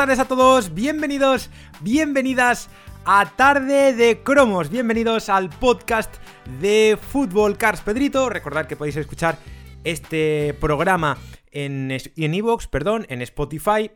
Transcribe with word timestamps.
tardes 0.00 0.18
a 0.18 0.24
todos, 0.24 0.72
bienvenidos, 0.72 1.50
bienvenidas 1.82 2.70
a 3.04 3.30
Tarde 3.36 3.92
de 3.92 4.22
Cromos, 4.22 4.70
bienvenidos 4.70 5.28
al 5.28 5.50
podcast 5.50 6.10
de 6.58 6.98
Fútbol 6.98 7.58
Cars 7.58 7.82
Pedrito. 7.82 8.30
Recordad 8.30 8.66
que 8.66 8.76
podéis 8.76 8.96
escuchar 8.96 9.36
este 9.84 10.56
programa 10.58 11.18
en 11.52 11.90
Evox, 12.16 12.66
perdón, 12.66 13.04
en 13.10 13.20
Spotify 13.20 13.90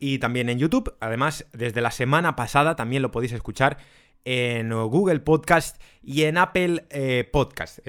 y 0.00 0.18
también 0.18 0.48
en 0.48 0.58
YouTube. 0.58 0.96
Además, 0.98 1.46
desde 1.52 1.80
la 1.80 1.92
semana 1.92 2.34
pasada 2.34 2.74
también 2.74 3.02
lo 3.02 3.12
podéis 3.12 3.30
escuchar 3.30 3.78
en 4.24 4.70
Google 4.70 5.20
Podcast 5.20 5.80
y 6.02 6.24
en 6.24 6.38
Apple 6.38 6.86
eh, 6.90 7.28
Podcast. 7.30 7.80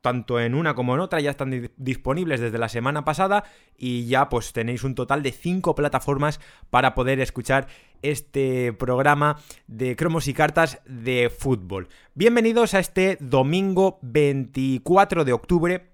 tanto 0.00 0.40
en 0.40 0.54
una 0.54 0.74
como 0.74 0.94
en 0.94 1.00
otra 1.00 1.20
ya 1.20 1.30
están 1.30 1.70
disponibles 1.76 2.40
desde 2.40 2.58
la 2.58 2.68
semana 2.68 3.04
pasada 3.04 3.44
y 3.76 4.06
ya 4.06 4.28
pues 4.28 4.52
tenéis 4.52 4.84
un 4.84 4.94
total 4.94 5.22
de 5.22 5.32
5 5.32 5.74
plataformas 5.74 6.40
para 6.70 6.94
poder 6.94 7.20
escuchar 7.20 7.68
este 8.02 8.72
programa 8.72 9.38
de 9.66 9.96
cromos 9.96 10.28
y 10.28 10.34
cartas 10.34 10.80
de 10.86 11.30
fútbol. 11.30 11.88
Bienvenidos 12.14 12.74
a 12.74 12.78
este 12.78 13.18
domingo 13.20 13.98
24 14.02 15.24
de 15.24 15.32
octubre 15.32 15.89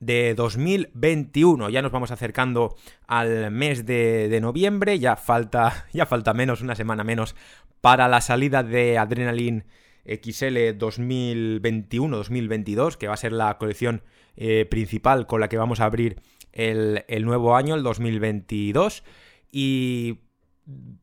de 0.00 0.34
2021. 0.34 1.70
Ya 1.70 1.82
nos 1.82 1.92
vamos 1.92 2.10
acercando 2.10 2.74
al 3.06 3.50
mes 3.50 3.86
de, 3.86 4.38
noviembre, 4.40 4.98
ya 4.98 5.16
falta, 5.16 5.86
ya 5.92 6.06
falta 6.06 6.32
menos, 6.34 6.62
una 6.62 6.74
semana 6.74 7.04
menos 7.04 7.36
para 7.80 8.08
la 8.08 8.20
salida 8.20 8.62
de 8.62 8.98
Adrenaline 8.98 9.64
XL 10.04 10.76
2021-2022, 10.78 12.96
que 12.96 13.08
va 13.08 13.14
a 13.14 13.18
ser 13.18 13.32
la 13.32 13.58
colección 13.58 14.02
eh, 14.36 14.66
principal 14.66 15.26
con 15.26 15.40
la 15.40 15.48
que 15.48 15.58
vamos 15.58 15.80
a 15.80 15.84
abrir 15.84 16.20
el, 16.52 17.04
nuevo 17.24 17.56
año, 17.56 17.74
el 17.74 17.82
2022. 17.82 19.02
Y 19.50 20.20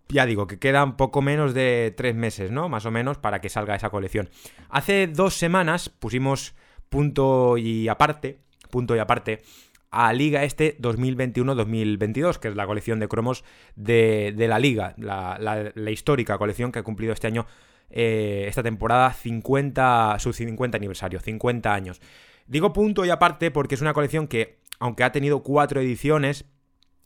ya 0.10 0.26
digo, 0.26 0.48
que 0.48 0.60
quedan 0.60 0.98
poco 0.98 1.22
menos 1.22 1.54
de 1.54 1.94
tres 1.96 2.16
meses, 2.16 2.52
¿no? 2.52 2.70
Más 2.70 2.86
o 2.86 2.92
menos 2.92 3.18
para 3.18 3.42
que 3.42 3.50
salga 3.50 3.76
esa 3.76 3.90
colección. 3.90 4.30
Hace 4.70 5.08
dos 5.08 5.36
semanas 5.36 5.90
pusimos 5.90 6.56
punto 6.90 7.58
y 7.58 7.88
aparte, 7.88 8.45
punto 8.76 8.94
y 8.94 9.00
aparte, 9.00 9.42
a 9.90 10.12
Liga 10.12 10.44
este 10.44 10.78
2021-2022, 10.80 12.40
que 12.40 12.50
es 12.50 12.58
la 12.58 12.68
colección 12.68 13.00
de 13.00 13.08
cromos 13.08 13.46
de, 13.78 14.36
la 14.36 14.60
Liga, 14.60 14.96
la, 14.98 15.72
histórica 15.90 16.38
colección 16.38 16.74
que 16.74 16.80
ha 16.80 16.84
cumplido 16.84 17.14
este 17.14 17.28
año, 17.28 17.46
eh, 17.90 18.44
esta 18.50 18.64
temporada, 18.64 19.14
50, 19.14 20.18
su 20.20 20.34
50 20.34 20.76
aniversario, 20.76 21.22
50 21.22 21.74
años. 21.74 22.02
Digo 22.48 22.74
punto 22.74 23.06
y 23.06 23.12
aparte 23.12 23.50
porque 23.50 23.76
es 23.76 23.82
una 23.82 23.94
colección 23.94 24.28
que, 24.28 24.60
aunque 24.78 25.06
ha 25.06 25.14
tenido 25.14 25.42
cuatro 25.42 25.80
ediciones, 25.80 26.44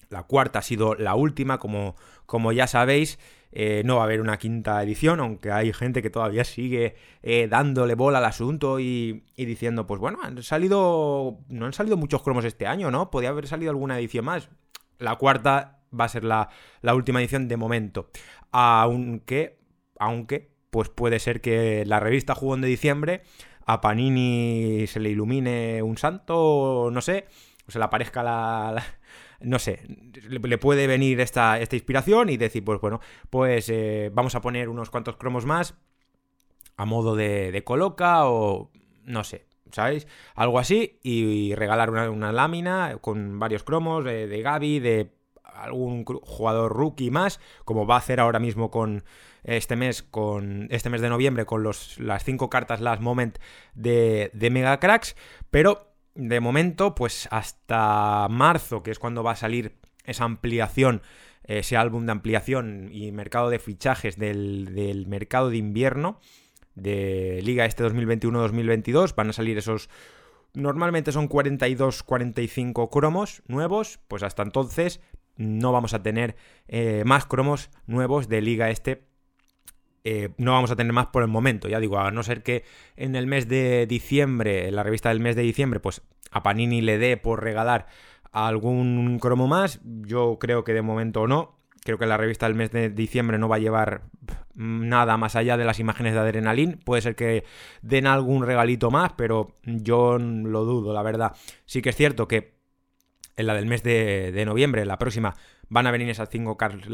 la 0.09 0.23
cuarta 0.23 0.58
ha 0.58 0.64
sido 0.64 0.95
la 0.95 1.14
última, 1.14 1.59
como, 1.59 1.95
como 2.26 2.52
ya 2.52 2.66
sabéis, 2.66 3.20
eh, 3.52 3.81
no 3.83 3.95
va 3.95 4.02
a 4.02 4.05
haber 4.05 4.22
una 4.22 4.38
quinta 4.38 4.81
edición, 4.83 5.19
aunque 5.19 5.52
hay 5.52 5.73
gente 5.73 6.02
que 6.02 6.09
todavía 6.09 6.44
sigue 6.44 6.95
eh, 7.23 7.47
dándole 7.50 7.95
bola 7.95 8.19
al 8.19 8.25
asunto 8.25 8.80
y, 8.80 9.23
diciendo, 9.36 9.88
pues 9.88 10.00
bueno, 10.00 10.19
han 10.22 10.42
salido. 10.44 11.39
No 11.50 11.66
han 11.66 11.73
salido 11.73 11.97
muchos 11.97 12.22
cromos 12.22 12.45
este 12.45 12.67
año, 12.67 12.92
¿no? 12.92 13.09
Podría 13.09 13.30
haber 13.30 13.47
salido 13.47 13.72
alguna 13.72 13.97
edición 13.97 14.25
más. 14.25 14.50
La 15.00 15.16
cuarta 15.16 15.80
va 15.97 16.05
a 16.05 16.09
ser 16.09 16.23
la, 16.23 16.50
última 16.94 17.20
edición 17.22 17.47
de 17.47 17.58
momento. 17.58 18.09
Aunque. 18.52 19.59
Aunque. 20.00 20.58
Pues 20.70 20.89
puede 20.89 21.17
ser 21.17 21.42
que 21.42 21.83
la 21.88 22.00
revista 22.00 22.36
Jugón 22.36 22.61
de 22.61 22.67
Diciembre. 22.67 23.23
A 23.66 23.81
Panini 23.81 24.86
se 24.88 25.00
le 25.00 25.09
ilumine 25.09 25.81
un 25.81 25.97
santo, 25.97 26.89
no 26.92 27.02
sé. 27.02 27.27
O 27.67 27.72
se 27.72 27.80
le 27.80 27.86
aparezca 27.86 28.23
la 28.23 28.83
no 29.42 29.59
sé, 29.59 29.84
le 30.30 30.58
puede 30.58 30.88
venir 30.88 31.20
esta, 31.22 31.60
esta 31.60 31.76
inspiración 31.76 32.30
y 32.30 32.38
decir, 32.38 32.64
pues 32.64 32.82
bueno, 32.82 33.00
pues 33.30 33.70
eh, 33.70 34.11
vamos 34.14 34.36
a 34.36 34.42
poner 34.42 34.70
unos 34.70 34.89
cuantos 34.89 35.16
cromos 35.17 35.45
más 35.45 35.76
a 36.77 36.86
modo 36.86 37.16
de, 37.16 37.61
coloca 37.66 38.26
o 38.26 38.72
no 39.04 39.23
sé, 39.23 39.45
¿sabéis? 39.72 40.08
Algo 40.36 40.60
así 40.60 40.99
y, 41.04 41.54
regalar 41.55 41.89
una, 41.89 42.32
lámina 42.32 42.98
con 43.02 43.38
varios 43.38 43.64
cromos 43.64 44.05
de, 44.05 44.28
de 44.28 44.42
Gaby, 44.42 44.80
de 44.80 45.11
algún 45.44 46.05
jugador 46.05 46.72
rookie 46.72 47.11
más, 47.11 47.39
como 47.66 47.86
va 47.86 47.95
a 47.95 47.99
hacer 47.99 48.20
ahora 48.20 48.39
mismo 48.39 48.72
con 48.72 49.04
este 49.44 49.76
mes, 49.76 50.04
con 50.04 50.67
este 50.72 50.89
mes 50.89 51.02
de 51.02 51.10
noviembre, 51.10 51.45
con 51.45 51.64
los, 51.64 51.99
las 51.99 52.23
cinco 52.23 52.49
cartas 52.49 52.82
Last 52.82 53.02
Moment 53.02 53.39
de, 53.73 54.32
de 54.33 54.49
Mega 54.49 54.80
Cracks, 54.80 55.16
pero 55.52 55.89
de 56.19 56.41
momento, 56.41 56.95
pues 56.95 57.30
hasta 57.31 58.27
marzo, 58.30 58.83
que 58.83 58.91
es 58.91 58.99
cuando 58.99 59.23
va 59.23 59.31
a 59.31 59.35
salir 59.37 59.77
esa 60.03 60.25
ampliación, 60.25 61.02
ese 61.45 61.77
álbum 61.77 62.05
de 62.05 62.11
ampliación 62.11 62.89
y 62.91 63.11
mercado 63.13 63.49
de 63.49 63.57
fichajes 63.57 64.17
del, 64.17 65.05
mercado 65.07 65.49
de 65.49 65.57
invierno 65.57 66.19
de 66.75 67.39
Liga 67.41 67.65
este 67.65 67.85
2021-2022, 67.85 69.15
van 69.15 69.30
a 69.30 69.33
salir 69.33 69.57
esos... 69.57 69.89
Normalmente 70.53 71.11
son 71.11 71.30
42-45 71.30 72.89
cromos 72.89 73.41
nuevos, 73.47 73.99
pues 74.07 74.23
hasta 74.23 74.43
entonces 74.43 74.99
no 75.37 75.71
vamos 75.71 75.93
a 75.93 76.03
tener 76.03 76.36
eh, 76.67 77.03
más 77.05 77.25
cromos 77.27 77.69
nuevos 77.86 78.27
de 78.27 78.41
Liga 78.41 78.69
este 78.71 79.08
eh, 80.04 80.30
no 80.37 80.52
vamos 80.54 80.71
a 80.71 80.76
tener 80.76 80.93
más 80.93 81.08
por 81.08 81.23
el 81.23 81.30
momento, 81.30 81.67
ya 81.67 81.80
digo, 81.80 81.99
a 81.99 82.11
no 82.11 82.23
ser 82.23 82.43
que 82.43 82.64
en 82.95 83.15
el 83.15 83.27
mes 83.27 83.48
de 83.48 83.86
diciembre, 83.87 84.67
en 84.67 84.76
la 84.76 84.83
revista 84.83 85.10
del 85.10 85.20
mes 85.20 85.36
de 85.36 85.42
diciembre, 85.42 85.80
pues 85.80 86.02
a 86.32 86.43
Panini 86.43 86.82
le 86.82 86.98
dé 86.98 87.17
por 87.17 87.43
regalar 87.43 87.87
algún 88.32 89.20
cromo 89.20 89.48
más, 89.48 89.80
yo 89.83 90.37
creo 90.39 90.64
que 90.64 90.73
de 90.73 90.82
momento 90.82 91.27
no, 91.27 91.60
creo 91.83 91.98
que 91.98 92.05
la 92.05 92.17
revista 92.17 92.45
del 92.48 92.55
mes 92.55 92.71
de 92.71 92.89
diciembre 92.89 93.37
no 93.37 93.49
va 93.49 93.58
a 93.58 93.60
llevar 93.60 94.04
nada 94.54 95.17
más 95.17 95.36
allá 95.36 95.58
de 95.58 95.65
las 95.65 95.80
imágenes 95.80 96.14
de 96.14 96.20
Adrenaline. 96.20 96.77
Puede 96.77 97.02
ser 97.02 97.16
que 97.16 97.45
den 97.81 98.08
algún 98.08 98.45
regalito 98.45 98.92
más, 98.92 99.14
pero 99.14 99.58
yo 99.64 100.17
lo 100.20 100.66
dudo, 100.66 100.93
la 100.93 101.02
verdad. 101.02 101.36
Sí 101.66 101.81
que 101.81 101.89
es 101.89 101.95
cierto 101.95 102.27
que 102.27 102.60
en 103.37 103.48
la 103.48 103.54
del 103.54 103.66
mes 103.66 103.83
de, 103.83 104.43
noviembre, 104.45 104.86
la 104.86 104.98
próxima, 104.98 105.36
van 105.69 105.87
a 105.87 105.91
venir 105.91 106.09
esas 106.09 106.30
cinco 106.30 106.57
cards, 106.57 106.87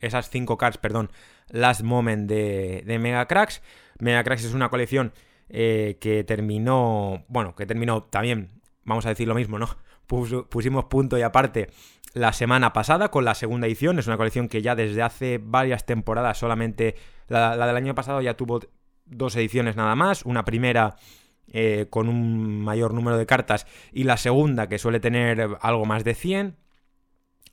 esas 0.00 0.30
cinco 0.30 0.58
cards, 0.58 0.78
perdón, 0.78 1.10
Last 1.48 1.82
Moment 1.82 2.28
de, 2.28 2.82
de 2.86 2.98
Mega 2.98 3.26
Cracks. 3.26 3.62
Mega 3.98 4.24
Cracks 4.24 4.44
es 4.44 4.54
una 4.54 4.70
colección 4.70 5.12
eh, 5.48 5.98
que 6.00 6.24
terminó, 6.24 7.24
bueno, 7.28 7.54
que 7.54 7.66
terminó 7.66 8.04
también, 8.04 8.62
vamos 8.84 9.06
a 9.06 9.10
decir 9.10 9.28
lo 9.28 9.34
mismo, 9.34 9.58
¿no? 9.58 9.68
pusimos 10.06 10.84
punto 10.86 11.16
y 11.16 11.22
aparte 11.22 11.70
la 12.12 12.32
semana 12.32 12.72
pasada 12.72 13.10
con 13.10 13.24
la 13.24 13.34
segunda 13.34 13.66
edición. 13.66 13.98
Es 13.98 14.06
una 14.06 14.16
colección 14.16 14.48
que 14.48 14.62
ya 14.62 14.74
desde 14.74 15.02
hace 15.02 15.38
varias 15.42 15.86
temporadas 15.86 16.38
solamente, 16.38 16.94
la, 17.28 17.56
la 17.56 17.66
del 17.66 17.76
año 17.76 17.94
pasado 17.94 18.20
ya 18.20 18.34
tuvo 18.34 18.60
dos 19.06 19.36
ediciones 19.36 19.76
nada 19.76 19.94
más. 19.94 20.24
Una 20.24 20.44
primera 20.44 20.96
eh, 21.52 21.86
con 21.90 22.08
un 22.08 22.62
mayor 22.62 22.94
número 22.94 23.18
de 23.18 23.26
cartas 23.26 23.66
y 23.92 24.04
la 24.04 24.16
segunda 24.16 24.68
que 24.68 24.78
suele 24.78 24.98
tener 24.98 25.56
algo 25.60 25.84
más 25.84 26.02
de 26.04 26.14
100. 26.14 26.56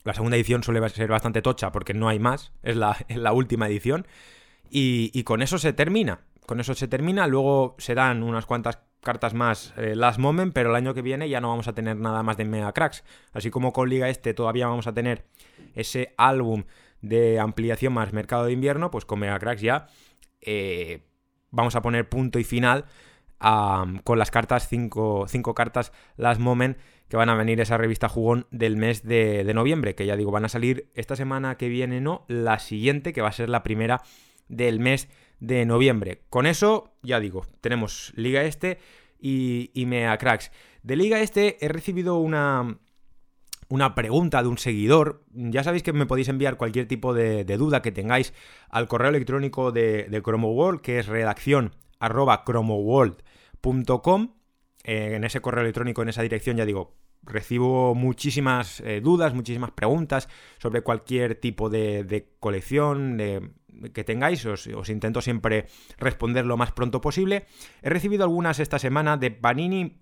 La 0.03 0.13
segunda 0.13 0.37
edición 0.37 0.63
suele 0.63 0.87
ser 0.89 1.09
bastante 1.09 1.41
tocha 1.41 1.71
porque 1.71 1.93
no 1.93 2.09
hay 2.09 2.19
más, 2.19 2.53
es 2.63 2.75
la, 2.75 2.97
la 3.09 3.33
última 3.33 3.67
edición. 3.67 4.07
Y, 4.73 5.23
con 5.23 5.41
eso 5.41 5.57
se 5.57 5.73
termina. 5.73 6.21
Con 6.45 6.61
eso 6.61 6.73
se 6.73 6.87
termina. 6.87 7.27
Luego 7.27 7.75
se 7.77 7.93
dan 7.93 8.23
unas 8.23 8.45
cuantas 8.45 8.79
cartas 9.01 9.33
más 9.33 9.73
eh, 9.77 9.95
last 9.95 10.17
moment, 10.17 10.53
pero 10.53 10.69
el 10.69 10.75
año 10.75 10.93
que 10.93 11.01
viene 11.01 11.27
ya 11.27 11.41
no 11.41 11.49
vamos 11.49 11.67
a 11.67 11.73
tener 11.73 11.97
nada 11.97 12.23
más 12.23 12.37
de 12.37 12.45
Mega 12.45 12.71
Cracks. 12.71 13.03
Así 13.33 13.49
como 13.49 13.73
con 13.73 13.89
Liga 13.89 14.07
Este 14.07 14.33
todavía 14.33 14.67
vamos 14.67 14.87
a 14.87 14.93
tener 14.93 15.25
ese 15.75 16.13
álbum 16.17 16.63
de 17.01 17.39
ampliación 17.39 17.93
más 17.93 18.13
mercado 18.13 18.45
de 18.45 18.53
invierno, 18.53 18.91
pues 18.91 19.05
con 19.05 19.19
Mega 19.19 19.39
Cracks 19.39 19.61
ya 19.61 19.87
eh, 20.41 21.03
vamos 21.51 21.75
a 21.75 21.81
poner 21.81 22.09
punto 22.09 22.39
y 22.39 22.43
final 22.43 22.85
con 24.03 24.19
las 24.19 24.29
cartas, 24.29 24.67
cinco, 24.67 25.25
cartas 25.55 25.91
Last 26.15 26.39
Moment 26.39 26.77
que 27.09 27.17
van 27.17 27.29
a 27.29 27.35
venir 27.35 27.59
esa 27.59 27.77
revista 27.77 28.07
jugón 28.07 28.47
del 28.51 28.77
mes 28.77 29.03
de, 29.03 29.51
noviembre, 29.53 29.95
que 29.95 30.05
ya 30.05 30.15
digo, 30.15 30.31
van 30.31 30.45
a 30.45 30.49
salir 30.49 30.89
esta 30.93 31.15
semana 31.15 31.57
que 31.57 31.67
viene, 31.67 31.99
no, 31.99 32.23
la 32.27 32.59
siguiente, 32.59 33.13
que 33.13 33.21
va 33.21 33.29
a 33.29 33.33
ser 33.33 33.49
la 33.49 33.63
primera 33.63 34.01
del 34.47 34.79
mes 34.79 35.09
de 35.39 35.65
noviembre. 35.65 36.21
Con 36.29 36.45
eso, 36.45 36.93
ya 37.01 37.19
digo, 37.19 37.45
tenemos 37.59 38.13
Liga 38.15 38.43
Este 38.43 38.77
y, 39.19 39.71
y 39.73 39.87
Mea 39.87 40.17
Cracks. 40.17 40.51
De 40.83 40.95
Liga 40.95 41.19
Este 41.19 41.57
he 41.65 41.67
recibido 41.67 42.17
una, 42.17 42.77
una 43.67 43.95
pregunta 43.95 44.41
de 44.41 44.47
un 44.47 44.57
seguidor. 44.57 45.25
Ya 45.33 45.63
sabéis 45.63 45.83
que 45.83 45.93
me 45.93 46.05
podéis 46.05 46.29
enviar 46.29 46.57
cualquier 46.57 46.87
tipo 46.87 47.13
de, 47.13 47.43
duda 47.43 47.81
que 47.81 47.91
tengáis 47.91 48.33
al 48.69 48.87
correo 48.87 49.09
electrónico 49.09 49.71
de, 49.71 50.03
de 50.09 50.19
World, 50.19 50.81
que 50.81 50.99
es 50.99 51.07
redacción 51.07 51.73
arroba 52.01 52.43
cromoworld.com. 53.61 54.29
Eh, 54.83 55.15
en 55.15 55.23
ese 55.23 55.41
correo 55.41 55.61
electrónico, 55.61 56.01
en 56.01 56.09
esa 56.09 56.23
dirección, 56.23 56.57
ya 56.57 56.65
digo, 56.65 56.95
recibo 57.21 57.93
muchísimas 57.93 58.79
eh, 58.79 58.99
dudas, 58.99 59.35
muchísimas 59.35 59.71
preguntas 59.71 60.27
sobre 60.57 60.81
cualquier 60.81 61.35
tipo 61.35 61.69
de, 61.69 62.33
colección 62.39 63.17
que 63.93 64.03
tengáis. 64.03 64.43
Os, 64.45 64.89
intento 64.89 65.21
siempre 65.21 65.67
responder 65.97 66.45
lo 66.45 66.57
más 66.57 66.71
pronto 66.71 66.99
posible. 66.99 67.45
He 67.83 67.89
recibido 67.89 68.23
algunas 68.23 68.59
esta 68.59 68.79
semana 68.79 69.17
de 69.17 69.29
Panini. 69.31 70.01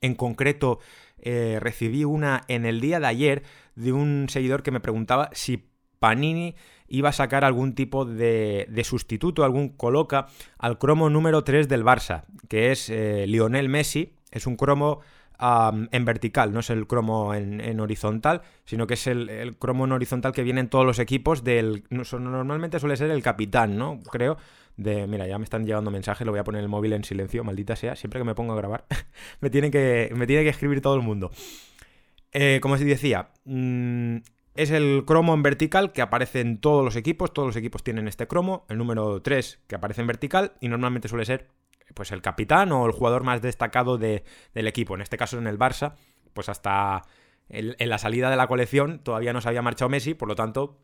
En 0.00 0.14
concreto, 0.14 0.80
eh, 1.18 1.58
recibí 1.60 2.04
una 2.04 2.42
en 2.48 2.66
el 2.66 2.80
día 2.80 3.00
de 3.00 3.06
ayer 3.06 3.42
de 3.74 3.92
un 3.92 4.26
seguidor 4.28 4.62
que 4.62 4.70
me 4.70 4.80
preguntaba 4.80 5.30
si 5.32 5.70
Panini 5.98 6.56
iba 6.88 7.10
a 7.10 7.12
sacar 7.12 7.44
algún 7.44 7.74
tipo 7.74 8.04
de, 8.04 8.82
sustituto, 8.84 9.44
algún 9.44 9.70
coloca 9.70 10.26
al 10.58 10.78
cromo 10.78 11.10
número 11.10 11.44
3 11.44 11.68
del 11.68 11.84
Barça, 11.84 12.24
que 12.48 12.72
es 12.72 12.90
eh, 12.90 13.26
Lionel 13.26 13.68
Messi. 13.68 14.14
Es 14.30 14.46
un 14.46 14.56
cromo 14.56 15.00
en 15.40 16.04
vertical, 16.04 16.52
no 16.52 16.60
es 16.60 16.70
el 16.70 16.86
cromo 16.86 17.32
en, 17.32 17.80
horizontal, 17.80 18.42
sino 18.64 18.86
que 18.86 18.94
es 18.94 19.06
el, 19.06 19.56
cromo 19.58 19.84
en 19.84 19.92
horizontal 19.92 20.32
que 20.32 20.42
viene 20.42 20.60
en 20.60 20.68
todos 20.68 20.84
los 20.84 20.98
equipos 20.98 21.44
del... 21.44 21.84
Normalmente 21.90 22.80
suele 22.80 22.96
ser 22.96 23.10
el 23.10 23.22
capitán, 23.22 23.78
¿no? 23.78 24.00
Creo. 24.10 24.36
De, 24.76 25.08
mira, 25.08 25.26
ya 25.26 25.38
me 25.38 25.44
están 25.44 25.64
llegando 25.66 25.90
mensajes, 25.90 26.24
lo 26.24 26.32
voy 26.32 26.38
a 26.38 26.44
poner 26.44 26.62
el 26.62 26.68
móvil 26.68 26.92
en 26.92 27.02
silencio, 27.02 27.42
maldita 27.42 27.74
sea, 27.74 27.96
siempre 27.96 28.20
que 28.20 28.24
me 28.24 28.36
pongo 28.36 28.52
a 28.52 28.56
grabar, 28.56 28.84
me, 29.40 29.50
tiene 29.50 29.72
que, 29.72 30.12
me 30.14 30.24
tiene 30.24 30.44
que 30.44 30.50
escribir 30.50 30.80
todo 30.80 30.94
el 30.94 31.02
mundo. 31.02 31.32
Eh, 32.32 32.60
como 32.62 32.74
os 32.74 32.80
decía, 32.80 33.30
mm, 33.44 34.18
es 34.58 34.72
el 34.72 35.04
cromo 35.06 35.34
en 35.34 35.44
vertical 35.44 35.92
que 35.92 36.02
aparece 36.02 36.40
en 36.40 36.60
todos 36.60 36.84
los 36.84 36.96
equipos. 36.96 37.32
Todos 37.32 37.46
los 37.46 37.56
equipos 37.56 37.84
tienen 37.84 38.08
este 38.08 38.26
cromo. 38.26 38.66
El 38.68 38.78
número 38.78 39.22
3 39.22 39.60
que 39.68 39.76
aparece 39.76 40.00
en 40.00 40.08
vertical. 40.08 40.54
Y 40.60 40.66
normalmente 40.66 41.06
suele 41.06 41.24
ser 41.26 41.46
pues 41.94 42.10
el 42.10 42.22
capitán 42.22 42.72
o 42.72 42.84
el 42.84 42.90
jugador 42.90 43.22
más 43.22 43.40
destacado 43.40 43.98
del 43.98 44.24
equipo. 44.54 44.96
En 44.96 45.00
este 45.00 45.16
caso 45.16 45.38
en 45.38 45.46
el 45.46 45.60
Barça. 45.60 45.94
Pues 46.32 46.48
hasta 46.48 47.02
en 47.48 47.88
la 47.88 47.98
salida 47.98 48.30
de 48.30 48.36
la 48.36 48.48
colección 48.48 48.98
todavía 48.98 49.32
no 49.32 49.40
se 49.40 49.48
había 49.48 49.62
marchado 49.62 49.90
Messi. 49.90 50.14
Por 50.14 50.26
lo 50.26 50.34
tanto, 50.34 50.80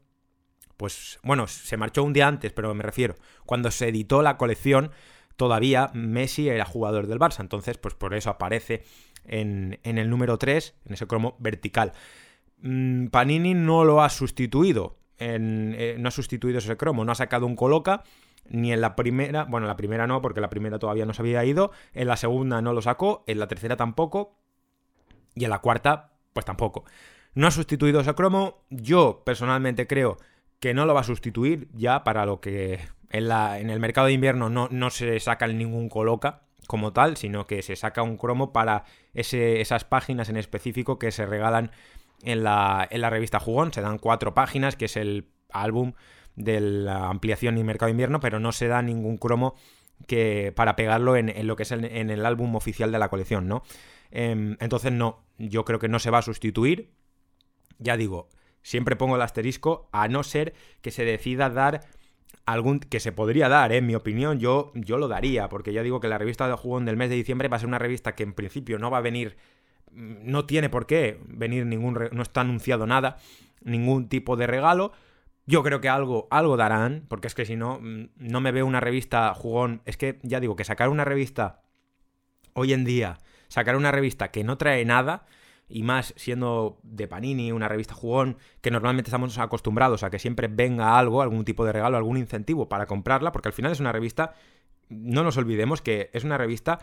pues 0.76 1.18
bueno, 1.24 1.48
se 1.48 1.76
marchó 1.76 2.04
un 2.04 2.12
día 2.12 2.28
antes, 2.28 2.52
pero 2.52 2.72
me 2.74 2.84
refiero. 2.84 3.16
Cuando 3.44 3.72
se 3.72 3.88
editó 3.88 4.22
la 4.22 4.36
colección, 4.36 4.92
todavía 5.36 5.90
Messi 5.94 6.48
era 6.48 6.64
jugador 6.64 7.08
del 7.08 7.18
Barça. 7.18 7.40
Entonces, 7.40 7.76
pues 7.78 7.96
por 7.96 8.14
eso 8.14 8.30
aparece 8.30 8.84
en, 9.24 9.80
en 9.82 9.98
el 9.98 10.10
número 10.10 10.38
3, 10.38 10.76
en 10.86 10.92
ese 10.92 11.08
cromo 11.08 11.34
vertical. 11.40 11.92
Mm, 12.58 13.06
Panini 13.08 13.54
no 13.54 13.84
lo 13.84 14.02
ha 14.02 14.08
sustituido. 14.08 14.96
Eh, 15.18 15.96
no 15.98 16.08
ha 16.08 16.12
sustituido 16.12 16.58
ese 16.58 16.76
cromo, 16.76 17.04
no 17.04 17.12
ha 17.12 17.16
sacado 17.16 17.46
un 17.46 17.56
coloca. 17.56 18.02
Ni 18.46 18.72
en 18.72 18.82
la 18.82 18.94
primera, 18.94 19.44
bueno, 19.44 19.66
la 19.66 19.76
primera 19.76 20.06
no, 20.06 20.20
porque 20.20 20.40
la 20.40 20.50
primera 20.50 20.78
todavía 20.78 21.06
no 21.06 21.14
se 21.14 21.22
había 21.22 21.44
ido. 21.44 21.70
En 21.94 22.08
la 22.08 22.16
segunda 22.16 22.60
no 22.60 22.72
lo 22.72 22.82
sacó, 22.82 23.24
en 23.26 23.38
la 23.38 23.48
tercera 23.48 23.76
tampoco. 23.76 24.36
Y 25.34 25.44
en 25.44 25.50
la 25.50 25.60
cuarta, 25.60 26.12
pues 26.32 26.44
tampoco. 26.44 26.84
No 27.34 27.46
ha 27.46 27.50
sustituido 27.50 28.00
ese 28.00 28.14
cromo. 28.14 28.64
Yo 28.70 29.22
personalmente 29.24 29.86
creo 29.86 30.18
que 30.60 30.74
no 30.74 30.86
lo 30.86 30.94
va 30.94 31.00
a 31.00 31.04
sustituir 31.04 31.68
ya 31.74 32.04
para 32.04 32.26
lo 32.26 32.40
que 32.40 32.80
en, 33.10 33.30
en 33.30 33.70
el 33.70 33.80
mercado 33.80 34.06
de 34.06 34.12
invierno 34.12 34.48
no, 34.48 34.90
se 34.90 35.20
saca 35.20 35.46
ningún 35.46 35.88
coloca 35.88 36.42
como 36.66 36.92
tal, 36.92 37.16
sino 37.16 37.46
que 37.46 37.62
se 37.62 37.76
saca 37.76 38.02
un 38.02 38.16
cromo 38.16 38.52
para 38.52 38.84
esas 39.12 39.84
páginas 39.84 40.28
en 40.30 40.36
específico 40.36 40.98
que 40.98 41.12
se 41.12 41.26
regalan 41.26 41.70
en 42.22 42.44
la, 42.44 42.88
revista 42.90 43.40
Jugón. 43.40 43.72
Se 43.72 43.80
dan 43.80 43.98
cuatro 43.98 44.34
páginas, 44.34 44.76
que 44.76 44.86
es 44.86 44.96
el 44.96 45.28
álbum 45.50 45.92
de 46.36 46.60
la 46.60 47.08
ampliación 47.08 47.58
y 47.58 47.64
mercado 47.64 47.86
de 47.86 47.92
invierno, 47.92 48.20
pero 48.20 48.40
no 48.40 48.52
se 48.52 48.68
da 48.68 48.82
ningún 48.82 49.18
cromo 49.18 49.54
que 50.06 50.52
para 50.54 50.76
pegarlo 50.76 51.16
en, 51.16 51.46
lo 51.46 51.56
que 51.56 51.62
es 51.62 51.72
en 51.72 52.10
el 52.10 52.26
álbum 52.26 52.56
oficial 52.56 52.90
de 52.90 52.98
la 52.98 53.08
colección, 53.08 53.46
¿no? 53.46 53.62
Em, 54.10 54.56
entonces 54.60 54.92
no, 54.92 55.24
yo 55.38 55.64
creo 55.64 55.78
que 55.78 55.88
no 55.88 55.98
se 55.98 56.10
va 56.10 56.18
a 56.18 56.22
sustituir. 56.22 56.92
Ya 57.78 57.96
digo, 57.96 58.28
siempre 58.62 58.96
pongo 58.96 59.16
el 59.16 59.22
asterisco, 59.22 59.88
a 59.92 60.08
no 60.08 60.22
ser 60.22 60.54
que 60.80 60.92
se 60.92 61.04
decida 61.04 61.50
dar 61.50 61.80
algún 62.46 62.78
que 62.78 63.00
se 63.00 63.10
podría 63.10 63.48
dar, 63.48 63.72
¿eh? 63.72 63.78
en 63.78 63.86
mi 63.86 63.94
opinión, 63.94 64.38
yo, 64.38 64.70
yo 64.74 64.98
lo 64.98 65.08
daría, 65.08 65.48
porque 65.48 65.72
ya 65.72 65.82
digo 65.82 66.00
que 66.00 66.08
la 66.08 66.18
revista 66.18 66.46
de 66.46 66.54
Jugón 66.54 66.84
del 66.84 66.96
mes 66.96 67.08
de 67.08 67.16
diciembre 67.16 67.48
va 67.48 67.56
a 67.56 67.60
ser 67.60 67.68
una 67.68 67.78
revista 67.78 68.14
que 68.14 68.22
en 68.22 68.34
principio 68.34 68.78
no 68.78 68.90
va 68.90 68.98
a 68.98 69.02
venir 69.02 69.36
no 69.94 70.44
tiene 70.44 70.68
por 70.68 70.86
qué 70.86 71.20
venir 71.26 71.66
ningún, 71.66 71.98
no 72.12 72.22
está 72.22 72.40
anunciado 72.42 72.86
nada, 72.86 73.18
ningún 73.62 74.08
tipo 74.08 74.36
de 74.36 74.46
regalo. 74.46 74.92
Yo 75.46 75.62
creo 75.62 75.80
que 75.80 75.88
algo, 75.88 76.26
algo 76.30 76.56
darán, 76.56 77.04
porque 77.08 77.28
es 77.28 77.34
que 77.34 77.44
si 77.44 77.56
no, 77.56 77.78
mm, 77.80 78.08
no 78.16 78.40
me 78.40 78.52
veo 78.52 78.66
una 78.66 78.80
revista 78.80 79.32
jugón. 79.34 79.82
Es 79.84 79.96
que 79.96 80.18
ya 80.22 80.40
digo 80.40 80.56
que 80.56 80.64
sacar 80.64 80.88
una 80.88 81.04
revista 81.04 81.62
hoy 82.54 82.72
en 82.72 82.84
día, 82.84 83.18
sacar 83.48 83.76
una 83.76 83.92
revista 83.92 84.30
que 84.30 84.44
no 84.44 84.56
trae 84.58 84.84
nada, 84.84 85.26
y 85.68 85.82
más 85.82 86.12
siendo 86.16 86.78
de 86.82 87.08
Panini, 87.08 87.52
una 87.52 87.68
revista 87.68 87.94
jugón, 87.94 88.36
que 88.60 88.70
normalmente 88.70 89.08
estamos 89.08 89.38
acostumbrados 89.38 90.02
a 90.02 90.10
que 90.10 90.18
siempre 90.18 90.48
venga 90.48 90.98
algo, 90.98 91.22
algún 91.22 91.44
tipo 91.44 91.64
de 91.64 91.72
regalo, 91.72 91.96
algún 91.96 92.16
incentivo 92.16 92.68
para 92.68 92.86
comprarla, 92.86 93.32
porque 93.32 93.48
al 93.48 93.54
final 93.54 93.72
es 93.72 93.80
una 93.80 93.92
revista, 93.92 94.34
no 94.88 95.22
nos 95.22 95.36
olvidemos 95.36 95.82
que 95.82 96.10
es 96.12 96.24
una 96.24 96.38
revista 96.38 96.80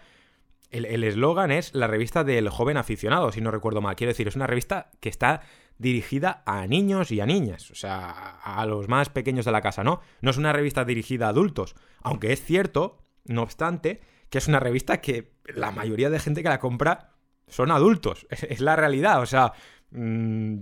el 0.72 1.04
eslogan 1.04 1.52
es 1.52 1.74
la 1.76 1.88
revista 1.88 2.24
del 2.24 2.50
joven 2.50 2.78
aficionado, 2.78 3.32
si 3.32 3.42
no 3.42 3.52
recuerdo 3.52 3.82
mal. 3.82 3.96
Quiero 3.96 4.12
decir, 4.12 4.28
es 4.28 4.36
una 4.36 4.48
revista 4.48 4.90
que 5.00 5.10
está 5.10 5.42
dirigida 5.82 6.44
a 6.46 6.68
niños 6.68 7.12
y 7.12 7.20
a 7.20 7.26
niñas, 7.26 7.72
o 7.72 7.76
sea, 7.76 8.40
a 8.44 8.66
los 8.66 8.88
más 8.88 9.10
pequeños 9.10 9.46
de 9.46 9.52
la 9.52 9.62
casa, 9.62 9.84
¿no? 9.84 10.00
No 10.22 10.30
es 10.30 10.38
una 10.38 10.54
revista 10.54 10.86
dirigida 10.86 11.26
a 11.26 11.30
adultos, 11.30 11.76
aunque 12.02 12.32
es 12.32 12.44
cierto, 12.44 13.04
no 13.26 13.42
obstante, 13.42 14.00
que 14.30 14.38
es 14.38 14.48
una 14.48 14.60
revista 14.60 15.02
que 15.02 15.34
la 15.46 15.72
mayoría 15.72 16.10
de 16.10 16.20
gente 16.20 16.44
que 16.44 16.50
la 16.50 16.60
compra 16.60 17.16
son 17.48 17.72
adultos, 17.72 18.28
es, 18.30 18.62
la 18.62 18.76
realidad, 18.76 19.22
o 19.22 19.26
sea, 19.26 19.54
mm, 19.90 20.58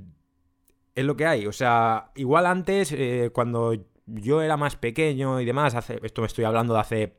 es 0.95 1.03
lo 1.03 1.17
que 1.17 1.25
hay, 1.25 1.45
o 1.47 1.51
sea, 1.51 2.11
igual 2.15 2.45
antes, 2.45 2.94
eh, 2.94 3.29
cuando 3.33 3.73
yo 4.06 4.41
era 4.41 4.56
más 4.56 4.77
pequeño 4.77 5.41
y 5.41 5.45
demás, 5.45 5.75
hace, 5.75 6.00
esto 6.01 6.21
me 6.21 6.27
estoy 6.27 6.45
hablando 6.45 6.73
de 6.73 6.79
hace 6.79 7.19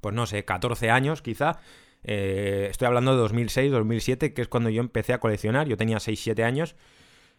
pues 0.00 0.14
no 0.14 0.26
sé, 0.26 0.44
14 0.44 0.90
años 0.90 1.22
quizá. 1.22 1.60
Eh, 2.02 2.68
estoy 2.70 2.86
hablando 2.86 3.12
de 3.12 3.18
2006, 3.18 3.70
2007, 3.70 4.32
que 4.32 4.42
es 4.42 4.48
cuando 4.48 4.70
yo 4.70 4.80
empecé 4.80 5.12
a 5.12 5.20
coleccionar. 5.20 5.68
Yo 5.68 5.76
tenía 5.76 6.00
6, 6.00 6.20
7 6.20 6.44
años. 6.44 6.76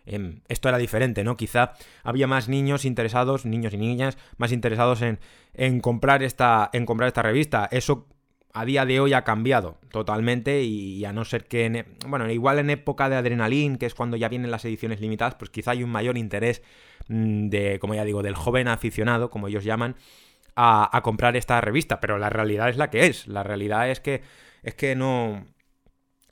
Em, 0.06 0.42
esto 0.48 0.70
era 0.70 0.78
diferente, 0.78 1.24
¿no? 1.24 1.38
Quizá 1.38 1.74
había 2.04 2.28
más 2.28 2.50
niños 2.50 2.86
interesados, 2.86 3.46
niños 3.46 3.74
y 3.74 3.78
niñas, 3.78 4.18
más 4.38 4.52
interesados 4.52 5.02
en, 5.02 5.20
en, 5.54 5.80
comprar, 5.80 6.24
esta, 6.24 6.70
en 6.74 6.86
comprar 6.86 7.08
esta 7.08 7.22
revista. 7.22 7.68
Eso 7.72 8.08
a 8.54 8.66
día 8.66 8.86
de 8.86 9.00
hoy 9.00 9.14
ha 9.14 9.24
cambiado 9.24 9.78
totalmente 9.92 10.64
y, 10.64 11.04
a 11.06 11.14
no 11.14 11.26
ser 11.26 11.46
que, 11.46 11.66
e, 11.66 11.86
bueno, 12.08 12.30
igual 12.30 12.60
en 12.60 12.70
época 12.70 13.10
de 13.10 13.16
adrenalín, 13.16 13.78
que 13.78 13.86
es 13.86 13.96
cuando 13.96 14.18
ya 14.18 14.30
vienen 14.30 14.52
las 14.52 14.66
ediciones 14.66 15.00
limitadas, 15.00 15.36
pues 15.36 15.50
quizá 15.50 15.72
hay 15.72 15.84
un 15.84 15.90
mayor 15.90 16.18
interés 16.18 16.62
mm, 17.08 17.50
de, 17.50 17.80
como 17.80 17.96
ya 17.96 18.04
digo, 18.04 18.24
del 18.24 18.36
joven 18.36 18.68
aficionado, 18.68 19.30
como 19.30 19.48
ellos 19.48 19.64
llaman, 19.64 19.96
a, 20.56 21.02
comprar 21.04 21.36
esta 21.36 21.62
revista, 21.62 22.00
pero 22.00 22.18
la 22.18 22.30
realidad 22.30 22.70
es 22.70 22.78
la 22.78 22.90
que 22.90 23.06
es. 23.06 23.28
La 23.28 23.44
realidad 23.44 23.90
es 23.90 24.00
que 24.00 24.22
es 24.64 24.76
que 24.76 24.96
no 24.96 25.46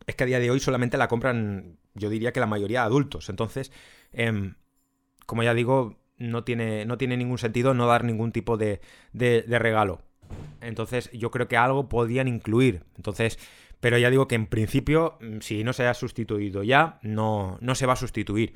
es 0.09 0.15
que 0.15 0.23
a 0.23 0.27
día 0.27 0.39
de 0.39 0.49
hoy 0.49 0.59
solamente 0.59 0.97
la 0.97 1.07
compran, 1.07 1.77
yo 1.93 2.09
diría 2.09 2.33
que 2.33 2.39
la 2.39 2.47
mayoría 2.47 2.81
de 2.81 2.87
adultos. 2.87 3.29
Entonces, 3.29 3.71
em, 4.11 4.55
como 5.25 5.43
ya 5.43 5.53
digo, 5.53 5.99
no 6.17 6.43
tiene, 6.43 6.85
no 6.85 6.97
tiene 6.97 7.15
ningún 7.15 7.37
sentido 7.37 7.73
no 7.73 7.85
dar 7.85 8.03
ningún 8.03 8.31
tipo 8.31 8.57
de, 8.57 8.81
de, 9.13 9.43
regalo. 9.59 10.01
Entonces, 10.61 11.11
yo 11.11 11.29
creo 11.29 11.47
que 11.47 11.57
algo 11.57 11.89
podían 11.89 12.27
incluir. 12.27 12.83
Entonces, 12.97 13.37
pero 13.79 13.97
ya 13.99 14.09
digo 14.09 14.27
que 14.27 14.35
en 14.35 14.47
principio, 14.47 15.17
mm, 15.21 15.39
si 15.41 15.63
no 15.63 15.73
se 15.73 15.87
ha 15.87 15.93
sustituido 15.93 16.63
ya, 16.63 16.99
no, 17.03 17.57
no 17.61 17.75
se 17.75 17.85
va 17.85 17.93
a 17.93 17.95
sustituir. 17.95 18.53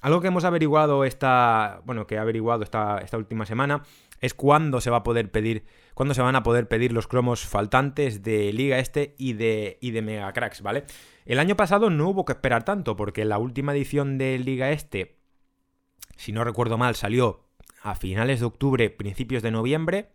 Algo 0.00 0.20
que 0.20 0.28
hemos 0.28 0.44
averiguado 0.44 1.04
esta. 1.04 1.80
Bueno, 1.84 2.06
que 2.06 2.16
he 2.16 2.18
averiguado 2.18 2.62
esta, 2.62 2.98
esta 2.98 3.16
última 3.16 3.46
semana 3.46 3.82
es 4.24 4.32
cuándo 4.32 4.80
se 4.80 4.90
va 4.90 4.98
a 4.98 5.02
poder 5.02 5.30
pedir, 5.30 5.64
se 6.12 6.22
van 6.22 6.36
a 6.36 6.42
poder 6.42 6.66
pedir 6.66 6.92
los 6.92 7.06
cromos 7.06 7.46
faltantes 7.46 8.22
de 8.22 8.52
Liga 8.52 8.78
Este 8.78 9.14
y 9.18 9.34
de, 9.34 9.76
y 9.80 9.90
de 9.90 10.00
Mega 10.00 10.32
Cracks, 10.32 10.62
¿vale? 10.62 10.84
El 11.26 11.38
año 11.38 11.56
pasado 11.56 11.90
no 11.90 12.08
hubo 12.08 12.24
que 12.24 12.32
esperar 12.32 12.64
tanto, 12.64 12.96
porque 12.96 13.24
la 13.26 13.38
última 13.38 13.72
edición 13.74 14.16
de 14.16 14.38
Liga 14.38 14.70
Este, 14.70 15.18
si 16.16 16.32
no 16.32 16.42
recuerdo 16.42 16.78
mal, 16.78 16.94
salió 16.94 17.44
a 17.82 17.94
finales 17.94 18.40
de 18.40 18.46
octubre, 18.46 18.88
principios 18.88 19.42
de 19.42 19.50
noviembre. 19.50 20.08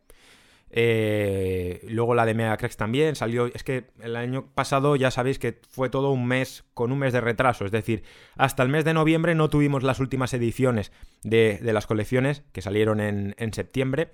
Eh, 0.72 1.82
luego 1.90 2.14
la 2.14 2.26
de 2.26 2.36
Mega 2.36 2.58
Cracks 2.58 2.78
también 2.78 3.16
salió. 3.16 3.48
Es 3.48 3.64
que 3.64 3.88
el 4.02 4.16
año 4.16 4.48
pasado 4.54 4.96
ya 4.96 5.12
sabéis 5.12 5.40
que 5.40 5.60
fue 5.70 5.90
todo 5.90 6.12
un 6.12 6.28
mes 6.28 6.64
con 6.74 6.92
un 6.92 7.00
mes 7.00 7.14
de 7.14 7.22
retraso. 7.22 7.66
Es 7.66 7.72
decir, 7.72 8.04
hasta 8.36 8.64
el 8.64 8.70
mes 8.70 8.86
de 8.86 8.94
noviembre 8.94 9.36
no 9.36 9.50
tuvimos 9.50 9.84
las 9.84 10.00
últimas 10.00 10.34
ediciones 10.34 10.92
de, 11.24 11.60
las 11.62 11.88
colecciones 11.88 12.44
que 12.52 12.62
salieron 12.62 13.00
en, 13.00 13.54
septiembre. 13.54 14.12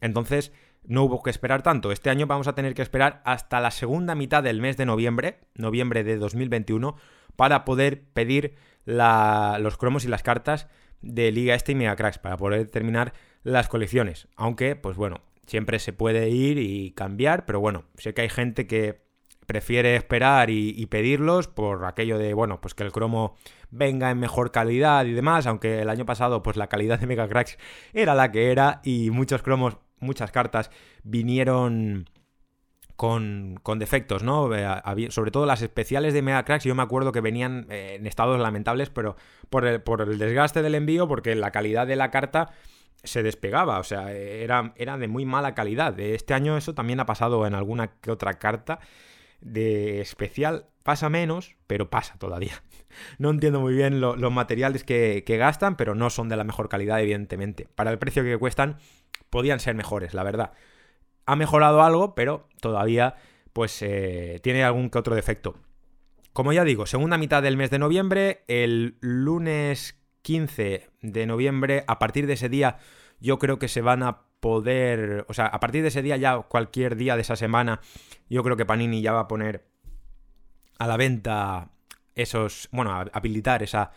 Entonces 0.00 0.52
no 0.84 1.04
hubo 1.04 1.22
que 1.22 1.30
esperar 1.30 1.62
tanto. 1.62 1.92
Este 1.92 2.10
año 2.10 2.26
vamos 2.26 2.48
a 2.48 2.54
tener 2.54 2.74
que 2.74 2.82
esperar 2.82 3.22
hasta 3.24 3.60
la 3.60 3.70
segunda 3.70 4.14
mitad 4.14 4.42
del 4.42 4.60
mes 4.60 4.76
de 4.76 4.86
noviembre, 4.86 5.38
noviembre 5.54 6.04
de 6.04 6.16
2021, 6.16 6.96
para 7.36 7.64
poder 7.64 8.02
pedir 8.12 8.56
los 8.84 9.76
cromos 9.78 10.04
y 10.04 10.08
las 10.08 10.24
cartas 10.24 10.68
de 11.00 11.30
Liga 11.32 11.54
Este 11.54 11.72
y 11.72 11.76
Mega 11.76 11.96
Cracks 11.96 12.18
para 12.18 12.36
poder 12.36 12.68
terminar 12.68 13.12
las 13.42 13.68
colecciones. 13.68 14.28
Aunque, 14.36 14.76
pues 14.76 14.96
bueno, 14.96 15.20
siempre 15.46 15.78
se 15.78 15.92
puede 15.92 16.30
ir 16.30 16.58
y 16.58 16.92
cambiar, 16.92 17.46
pero 17.46 17.60
bueno, 17.60 17.84
sé 17.96 18.14
que 18.14 18.22
hay 18.22 18.28
gente 18.28 18.66
que 18.66 19.02
prefiere 19.46 19.96
esperar 19.96 20.50
y, 20.50 20.86
pedirlos 20.86 21.48
por 21.48 21.84
aquello 21.84 22.18
de, 22.18 22.32
bueno, 22.32 22.60
pues 22.60 22.74
que 22.74 22.84
el 22.84 22.92
cromo 22.92 23.36
venga 23.70 24.10
en 24.10 24.18
mejor 24.18 24.50
calidad 24.52 25.04
y 25.04 25.12
demás, 25.12 25.46
aunque 25.46 25.80
el 25.80 25.90
año 25.90 26.06
pasado 26.06 26.42
pues 26.42 26.56
la 26.56 26.68
calidad 26.68 26.98
de 26.98 27.06
Mega 27.06 27.28
Cracks 27.28 27.58
era 27.92 28.14
la 28.14 28.30
que 28.30 28.50
era 28.50 28.80
y 28.84 29.10
muchos 29.10 29.42
cromos, 29.42 29.78
muchas 29.98 30.30
cartas 30.30 30.70
vinieron 31.02 32.08
con, 32.96 33.58
con 33.62 33.78
defectos, 33.78 34.22
¿no? 34.22 34.48
Sobre 35.08 35.30
todo 35.30 35.44
las 35.44 35.60
especiales 35.60 36.14
de 36.14 36.22
Mega 36.22 36.44
Cracks, 36.44 36.64
yo 36.64 36.74
me 36.74 36.82
acuerdo 36.82 37.12
que 37.12 37.20
venían 37.20 37.66
en 37.68 38.06
estados 38.06 38.38
lamentables, 38.38 38.90
pero 38.90 39.16
por 39.50 39.66
el, 39.66 39.82
por 39.82 40.02
el 40.02 40.18
desgaste 40.18 40.62
del 40.62 40.76
envío, 40.76 41.08
porque 41.08 41.34
la 41.34 41.50
calidad 41.50 41.86
de 41.86 41.96
la 41.96 42.10
carta 42.10 42.52
se 43.04 43.22
despegaba, 43.22 43.78
o 43.78 43.84
sea, 43.84 44.12
era, 44.12 44.74
era 44.76 44.98
de 44.98 45.08
muy 45.08 45.24
mala 45.24 45.54
calidad. 45.54 45.98
Este 45.98 46.34
año 46.34 46.56
eso 46.56 46.74
también 46.74 47.00
ha 47.00 47.06
pasado 47.06 47.46
en 47.46 47.54
alguna 47.54 47.98
que 48.00 48.10
otra 48.10 48.38
carta 48.38 48.78
de 49.40 50.00
especial. 50.00 50.66
Pasa 50.82 51.08
menos, 51.08 51.56
pero 51.66 51.90
pasa 51.90 52.16
todavía. 52.18 52.62
No 53.16 53.30
entiendo 53.30 53.58
muy 53.58 53.72
bien 53.72 54.02
los 54.02 54.32
materiales 54.32 54.84
que, 54.84 55.24
gastan, 55.26 55.78
pero 55.78 55.94
no 55.94 56.10
son 56.10 56.28
de 56.28 56.36
la 56.36 56.44
mejor 56.44 56.68
calidad, 56.68 57.00
evidentemente. 57.00 57.66
Para 57.74 57.90
el 57.90 57.98
precio 57.98 58.22
que 58.22 58.36
cuestan, 58.36 58.76
podían 59.30 59.60
ser 59.60 59.74
mejores, 59.74 60.12
la 60.12 60.22
verdad. 60.22 60.52
Ha 61.24 61.34
mejorado 61.34 61.82
algo, 61.82 62.14
pero 62.14 62.50
todavía 62.60 63.14
pues 63.54 63.80
eh, 63.80 64.40
tiene 64.42 64.62
algún 64.62 64.90
que 64.90 64.98
otro 64.98 65.14
defecto. 65.14 65.54
Como 66.34 66.52
ya 66.52 66.64
digo, 66.64 66.84
segunda 66.84 67.16
mitad 67.16 67.42
del 67.42 67.56
mes 67.56 67.70
de 67.70 67.78
noviembre, 67.78 68.44
el 68.46 68.98
lunes 69.00 70.01
15 70.22 70.88
de 71.02 71.26
noviembre, 71.26 71.84
a 71.86 71.98
partir 71.98 72.26
de 72.26 72.34
ese 72.34 72.48
día 72.48 72.78
yo 73.20 73.38
creo 73.38 73.58
que 73.58 73.68
se 73.68 73.82
van 73.82 74.02
a 74.02 74.22
poder, 74.40 75.24
o 75.28 75.34
sea, 75.34 75.46
a 75.46 75.60
partir 75.60 75.82
de 75.82 75.88
ese 75.88 76.02
día 76.02 76.16
ya 76.16 76.36
cualquier 76.38 76.96
día 76.96 77.14
de 77.14 77.22
esa 77.22 77.36
semana, 77.36 77.80
yo 78.28 78.42
creo 78.42 78.56
que 78.56 78.66
Panini 78.66 79.00
ya 79.00 79.12
va 79.12 79.20
a 79.20 79.28
poner 79.28 79.64
a 80.78 80.88
la 80.88 80.96
venta 80.96 81.70
esos, 82.16 82.68
bueno, 82.72 82.92
a 82.92 83.02
habilitar 83.12 83.62
esa, 83.62 83.92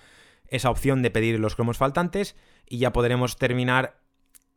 esa 0.48 0.70
opción 0.70 1.02
de 1.02 1.10
pedir 1.10 1.40
los 1.40 1.56
cromos 1.56 1.78
faltantes 1.78 2.36
y 2.68 2.78
ya 2.78 2.94
podremos 2.94 3.38
terminar 3.38 4.00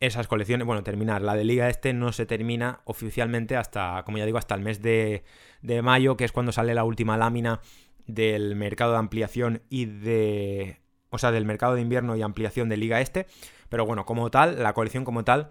esas 0.01 0.29
colecciones, 0.29 0.67
bueno, 0.67 0.83
terminar. 0.83 1.23
La 1.23 1.35
de 1.35 1.45
Liga 1.45 1.69
Este 1.69 1.93
no 1.93 2.13
se 2.13 2.27
termina 2.27 2.81
oficialmente 2.85 3.57
hasta, 3.57 4.03
como 4.05 4.19
ya 4.19 4.27
digo, 4.27 4.39
hasta 4.39 4.55
el 4.55 4.61
mes 4.61 4.83
de, 4.83 5.25
de 5.63 5.83
mayo, 5.83 6.17
que 6.17 6.25
es 6.25 6.33
cuando 6.33 6.53
sale 6.53 6.75
la 6.75 6.85
última 6.85 7.17
lámina 7.17 7.61
del 8.07 8.55
mercado 8.57 8.93
de 8.93 8.99
ampliación 8.99 9.63
y 9.69 9.87
de... 9.87 10.81
O 11.11 11.19
sea, 11.19 11.31
del 11.31 11.45
mercado 11.45 11.75
de 11.75 11.81
invierno 11.81 12.17
y 12.17 12.23
ampliación 12.23 12.69
de 12.69 12.77
Liga 12.77 13.01
Este. 13.01 13.27
Pero 13.69 13.87
bueno, 13.87 14.05
como 14.07 14.31
tal, 14.31 14.63
la 14.63 14.73
colección 14.73 15.05
como 15.05 15.25
tal 15.25 15.51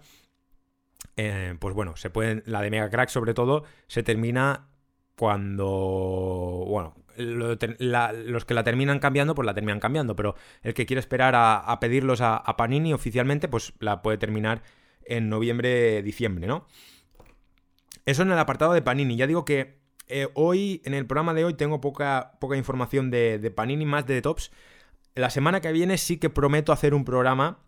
eh, 1.16 1.56
pues 1.58 1.74
bueno, 1.74 1.96
se 1.96 2.10
pueden, 2.10 2.42
la 2.46 2.62
de 2.62 2.70
Mega 2.70 2.88
Crack 2.90 3.08
sobre 3.08 3.34
todo, 3.34 3.64
se 3.88 4.02
termina 4.04 4.68
cuando, 5.16 6.64
bueno, 6.68 6.94
los 7.16 8.44
que 8.44 8.54
la 8.54 8.62
terminan 8.62 9.00
cambiando, 9.00 9.34
pues 9.34 9.44
la 9.44 9.52
terminan 9.52 9.80
cambiando, 9.80 10.14
pero 10.14 10.36
el 10.62 10.74
que 10.74 10.86
quiere 10.86 11.00
esperar 11.00 11.34
a, 11.36 11.76
pedirlos 11.80 12.20
a, 12.20 12.44
Panini 12.56 12.92
oficialmente, 12.92 13.48
pues 13.48 13.72
la 13.80 14.00
puede 14.00 14.16
terminar 14.16 14.62
en 15.04 15.28
noviembre, 15.28 16.02
diciembre, 16.02 16.46
¿no? 16.46 16.68
Eso 18.06 18.22
en 18.22 18.30
el 18.30 18.38
apartado 18.38 18.72
de 18.72 18.82
Panini. 18.82 19.16
Ya 19.16 19.26
digo 19.26 19.44
que 19.44 19.80
eh, 20.06 20.28
hoy, 20.34 20.80
en 20.84 20.94
el 20.94 21.06
programa 21.06 21.34
de 21.34 21.44
hoy, 21.44 21.54
tengo 21.54 21.80
poca, 21.80 22.38
poca 22.40 22.56
información 22.56 23.10
de, 23.10 23.38
de 23.38 23.50
Panini, 23.50 23.84
más 23.86 24.06
de 24.06 24.22
Tops. 24.22 24.52
La 25.18 25.30
semana 25.30 25.60
que 25.60 25.72
viene 25.72 25.98
sí 25.98 26.18
que 26.18 26.30
prometo 26.30 26.70
hacer 26.70 26.94
un 26.94 27.04
programa 27.04 27.58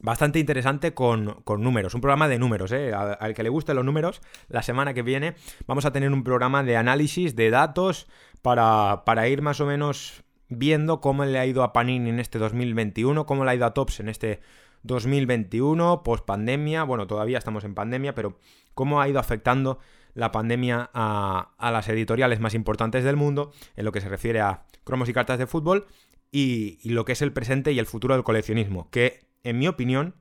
bastante 0.00 0.38
interesante 0.38 0.92
con, 0.92 1.42
números, 1.46 1.94
un 1.94 2.02
programa 2.02 2.28
de 2.28 2.38
números, 2.38 2.72
¿eh? 2.72 2.92
al, 2.92 3.32
que 3.32 3.42
le 3.42 3.48
gusten 3.48 3.74
los 3.74 3.86
números, 3.86 4.20
la 4.48 4.62
semana 4.62 4.92
que 4.92 5.00
viene 5.00 5.34
vamos 5.66 5.86
a 5.86 5.92
tener 5.92 6.12
un 6.12 6.22
programa 6.24 6.62
de 6.62 6.76
análisis 6.76 7.36
de 7.36 7.48
datos 7.48 8.06
para, 8.42 9.04
para 9.06 9.28
ir 9.28 9.40
más 9.40 9.62
o 9.62 9.66
menos 9.66 10.24
viendo 10.50 11.00
cómo 11.00 11.24
le 11.24 11.38
ha 11.38 11.46
ido 11.46 11.62
a 11.62 11.72
Panini 11.72 12.10
en 12.10 12.20
este 12.20 12.38
2021, 12.38 13.24
cómo 13.24 13.46
le 13.46 13.52
ha 13.52 13.54
ido 13.54 13.64
a 13.64 13.72
Tops 13.72 14.00
en 14.00 14.10
este 14.10 14.42
2021, 14.82 16.02
post 16.02 16.26
pandemia, 16.26 16.82
bueno, 16.82 17.06
todavía 17.06 17.38
estamos 17.38 17.64
en 17.64 17.74
pandemia, 17.74 18.14
pero 18.14 18.36
cómo 18.74 19.00
ha 19.00 19.08
ido 19.08 19.20
afectando 19.20 19.78
la 20.12 20.32
pandemia 20.32 20.90
a, 20.92 21.54
a, 21.56 21.70
las 21.70 21.88
editoriales 21.88 22.40
más 22.40 22.52
importantes 22.52 23.04
del 23.04 23.16
mundo 23.16 23.52
en 23.74 23.86
lo 23.86 23.92
que 23.92 24.02
se 24.02 24.10
refiere 24.10 24.42
a 24.42 24.64
cromos 24.84 25.08
y 25.08 25.14
cartas 25.14 25.38
de 25.38 25.46
fútbol 25.46 25.86
y, 26.32 26.78
lo 26.88 27.04
que 27.04 27.12
es 27.12 27.22
el 27.22 27.32
presente 27.32 27.72
y 27.72 27.78
el 27.78 27.86
futuro 27.86 28.14
del 28.14 28.24
coleccionismo, 28.24 28.90
que 28.90 29.26
en 29.44 29.58
mi 29.58 29.68
opinión, 29.68 30.16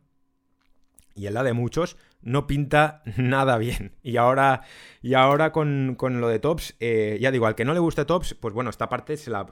y 1.15 1.27
en 1.27 1.33
la 1.33 1.43
de 1.43 1.53
muchos, 1.53 1.97
no 2.21 2.47
pinta 2.47 3.01
nada 3.17 3.57
bien. 3.57 3.95
Y 4.03 4.17
ahora, 4.17 4.61
y 5.01 5.13
ahora 5.13 5.53
con, 5.53 5.97
lo 5.97 6.27
de 6.27 6.39
Tops, 6.39 6.75
eh, 6.79 7.17
ya 7.21 7.31
digo, 7.31 7.47
al 7.47 7.55
que 7.55 7.65
no 7.65 7.73
le 7.73 7.79
guste 7.79 8.05
Tops, 8.05 8.35
pues 8.35 8.53
bueno, 8.53 8.69
esta 8.69 8.89
parte 8.89 9.15
se 9.15 9.31
la, 9.31 9.47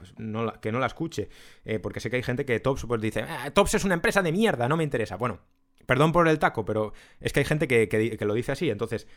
que 0.60 0.70
no 0.70 0.78
la 0.78 0.86
escuche. 0.86 1.30
Eh, 1.64 1.78
porque 1.78 2.00
sé 2.00 2.10
que 2.10 2.16
hay 2.16 2.22
gente 2.22 2.44
que 2.44 2.60
Tops 2.60 2.84
pues 2.86 3.00
dice, 3.00 3.22
ah, 3.22 3.50
Tops 3.52 3.74
es 3.74 3.84
una 3.84 3.94
empresa 3.94 4.22
de 4.22 4.30
mierda, 4.30 4.68
no 4.68 4.76
me 4.76 4.84
interesa. 4.84 5.16
Bueno, 5.16 5.40
perdón 5.86 6.12
por 6.12 6.28
el 6.28 6.38
taco, 6.38 6.64
pero 6.64 6.92
es 7.20 7.32
que 7.32 7.40
hay 7.40 7.46
gente 7.46 7.66
que, 7.66 8.18
lo 8.20 8.34
dice 8.34 8.52
así. 8.52 8.68
Entonces, 8.68 9.08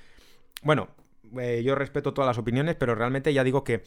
bueno, 0.62 0.90
eh, 1.40 1.62
yo 1.64 1.76
respeto 1.76 2.14
todas 2.14 2.28
las 2.28 2.38
opiniones, 2.38 2.76
pero 2.76 2.96
realmente 2.96 3.34
ya 3.34 3.44
digo 3.44 3.66
que 3.66 3.84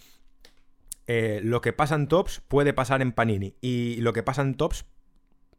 lo 1.06 1.60
que 1.60 1.72
pasa 1.72 1.94
en 1.94 2.08
Tops 2.08 2.42
puede 2.48 2.72
pasar 2.72 3.02
en 3.02 3.12
Panini. 3.12 3.54
Y 3.60 3.96
lo 4.00 4.12
que 4.12 4.22
pasa 4.22 4.42
en 4.42 4.54
Tops 4.54 4.86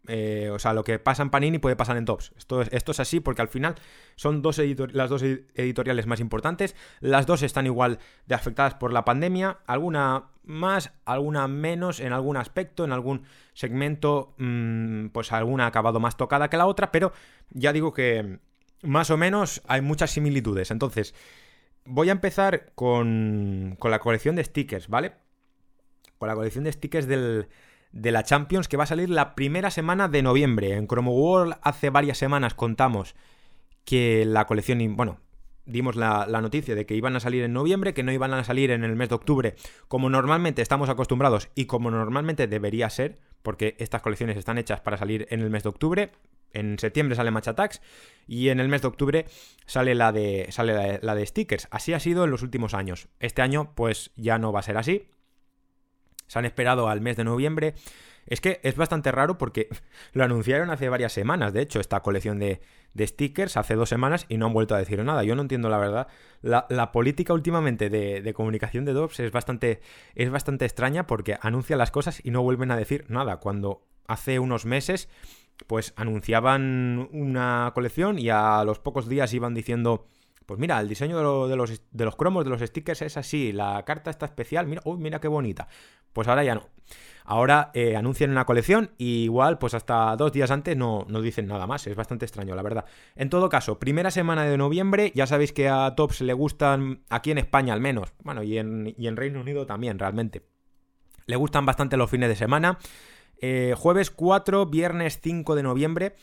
eh, 0.08 0.50
o 0.54 0.58
sea, 0.58 0.74
lo 0.74 0.84
que 0.84 1.00
pasa 1.00 1.22
en 1.22 1.30
Panini 1.30 1.60
puede 1.60 1.76
pasar 1.76 1.98
en 1.98 2.06
Tops. 2.06 2.32
Esto, 2.38 2.62
esto 2.62 2.92
es 2.92 3.00
así 3.00 3.20
porque 3.20 3.42
al 3.42 3.50
final 3.50 3.76
son 4.16 4.42
dos 4.42 4.60
las 4.94 5.10
dos 5.10 5.22
editoriales 5.22 6.08
más 6.08 6.20
importantes. 6.20 6.76
Las 7.02 7.26
dos 7.26 7.44
están 7.44 7.66
igual 7.66 8.00
de 8.26 8.36
afectadas 8.36 8.76
por 8.76 8.94
la 8.94 9.06
pandemia. 9.06 9.60
Alguna 9.68 10.30
más, 10.44 10.94
alguna 11.06 11.48
menos 11.48 12.00
en 12.00 12.14
algún 12.14 12.38
aspecto, 12.38 12.86
en 12.86 12.94
algún 12.94 13.24
segmento, 13.54 14.34
mm, 14.38 15.08
pues 15.08 15.34
alguna 15.34 15.66
ha 15.66 15.68
acabado 15.68 16.00
más 16.00 16.16
tocada 16.16 16.50
que 16.50 16.58
la 16.58 16.68
otra. 16.68 16.92
Pero 16.92 17.12
ya 17.50 17.74
digo 17.74 17.94
que 17.94 18.40
más 18.82 19.10
o 19.12 19.18
menos 19.18 19.62
hay 19.68 19.82
muchas 19.82 20.12
similitudes. 20.12 20.72
Entonces, 20.72 21.14
voy 21.84 22.10
a 22.10 22.14
empezar 22.14 22.72
con, 22.76 23.76
con 23.78 23.92
la 23.92 24.00
colección 24.00 24.36
de 24.36 24.44
stickers, 24.46 24.88
¿vale? 24.88 25.27
Con 26.18 26.30
la 26.30 26.36
colección 26.36 26.64
de 26.64 26.72
stickers 26.72 27.08
del 27.08 27.48
de 27.92 28.12
la 28.12 28.24
Champions 28.24 28.68
que 28.68 28.78
va 28.78 28.84
a 28.84 28.88
salir 28.88 29.10
la 29.10 29.36
primera 29.36 29.72
semana 29.72 30.08
de 30.08 30.22
noviembre. 30.22 30.74
En 30.74 30.88
Chromo 30.88 31.14
World 31.14 31.56
hace 31.62 31.90
varias 31.90 32.18
semanas 32.18 32.54
contamos 32.54 33.16
que 33.86 34.26
la 34.26 34.46
colección, 34.46 34.96
bueno, 34.96 35.20
dimos 35.66 35.96
la, 35.96 36.26
noticia 36.42 36.76
de 36.76 36.86
que 36.86 36.96
iban 36.96 37.16
a 37.16 37.20
salir 37.20 37.44
en 37.44 37.54
noviembre, 37.54 37.94
que 37.94 38.04
no 38.04 38.12
iban 38.12 38.34
a 38.34 38.44
salir 38.44 38.72
en 38.72 38.84
el 38.84 38.96
mes 38.96 39.10
de 39.10 39.16
octubre, 39.16 39.56
como 39.88 40.10
normalmente 40.10 40.62
estamos 40.62 40.90
acostumbrados 40.90 41.50
y 41.56 41.66
como 41.66 41.90
normalmente 41.90 42.48
debería 42.48 42.90
ser, 42.90 43.20
porque 43.42 43.76
estas 43.80 44.02
colecciones 44.02 44.38
están 44.38 44.58
hechas 44.58 44.82
para 44.82 44.98
salir 44.98 45.28
en 45.30 45.42
el 45.42 45.50
mes 45.50 45.64
de 45.64 45.70
octubre. 45.70 46.12
En 46.54 46.80
septiembre 46.80 47.16
sale 47.16 47.32
Match 47.32 47.50
Attacks 47.50 47.82
y 48.26 48.50
en 48.50 48.60
el 48.60 48.70
mes 48.70 48.82
de 48.82 48.88
octubre 48.88 49.26
sale 49.66 49.96
la 49.96 50.12
de, 50.12 50.48
sale 50.50 51.00
la 51.02 51.16
de 51.16 51.26
stickers. 51.26 51.68
Así 51.72 51.94
ha 51.94 52.00
sido 52.00 52.24
en 52.24 52.32
los 52.32 52.42
últimos 52.42 52.74
años. 52.74 53.10
Este 53.20 53.42
año 53.42 53.74
pues 53.76 54.12
ya 54.16 54.38
no 54.40 54.54
va 54.54 54.62
a 54.62 54.64
ser 54.64 54.78
así 54.78 55.08
se 56.28 56.40
han 56.40 56.46
esperado 56.46 56.88
al 56.90 57.02
mes 57.02 57.18
de 57.18 57.24
noviembre. 57.24 57.76
Es 58.28 58.42
que 58.42 58.60
es 58.64 58.76
bastante 58.76 59.12
raro 59.12 59.38
porque 59.38 59.70
lo 60.14 60.24
anunciaron 60.24 60.70
hace 60.70 60.90
varias 60.90 61.14
semanas, 61.14 61.54
de 61.54 61.62
hecho, 61.62 61.80
esta 61.80 62.02
colección 62.02 62.40
de, 62.40 62.62
stickers 63.00 63.58
hace 63.58 63.76
dos 63.76 63.90
semanas 63.90 64.26
y 64.28 64.38
no 64.38 64.48
han 64.48 64.54
vuelto 64.54 64.74
a 64.74 64.80
decir 64.80 65.04
nada. 65.04 65.24
Yo 65.24 65.36
no 65.36 65.44
entiendo 65.44 65.70
la 65.70 65.78
verdad. 65.78 66.08
La, 66.42 66.92
política 66.92 67.32
últimamente 67.34 67.90
de, 67.90 68.34
comunicación 68.34 68.86
de 68.86 68.94
Dobbs 68.94 69.20
es 69.20 69.32
bastante, 69.32 69.82
es 70.16 70.30
bastante 70.32 70.66
extraña 70.66 71.06
porque 71.06 71.38
anuncian 71.42 71.78
las 71.78 71.92
cosas 71.92 72.20
y 72.24 72.32
no 72.32 72.42
vuelven 72.42 72.72
a 72.72 72.78
decir 72.78 73.06
nada. 73.08 73.38
Cuando 73.38 73.84
hace 74.08 74.40
unos 74.40 74.66
meses, 74.66 75.10
pues 75.68 75.94
anunciaban 75.96 77.08
una 77.12 77.72
colección 77.76 78.18
y 78.18 78.30
a 78.30 78.64
los 78.64 78.80
pocos 78.80 79.08
días 79.08 79.34
iban 79.34 79.54
diciendo 79.54 80.08
pues 80.48 80.62
mira, 80.62 80.80
el 80.80 80.88
diseño 80.88 81.18
de, 81.48 81.56
los, 81.58 82.16
cromos, 82.16 82.46
de 82.46 82.50
los 82.50 82.62
stickers 82.62 83.02
es 83.02 83.18
así, 83.18 83.52
la 83.52 83.84
carta 83.84 84.10
está 84.10 84.26
especial, 84.26 84.66
mira, 84.66 84.82
uy, 84.86 84.98
mira 84.98 85.20
qué 85.20 85.28
bonita. 85.28 85.68
Pues 86.14 86.30
ahora 86.30 86.46
ya 86.46 86.56
no. 86.56 86.70
Ahora 87.26 87.70
eh, 87.74 87.98
anuncian 87.98 88.32
una 88.32 88.46
colección 88.46 88.92
y 88.98 89.26
igual, 89.26 89.58
pues 89.58 89.74
hasta 89.74 90.16
dos 90.16 90.32
días 90.32 90.50
antes 90.50 90.78
no, 90.78 91.06
no, 91.10 91.22
dicen 91.22 91.48
nada 91.48 91.68
más. 91.68 91.86
Es 91.86 91.98
bastante 91.98 92.24
extraño, 92.24 92.56
la 92.56 92.62
verdad. 92.62 92.86
En 93.18 93.30
todo 93.30 93.50
caso, 93.50 93.78
primera 93.78 94.10
semana 94.10 94.46
de 94.46 94.58
noviembre, 94.58 95.12
ya 95.14 95.28
sabéis 95.28 95.52
que 95.52 95.68
a 95.68 95.94
Tops 95.96 96.22
le 96.22 96.32
gustan, 96.32 97.02
aquí 97.10 97.32
en 97.32 97.40
España 97.40 97.74
al 97.74 97.82
menos, 97.82 98.14
bueno, 98.24 98.42
y 98.42 98.58
en, 98.58 98.96
y 98.98 99.08
en 99.08 99.18
Reino 99.18 99.42
Unido 99.42 99.66
también, 99.66 100.00
realmente. 100.00 100.44
Le 101.26 101.36
gustan 101.36 101.66
bastante 101.66 101.98
los 101.98 102.10
fines 102.10 102.30
de 102.30 102.38
semana. 102.38 102.80
Eh, 103.42 103.76
jueves 103.78 104.12
4, 104.12 104.68
viernes 104.68 105.20
5 105.22 105.56
de 105.56 105.64
noviembre 105.64 106.16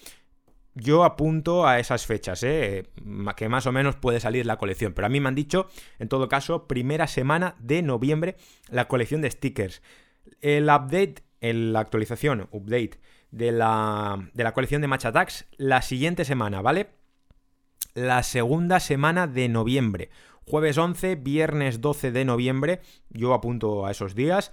yo 0.75 1.05
apunto 1.05 1.67
a 1.67 1.79
esas 1.79 2.07
fechas, 2.07 2.43
¿eh? 2.43 2.89
que 3.37 3.49
más 3.49 3.67
o 3.67 3.73
menos 3.73 3.97
puede 3.97 4.21
salir 4.21 4.45
la 4.45 4.57
colección. 4.57 4.93
Pero 4.93 5.07
a 5.07 5.09
mí 5.09 5.21
me 5.21 5.29
han 5.29 5.35
dicho, 5.35 5.69
en 5.99 6.09
todo 6.09 6.29
caso, 6.29 6.67
primera 6.67 7.07
semana 7.07 7.55
de 7.61 7.83
noviembre, 7.83 8.37
la 8.69 8.89
colección 8.89 9.21
de 9.21 9.31
stickers. 9.31 9.83
El 10.41 10.65
update, 10.65 11.17
la 11.41 11.81
actualización, 11.81 12.49
update 12.51 12.99
de 13.31 13.53
la, 13.53 14.29
de 14.35 14.45
la 14.45 14.53
colección 14.53 14.83
de 14.83 14.89
Match 14.89 15.05
Attacks, 15.05 15.47
la 15.57 15.81
siguiente 15.81 16.25
semana, 16.25 16.61
¿vale? 16.61 16.91
La 17.95 18.23
segunda 18.25 18.81
semana 18.81 19.29
de 19.29 19.49
noviembre. 19.49 20.11
Jueves 20.45 20.77
11, 20.77 21.15
viernes 21.17 21.81
12 21.81 22.11
de 22.11 22.25
noviembre. 22.25 22.81
Yo 23.11 23.33
apunto 23.33 23.87
a 23.87 23.93
esos 23.93 24.17
días 24.17 24.51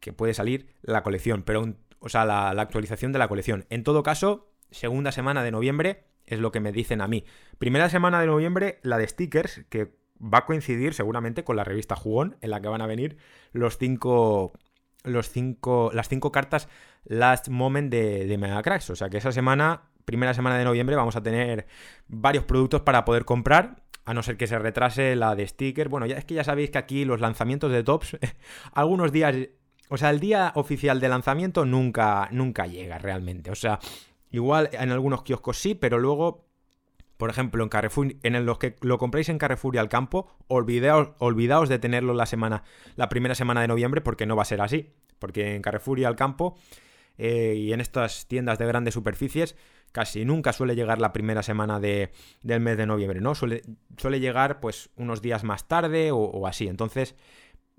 que 0.00 0.12
puede 0.12 0.34
salir 0.34 0.74
la 0.82 1.04
colección, 1.04 1.44
pero, 1.44 1.74
o 2.00 2.08
sea, 2.08 2.24
la 2.24 2.50
actualización 2.50 3.12
de 3.12 3.20
la 3.20 3.28
colección. 3.28 3.66
En 3.70 3.84
todo 3.84 4.02
caso, 4.02 4.49
segunda 4.70 5.12
semana 5.12 5.42
de 5.42 5.50
noviembre, 5.50 6.04
es 6.26 6.38
lo 6.38 6.52
que 6.52 6.60
me 6.60 6.72
dicen 6.72 7.00
a 7.00 7.08
mí. 7.08 7.24
Primera 7.58 7.90
semana 7.90 8.20
de 8.20 8.26
noviembre, 8.26 8.78
la 8.82 8.98
de 8.98 9.08
stickers, 9.08 9.62
que 9.68 9.92
va 10.22 10.38
a 10.38 10.46
coincidir 10.46 10.94
seguramente 10.94 11.44
con 11.44 11.56
la 11.56 11.64
revista 11.64 11.96
Jugón, 11.96 12.36
en 12.40 12.50
la 12.50 12.60
que 12.60 12.68
van 12.68 12.82
a 12.82 12.86
venir 12.86 13.16
los 13.52 13.78
cinco. 13.78 14.52
Los 15.02 15.30
cinco. 15.30 15.90
Las 15.94 16.08
cinco 16.08 16.30
cartas 16.30 16.68
Last 17.04 17.48
Moment 17.48 17.90
de, 17.90 18.26
de 18.26 18.38
Megacracks. 18.38 18.90
O 18.90 18.96
sea 18.96 19.08
que 19.08 19.16
esa 19.16 19.32
semana, 19.32 19.82
primera 20.04 20.34
semana 20.34 20.58
de 20.58 20.64
noviembre, 20.64 20.96
vamos 20.96 21.16
a 21.16 21.22
tener 21.22 21.66
varios 22.06 22.44
productos 22.44 22.82
para 22.82 23.04
poder 23.04 23.24
comprar. 23.24 23.82
A 24.04 24.14
no 24.14 24.22
ser 24.22 24.36
que 24.36 24.46
se 24.46 24.58
retrase 24.58 25.14
la 25.16 25.34
de 25.34 25.46
sticker. 25.46 25.88
Bueno, 25.88 26.06
ya 26.06 26.16
es 26.16 26.24
que 26.24 26.34
ya 26.34 26.44
sabéis 26.44 26.70
que 26.70 26.78
aquí 26.78 27.04
los 27.04 27.20
lanzamientos 27.20 27.70
de 27.72 27.82
tops, 27.82 28.16
algunos 28.72 29.12
días. 29.12 29.34
O 29.88 29.96
sea, 29.96 30.10
el 30.10 30.20
día 30.20 30.52
oficial 30.54 31.00
de 31.00 31.08
lanzamiento 31.08 31.64
nunca, 31.64 32.28
nunca 32.30 32.66
llega 32.66 32.98
realmente. 32.98 33.50
O 33.50 33.56
sea, 33.56 33.80
igual 34.30 34.70
en 34.72 34.90
algunos 34.90 35.22
kioscos 35.22 35.58
sí, 35.58 35.74
pero 35.74 35.98
luego 35.98 36.50
por 37.20 37.28
ejemplo, 37.28 37.62
en 37.62 37.68
Carrefour, 37.68 38.14
en 38.22 38.46
los 38.46 38.58
que 38.58 38.76
lo 38.80 38.96
compréis 38.96 39.28
en 39.28 39.36
Carrefour 39.36 39.74
y 39.74 39.78
al 39.78 39.90
campo, 39.90 40.34
olvidaos, 40.48 41.10
olvidaos 41.18 41.68
de 41.68 41.78
tenerlo 41.78 42.14
la 42.14 42.24
semana, 42.24 42.64
la 42.96 43.10
primera 43.10 43.34
semana 43.34 43.60
de 43.60 43.68
noviembre, 43.68 44.00
porque 44.00 44.24
no 44.24 44.36
va 44.36 44.42
a 44.42 44.46
ser 44.46 44.62
así. 44.62 44.94
Porque 45.18 45.54
en 45.54 45.60
Carrefour 45.60 45.98
y 45.98 46.04
al 46.04 46.16
campo 46.16 46.56
eh, 47.18 47.56
y 47.58 47.74
en 47.74 47.82
estas 47.82 48.26
tiendas 48.26 48.58
de 48.58 48.64
grandes 48.64 48.94
superficies 48.94 49.54
casi 49.92 50.24
nunca 50.24 50.54
suele 50.54 50.74
llegar 50.74 50.98
la 50.98 51.12
primera 51.12 51.42
semana 51.42 51.78
de, 51.78 52.10
del 52.42 52.60
mes 52.60 52.78
de 52.78 52.86
noviembre, 52.86 53.20
¿no? 53.20 53.34
Suele, 53.34 53.60
suele, 53.98 54.18
llegar 54.18 54.58
pues 54.60 54.88
unos 54.96 55.20
días 55.20 55.44
más 55.44 55.68
tarde 55.68 56.12
o, 56.12 56.16
o 56.16 56.46
así. 56.46 56.68
Entonces, 56.68 57.16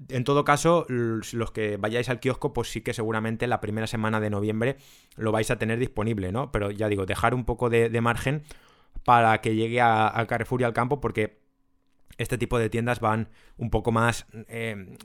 en 0.10 0.24
todo 0.24 0.44
caso, 0.44 0.86
los 0.90 1.52
que 1.52 1.78
vayáis 1.78 2.10
al 2.10 2.20
kiosco, 2.20 2.54
pues 2.54 2.72
sí 2.72 2.82
que 2.82 2.94
seguramente 2.94 3.48
la 3.48 3.62
primera 3.62 3.88
semana 3.88 4.20
de 4.20 4.30
noviembre 4.30 4.78
lo 5.16 5.32
vais 5.32 5.52
a 5.52 5.58
tener 5.58 5.80
disponible, 5.80 6.32
¿no? 6.32 6.52
Pero 6.52 6.72
ya 6.72 6.88
digo, 6.88 7.06
dejar 7.06 7.34
un 7.34 7.46
poco 7.46 7.70
de, 7.70 8.02
margen 8.02 8.44
para 9.04 9.42
que 9.42 9.56
llegue 9.56 9.82
al 9.82 10.28
Carrefour 10.28 10.62
y 10.62 10.64
al 10.64 10.74
campo 10.74 11.00
porque 11.00 11.40
este 12.18 12.38
tipo 12.38 12.60
de 12.60 12.70
tiendas 12.70 13.00
van 13.00 13.30
un 13.58 13.70
poco 13.70 13.92
más 13.92 14.26
eh, 14.48 14.98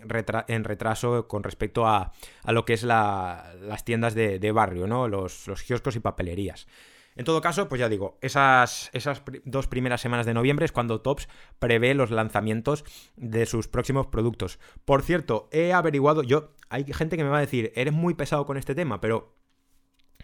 en 0.49 0.65
retraso 0.65 1.29
con 1.29 1.43
respecto 1.43 1.87
a, 1.87 2.13
lo 2.47 2.65
que 2.65 2.75
es 2.75 2.83
las 2.83 3.85
tiendas 3.85 4.15
de, 4.15 4.53
barrio, 4.53 4.87
¿no? 4.87 5.09
Los, 5.09 5.47
kioscos 5.67 5.97
y 5.97 6.01
papelerías. 6.01 6.67
En 7.17 7.25
todo 7.25 7.41
caso, 7.41 7.69
pues 7.69 7.81
ya 7.81 7.89
digo, 7.89 8.19
esas, 8.21 8.91
esas 8.93 9.23
dos 9.45 9.67
primeras 9.67 10.03
semanas 10.03 10.27
de 10.27 10.35
noviembre 10.35 10.67
es 10.67 10.73
cuando 10.73 11.01
Tops 11.01 11.29
prevé 11.59 11.95
los 11.95 12.11
lanzamientos 12.11 12.85
de 13.17 13.47
sus 13.47 13.69
próximos 13.69 14.07
productos. 14.07 14.59
Por 14.85 15.03
cierto, 15.03 15.49
he 15.51 15.73
averiguado, 15.73 16.23
yo, 16.23 16.55
hay 16.69 16.85
gente 16.93 17.17
que 17.17 17.25
me 17.25 17.31
va 17.31 17.39
a 17.39 17.41
decir, 17.41 17.73
eres 17.75 17.95
muy 17.95 18.15
pesado 18.15 18.45
con 18.45 18.59
este 18.59 18.75
tema, 18.75 19.01
pero 19.01 19.35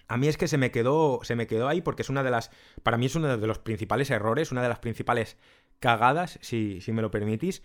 a 0.06 0.18
mí 0.18 0.28
es 0.28 0.36
que 0.36 0.48
se 0.48 0.58
me 0.58 0.70
quedó, 0.70 1.20
se 1.22 1.34
me 1.34 1.46
quedó 1.46 1.66
ahí 1.66 1.80
porque 1.80 2.02
es 2.02 2.10
una 2.10 2.22
de 2.22 2.30
las, 2.30 2.50
para 2.82 2.98
mí 2.98 3.06
es 3.06 3.14
uno 3.14 3.38
de 3.38 3.46
los 3.46 3.58
principales 3.58 4.10
errores, 4.10 4.52
una 4.52 4.62
de 4.62 4.68
las 4.68 4.78
principales 4.78 5.38
cagadas, 5.80 6.38
si, 6.42 6.82
si 6.82 6.92
me 6.92 7.00
lo 7.00 7.10
permitís, 7.10 7.62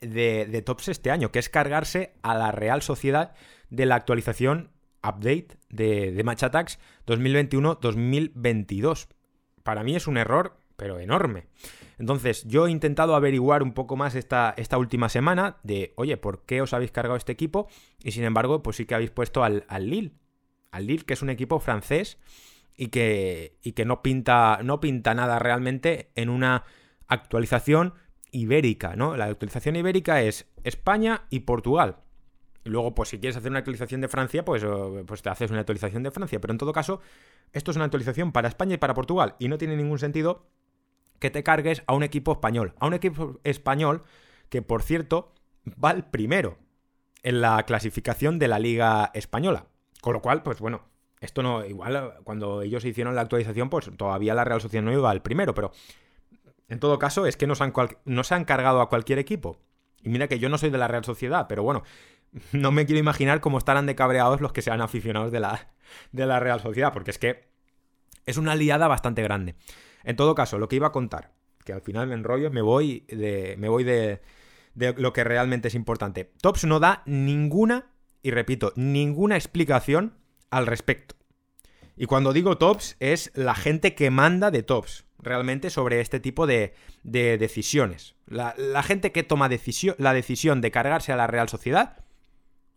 de, 0.00 0.46
de, 0.46 0.62
Tops 0.62 0.88
este 0.88 1.10
año, 1.10 1.30
que 1.30 1.38
es 1.38 1.50
cargarse 1.50 2.14
a 2.22 2.34
la 2.34 2.52
Real 2.52 2.80
Sociedad 2.80 3.34
de 3.68 3.86
la 3.86 3.96
actualización 3.96 4.70
update 5.08 5.48
de, 5.68 6.12
de 6.12 6.24
Match 6.24 6.42
Attacks 6.42 6.78
2021-2022. 7.06 9.08
Para 9.62 9.84
mí 9.84 9.96
es 9.96 10.06
un 10.06 10.16
error, 10.16 10.58
pero 10.76 10.98
enorme. 10.98 11.46
Entonces, 11.98 12.44
yo 12.44 12.66
he 12.66 12.70
intentado 12.70 13.14
averiguar 13.14 13.62
un 13.62 13.72
poco 13.72 13.96
más 13.96 14.14
esta, 14.14 14.54
esta 14.56 14.78
última 14.78 15.08
semana 15.08 15.58
de, 15.62 15.92
oye, 15.96 16.16
¿por 16.16 16.44
qué 16.44 16.62
os 16.62 16.74
habéis 16.74 16.92
cargado 16.92 17.16
este 17.16 17.32
equipo? 17.32 17.68
Y 18.02 18.12
sin 18.12 18.24
embargo, 18.24 18.62
pues 18.62 18.76
sí 18.76 18.86
que 18.86 18.94
habéis 18.94 19.10
puesto 19.10 19.42
al, 19.42 19.64
al 19.68 19.88
Lille 19.88 20.12
al 20.76 20.86
Lille, 20.86 21.04
que 21.04 21.14
es 21.14 21.22
un 21.22 21.30
equipo 21.30 21.58
francés 21.58 22.18
y 22.76 22.88
que, 22.88 23.58
y 23.62 23.72
que 23.72 23.84
no, 23.84 24.02
pinta, 24.02 24.60
no 24.62 24.80
pinta 24.80 25.14
nada 25.14 25.38
realmente 25.38 26.10
en 26.14 26.28
una 26.28 26.64
actualización 27.08 27.94
ibérica, 28.30 28.96
¿no? 28.96 29.16
La 29.16 29.26
actualización 29.26 29.76
ibérica 29.76 30.22
es 30.22 30.46
España 30.64 31.26
y 31.30 31.40
Portugal. 31.40 31.96
Y 32.66 32.68
luego, 32.68 32.96
pues 32.96 33.10
si 33.10 33.20
quieres 33.20 33.36
hacer 33.36 33.50
una 33.50 33.60
actualización 33.60 34.00
de 34.00 34.08
Francia, 34.08 34.44
pues, 34.44 34.66
pues 35.06 35.22
te 35.22 35.30
haces 35.30 35.52
una 35.52 35.60
actualización 35.60 36.02
de 36.02 36.10
Francia. 36.10 36.40
Pero 36.40 36.52
en 36.52 36.58
todo 36.58 36.72
caso, 36.72 37.00
esto 37.52 37.70
es 37.70 37.76
una 37.76 37.84
actualización 37.84 38.32
para 38.32 38.48
España 38.48 38.74
y 38.74 38.78
para 38.78 38.92
Portugal. 38.92 39.36
Y 39.38 39.46
no 39.46 39.56
tiene 39.56 39.76
ningún 39.76 40.00
sentido 40.00 40.48
que 41.20 41.30
te 41.30 41.44
cargues 41.44 41.84
a 41.86 41.94
un 41.94 42.02
equipo 42.02 42.32
español. 42.32 42.74
A 42.80 42.88
un 42.88 42.94
equipo 42.94 43.38
español 43.44 44.02
que, 44.48 44.62
por 44.62 44.82
cierto, 44.82 45.32
va 45.82 45.92
el 45.92 46.02
primero 46.02 46.58
en 47.22 47.40
la 47.40 47.62
clasificación 47.62 48.40
de 48.40 48.48
la 48.48 48.58
Liga 48.58 49.12
Española. 49.14 49.66
Con 50.00 50.14
lo 50.14 50.20
cual, 50.20 50.42
pues 50.42 50.58
bueno, 50.58 50.88
esto 51.20 51.44
no, 51.44 51.64
igual 51.64 52.14
cuando 52.24 52.62
ellos 52.62 52.84
hicieron 52.84 53.14
la 53.14 53.20
actualización, 53.20 53.70
pues 53.70 53.92
todavía 53.96 54.34
la 54.34 54.42
Real 54.42 54.60
Sociedad 54.60 54.84
no 54.84 54.92
iba 54.92 55.08
al 55.08 55.22
primero, 55.22 55.54
pero 55.54 55.70
en 56.66 56.80
todo 56.80 56.98
caso 56.98 57.26
es 57.26 57.36
que 57.36 57.46
no 57.46 57.54
se 57.54 57.62
han, 57.62 57.72
no 58.04 58.24
se 58.24 58.34
han 58.34 58.44
cargado 58.44 58.80
a 58.80 58.88
cualquier 58.88 59.20
equipo. 59.20 59.60
Y 60.02 60.08
mira 60.08 60.28
que 60.28 60.38
yo 60.38 60.48
no 60.48 60.58
soy 60.58 60.70
de 60.70 60.78
la 60.78 60.88
Real 60.88 61.04
Sociedad, 61.04 61.46
pero 61.48 61.62
bueno, 61.62 61.82
no 62.52 62.72
me 62.72 62.86
quiero 62.86 63.00
imaginar 63.00 63.40
cómo 63.40 63.58
estarán 63.58 63.86
de 63.86 63.94
cabreados 63.94 64.40
los 64.40 64.52
que 64.52 64.62
sean 64.62 64.80
aficionados 64.80 65.32
de 65.32 65.40
la, 65.40 65.68
de 66.12 66.26
la 66.26 66.40
Real 66.40 66.60
Sociedad, 66.60 66.92
porque 66.92 67.10
es 67.10 67.18
que 67.18 67.48
es 68.24 68.36
una 68.36 68.54
liada 68.54 68.88
bastante 68.88 69.22
grande. 69.22 69.54
En 70.04 70.16
todo 70.16 70.34
caso, 70.34 70.58
lo 70.58 70.68
que 70.68 70.76
iba 70.76 70.88
a 70.88 70.92
contar, 70.92 71.32
que 71.64 71.72
al 71.72 71.82
final 71.82 72.06
me 72.06 72.14
enrollo, 72.14 72.50
me 72.50 72.62
voy 72.62 73.06
de, 73.08 73.56
me 73.58 73.68
voy 73.68 73.84
de, 73.84 74.20
de 74.74 74.94
lo 74.94 75.12
que 75.12 75.24
realmente 75.24 75.68
es 75.68 75.74
importante. 75.74 76.32
Tops 76.40 76.64
no 76.64 76.80
da 76.80 77.02
ninguna 77.06 77.92
y 78.22 78.32
repito, 78.32 78.72
ninguna 78.74 79.36
explicación 79.36 80.14
al 80.50 80.66
respecto. 80.66 81.14
Y 81.96 82.06
cuando 82.06 82.32
digo 82.32 82.58
tops 82.58 82.96
es 83.00 83.30
la 83.34 83.54
gente 83.54 83.94
que 83.94 84.10
manda 84.10 84.50
de 84.50 84.62
tops, 84.62 85.06
realmente 85.18 85.70
sobre 85.70 86.00
este 86.00 86.20
tipo 86.20 86.46
de, 86.46 86.74
decisiones. 87.04 88.16
La, 88.26 88.82
gente 88.82 89.12
que 89.12 89.22
toma 89.22 89.48
la 89.98 90.12
decisión 90.12 90.60
de 90.60 90.70
cargarse 90.70 91.12
a 91.12 91.16
la 91.16 91.26
Real 91.26 91.48
Sociedad 91.48 92.04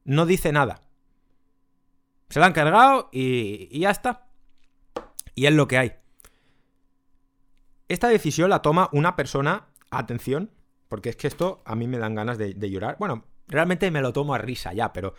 no 0.05 0.25
dice 0.25 0.51
nada. 0.51 0.83
Se 2.29 2.39
la 2.39 2.45
han 2.45 2.53
cargado 2.53 3.09
y, 3.11 3.79
ya 3.79 3.89
está. 3.89 4.27
Y 5.35 5.45
es 5.45 5.53
lo 5.53 5.67
que 5.67 5.77
hay. 5.77 5.93
Esta 7.87 8.07
decisión 8.07 8.49
la 8.49 8.61
toma 8.61 8.89
una 8.91 9.15
persona, 9.15 9.67
atención, 9.89 10.51
porque 10.87 11.09
es 11.09 11.15
que 11.15 11.27
esto 11.27 11.61
a 11.65 11.75
mí 11.75 11.87
me 11.87 11.97
dan 11.97 12.15
ganas 12.15 12.37
de, 12.37 12.53
de 12.53 12.69
llorar. 12.69 12.97
Bueno, 12.99 13.25
realmente 13.47 13.89
me 13.89 14.01
lo 14.01 14.13
tomo 14.13 14.33
a 14.33 14.37
risa 14.37 14.73
ya, 14.73 14.93
pero 14.93 15.15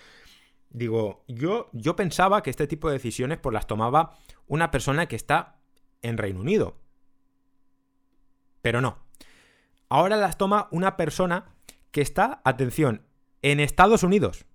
digo, 0.70 1.24
yo, 1.26 1.68
yo 1.72 1.96
pensaba 1.96 2.42
que 2.42 2.50
este 2.50 2.66
tipo 2.66 2.88
de 2.88 2.94
decisiones 2.94 3.38
pues 3.38 3.52
las 3.52 3.66
tomaba 3.66 4.16
una 4.46 4.70
persona 4.70 5.06
que 5.06 5.16
está 5.16 5.56
en 6.02 6.16
Reino 6.16 6.40
Unido. 6.40 6.76
Pero 8.62 8.80
no. 8.80 8.98
Ahora 9.88 10.16
las 10.16 10.38
toma 10.38 10.68
una 10.70 10.96
persona 10.96 11.54
que 11.90 12.00
está, 12.00 12.40
atención, 12.44 13.06
en 13.42 13.58
Estados 13.58 14.02
Unidos. 14.02 14.46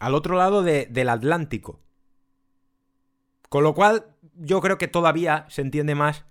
Al 0.00 0.14
otro 0.14 0.36
lado 0.36 0.62
del 0.62 1.08
Atlántico. 1.08 1.78
Con 3.50 3.62
lo 3.62 3.74
cual, 3.74 4.06
yo 4.34 4.60
creo 4.60 4.78
que 4.78 4.88
todavía 4.88 5.44
se 5.48 5.60
entiende 5.62 5.94
más 5.94 6.24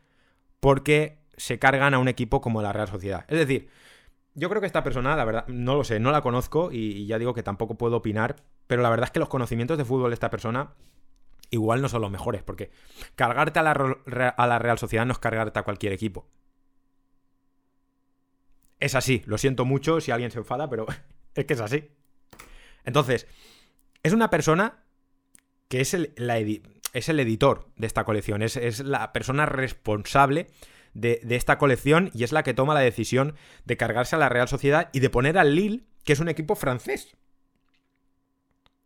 por 0.59 0.83
qué 0.83 1.19
se 1.37 1.59
cargan 1.59 1.93
a 1.93 1.99
un 1.99 2.07
equipo 2.07 2.41
como 2.41 2.61
la 2.61 2.73
Real 2.73 2.87
Sociedad. 2.87 3.25
Es 3.27 3.37
decir, 3.37 3.69
yo 4.33 4.49
creo 4.49 4.59
que 4.59 4.67
esta 4.67 4.83
persona, 4.83 5.15
la 5.15 5.23
verdad, 5.23 5.47
no 5.47 5.75
lo 5.75 5.83
sé, 5.83 5.99
no 5.99 6.11
la 6.11 6.21
conozco 6.21 6.71
y, 6.71 7.05
ya 7.05 7.19
digo 7.19 7.33
que 7.33 7.43
tampoco 7.43 7.75
puedo 7.75 7.97
opinar, 7.97 8.37
pero 8.65 8.81
la 8.81 8.89
verdad 8.89 9.05
es 9.05 9.11
que 9.11 9.19
los 9.19 9.29
conocimientos 9.29 9.77
de 9.77 9.85
fútbol 9.85 10.09
de 10.09 10.15
esta 10.15 10.31
persona 10.31 10.73
igual 11.51 11.81
no 11.81 11.89
son 11.89 12.01
los 12.01 12.11
mejores, 12.11 12.41
porque 12.41 12.71
cargarte 13.15 13.59
a 13.59 13.63
la, 13.63 14.33
a 14.35 14.47
la 14.47 14.59
Real 14.59 14.79
Sociedad 14.79 15.05
no 15.05 15.13
es 15.13 15.19
cargarte 15.19 15.59
a 15.59 15.63
cualquier 15.63 15.93
equipo. 15.93 16.27
Es 18.79 18.95
así, 18.95 19.21
lo 19.25 19.37
siento 19.37 19.65
mucho 19.65 20.01
si 20.01 20.09
alguien 20.11 20.31
se 20.31 20.39
enfada, 20.39 20.69
pero 20.69 20.87
es 21.35 21.45
que 21.45 21.53
es 21.53 21.61
así. 21.61 21.89
Entonces, 22.83 23.27
es 24.03 24.13
una 24.13 24.29
persona 24.29 24.83
que 25.67 25.81
es 25.81 25.93
el, 25.93 26.13
es 26.93 27.09
el 27.09 27.19
editor 27.19 27.69
de 27.75 27.87
esta 27.87 28.03
colección, 28.03 28.41
es, 28.41 28.57
es 28.57 28.79
la 28.79 29.13
persona 29.13 29.45
responsable 29.45 30.47
de, 30.93 31.21
esta 31.29 31.57
colección 31.57 32.11
y 32.13 32.23
es 32.23 32.31
la 32.31 32.43
que 32.43 32.53
toma 32.53 32.73
la 32.73 32.79
decisión 32.79 33.35
de 33.65 33.77
cargarse 33.77 34.15
a 34.15 34.19
la 34.19 34.29
Real 34.29 34.47
Sociedad 34.47 34.89
y 34.93 34.99
de 34.99 35.09
poner 35.09 35.37
al 35.37 35.55
Lille, 35.55 35.83
que 36.03 36.13
es 36.13 36.19
un 36.19 36.29
equipo 36.29 36.55
francés. 36.55 37.15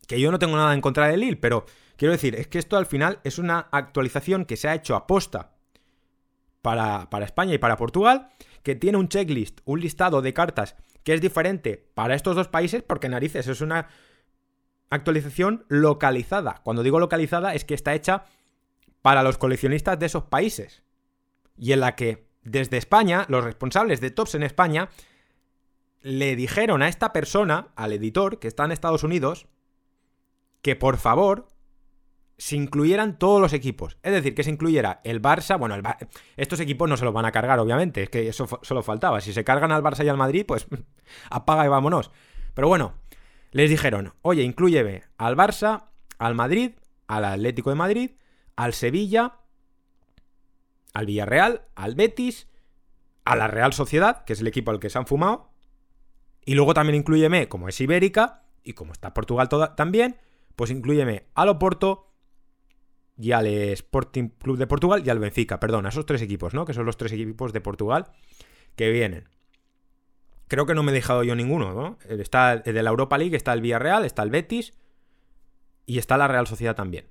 Que 0.07 0.19
yo 0.19 0.31
no 0.31 0.39
tengo 0.39 0.57
nada 0.57 0.73
en 0.73 0.81
contra 0.81 1.07
del 1.07 1.21
Lille, 1.21 1.37
pero 1.37 1.65
quiero 1.95 2.11
decir, 2.11 2.35
es 2.35 2.47
que 2.47 2.59
esto 2.59 2.77
al 2.77 2.85
final 2.85 3.19
es 3.23 3.37
una 3.37 3.67
actualización 3.71 4.45
que 4.45 4.57
se 4.57 4.67
ha 4.67 4.75
hecho 4.75 4.95
a 4.95 5.07
posta 5.07 5.53
para, 6.61 7.09
para 7.09 7.25
España 7.25 7.53
y 7.53 7.57
para 7.57 7.77
Portugal, 7.77 8.29
que 8.63 8.75
tiene 8.75 8.97
un 8.97 9.09
checklist, 9.09 9.61
un 9.65 9.79
listado 9.79 10.21
de 10.21 10.33
cartas 10.33 10.75
que 11.03 11.13
es 11.13 11.21
diferente 11.21 11.89
para 11.93 12.15
estos 12.15 12.35
dos 12.35 12.47
países, 12.47 12.81
porque 12.81 13.09
narices 13.09 13.47
es 13.47 13.61
una 13.61 13.87
actualización 14.95 15.65
localizada. 15.67 16.61
Cuando 16.63 16.83
digo 16.83 16.99
localizada 16.99 17.53
es 17.53 17.65
que 17.65 17.73
está 17.73 17.93
hecha 17.93 18.25
para 19.01 19.23
los 19.23 19.37
coleccionistas 19.37 19.99
de 19.99 20.05
esos 20.05 20.23
países 20.23 20.83
y 21.57 21.71
en 21.71 21.81
la 21.81 21.95
que 21.95 22.27
desde 22.43 22.77
España, 22.77 23.25
los 23.29 23.43
responsables 23.43 24.01
de 24.01 24.11
Tops 24.11 24.35
en 24.35 24.43
España, 24.43 24.89
le 26.01 26.35
dijeron 26.35 26.81
a 26.81 26.89
esta 26.89 27.13
persona, 27.13 27.69
al 27.75 27.93
editor, 27.93 28.39
que 28.39 28.47
está 28.47 28.65
en 28.65 28.71
Estados 28.71 29.03
Unidos, 29.03 29.47
que 30.61 30.75
por 30.75 30.97
favor 30.97 31.47
se 32.37 32.55
incluyeran 32.55 33.17
todos 33.17 33.39
los 33.39 33.53
equipos. 33.53 33.97
Es 34.03 34.11
decir, 34.11 34.35
que 34.35 34.43
se 34.43 34.49
incluyera 34.49 34.99
el 35.03 35.21
Barça. 35.21 35.57
Bueno, 35.57 35.75
estos 36.35 36.59
equipos 36.59 36.89
no 36.89 36.97
se 36.97 37.05
los 37.05 37.13
van 37.13 37.25
a 37.25 37.31
cargar, 37.31 37.59
obviamente. 37.59 38.03
Es 38.03 38.09
que 38.09 38.27
eso 38.27 38.47
solo 38.61 38.83
faltaba. 38.83 39.21
Si 39.21 39.31
se 39.31 39.43
cargan 39.43 39.71
al 39.71 39.83
Barça 39.83 40.03
y 40.03 40.09
al 40.09 40.17
Madrid, 40.17 40.45
pues 40.45 40.67
apaga 41.29 41.65
y 41.65 41.69
vámonos. 41.69 42.11
Pero 42.53 42.67
bueno, 42.67 42.93
les 43.53 43.69
dijeron, 43.69 44.13
oye, 44.21 44.43
incluyeme 44.43 45.03
al 45.17 45.37
Barça, 45.37 45.85
al 46.17 46.35
Madrid, 46.35 46.71
al 47.07 47.23
Atlético 47.25 47.69
de 47.69 47.75
Madrid, 47.75 48.11
al 48.55 48.73
Sevilla, 48.73 49.39
al 50.93 51.05
Villarreal, 51.05 51.61
al 51.75 51.95
Betis, 51.95 52.47
a 53.25 53.35
la 53.35 53.47
Real 53.47 53.73
Sociedad, 53.73 54.25
que 54.25 54.33
es 54.33 54.41
el 54.41 54.47
equipo 54.47 54.71
al 54.71 54.79
que 54.79 54.89
se 54.89 54.97
han 54.97 55.07
fumado. 55.07 55.51
Y 56.45 56.55
luego 56.55 56.73
también 56.73 56.95
incluyeme, 56.95 57.47
como 57.47 57.69
es 57.69 57.79
Ibérica, 57.79 58.43
y 58.63 58.73
como 58.73 58.91
está 58.91 59.13
Portugal 59.13 59.47
también, 59.77 60.17
pues 60.55 60.69
incluyeme 60.69 61.27
al 61.33 61.49
Oporto, 61.49 62.13
y 63.17 63.31
al 63.31 63.47
Sporting 63.47 64.29
Club 64.29 64.57
de 64.57 64.67
Portugal 64.67 65.03
y 65.05 65.09
al 65.09 65.19
Benfica, 65.19 65.59
perdón, 65.59 65.85
a 65.85 65.89
esos 65.89 66.05
tres 66.05 66.21
equipos, 66.21 66.53
¿no? 66.53 66.65
Que 66.65 66.73
son 66.73 66.85
los 66.85 66.97
tres 66.97 67.11
equipos 67.11 67.53
de 67.53 67.61
Portugal 67.61 68.07
que 68.75 68.89
vienen. 68.89 69.29
Creo 70.47 70.65
que 70.65 70.75
no 70.75 70.83
me 70.83 70.91
he 70.91 70.95
dejado 70.95 71.23
yo 71.23 71.35
ninguno, 71.35 71.73
¿no? 71.73 71.97
Está 72.07 72.53
el 72.53 72.63
de 72.63 72.83
la 72.83 72.89
Europa 72.89 73.17
League, 73.17 73.35
está 73.35 73.53
el 73.53 73.61
Villarreal, 73.61 74.05
está 74.05 74.23
el 74.23 74.29
Betis 74.29 74.73
y 75.85 75.97
está 75.97 76.17
la 76.17 76.27
Real 76.27 76.47
Sociedad 76.47 76.75
también. 76.75 77.07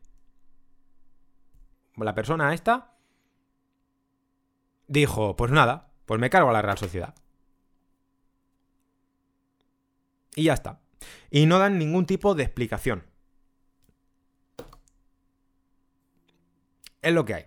La 1.96 2.14
persona 2.14 2.54
esta 2.54 2.94
dijo, 4.86 5.36
pues 5.36 5.50
nada, 5.50 5.90
pues 6.06 6.20
me 6.20 6.30
cargo 6.30 6.50
a 6.50 6.52
la 6.52 6.62
Real 6.62 6.78
Sociedad. 6.78 7.14
Y 10.34 10.44
ya 10.44 10.54
está. 10.54 10.80
Y 11.30 11.46
no 11.46 11.58
dan 11.58 11.78
ningún 11.78 12.06
tipo 12.06 12.34
de 12.34 12.44
explicación. 12.44 13.04
es 17.02 17.12
lo 17.12 17.24
que 17.24 17.34
hay. 17.34 17.44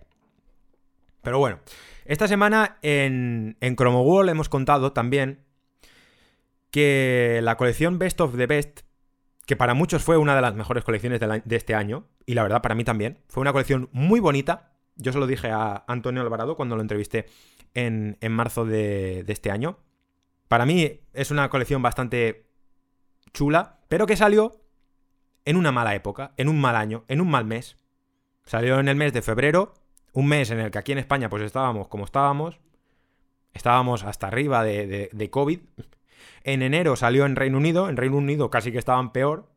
Pero 1.22 1.38
bueno, 1.38 1.58
esta 2.04 2.28
semana 2.28 2.78
en, 2.82 3.56
en 3.60 3.74
Chrome 3.74 4.30
hemos 4.30 4.48
contado 4.48 4.92
también 4.92 5.44
que 6.76 7.40
la 7.42 7.56
colección 7.56 7.98
Best 7.98 8.20
of 8.20 8.36
the 8.36 8.46
Best, 8.46 8.80
que 9.46 9.56
para 9.56 9.72
muchos 9.72 10.04
fue 10.04 10.18
una 10.18 10.36
de 10.36 10.42
las 10.42 10.54
mejores 10.54 10.84
colecciones 10.84 11.18
de, 11.18 11.56
este 11.56 11.74
año, 11.74 12.04
y 12.26 12.34
la 12.34 12.42
verdad 12.42 12.60
para 12.60 12.74
mí 12.74 12.84
también, 12.84 13.18
fue 13.28 13.40
una 13.40 13.52
colección 13.52 13.88
muy 13.92 14.20
bonita. 14.20 14.74
Yo 14.96 15.10
se 15.10 15.18
lo 15.18 15.26
dije 15.26 15.48
a 15.50 15.84
Antonio 15.88 16.20
Alvarado 16.20 16.54
cuando 16.54 16.76
lo 16.76 16.82
entrevisté 16.82 17.24
en, 17.72 18.18
marzo 18.28 18.66
de, 18.66 19.24
de 19.24 19.32
este 19.32 19.50
año. 19.50 19.78
Para 20.48 20.66
mí 20.66 21.00
es 21.14 21.30
una 21.30 21.48
colección 21.48 21.80
bastante 21.80 22.50
chula, 23.32 23.78
pero 23.88 24.06
que 24.06 24.18
salió 24.18 24.60
en 25.46 25.56
una 25.56 25.72
mala 25.72 25.94
época, 25.94 26.34
en 26.36 26.50
un 26.50 26.60
mal 26.60 26.76
año, 26.76 27.06
en 27.08 27.22
un 27.22 27.30
mal 27.30 27.46
mes. 27.46 27.78
Salió 28.44 28.78
en 28.80 28.88
el 28.88 28.96
mes 28.96 29.14
de 29.14 29.22
febrero, 29.22 29.72
un 30.12 30.28
mes 30.28 30.50
en 30.50 30.60
el 30.60 30.70
que 30.70 30.76
aquí 30.76 30.92
en 30.92 30.98
España 30.98 31.30
pues 31.30 31.42
estábamos 31.42 31.88
como 31.88 32.04
estábamos, 32.04 32.60
estábamos 33.54 34.04
hasta 34.04 34.26
arriba 34.26 34.62
de, 34.62 35.08
de, 35.10 35.30
COVID. 35.30 35.60
En 36.44 36.62
enero 36.62 36.96
salió 36.96 37.26
en 37.26 37.36
Reino 37.36 37.58
Unido, 37.58 37.88
en 37.88 37.96
Reino 37.96 38.16
Unido 38.16 38.50
casi 38.50 38.72
que 38.72 38.78
estaban 38.78 39.12
peor. 39.12 39.50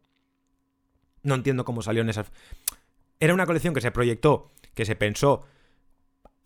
No 1.24 1.36
entiendo 1.36 1.66
cómo 1.66 1.82
salió 1.82 2.02
en 2.02 2.10
esas... 2.10 2.32
Era 3.20 3.34
una 3.34 3.46
colección 3.46 3.74
que 3.74 3.82
se 3.82 3.92
proyectó, 3.92 4.52
que 4.74 4.86
se 4.86 4.96
pensó 4.96 5.46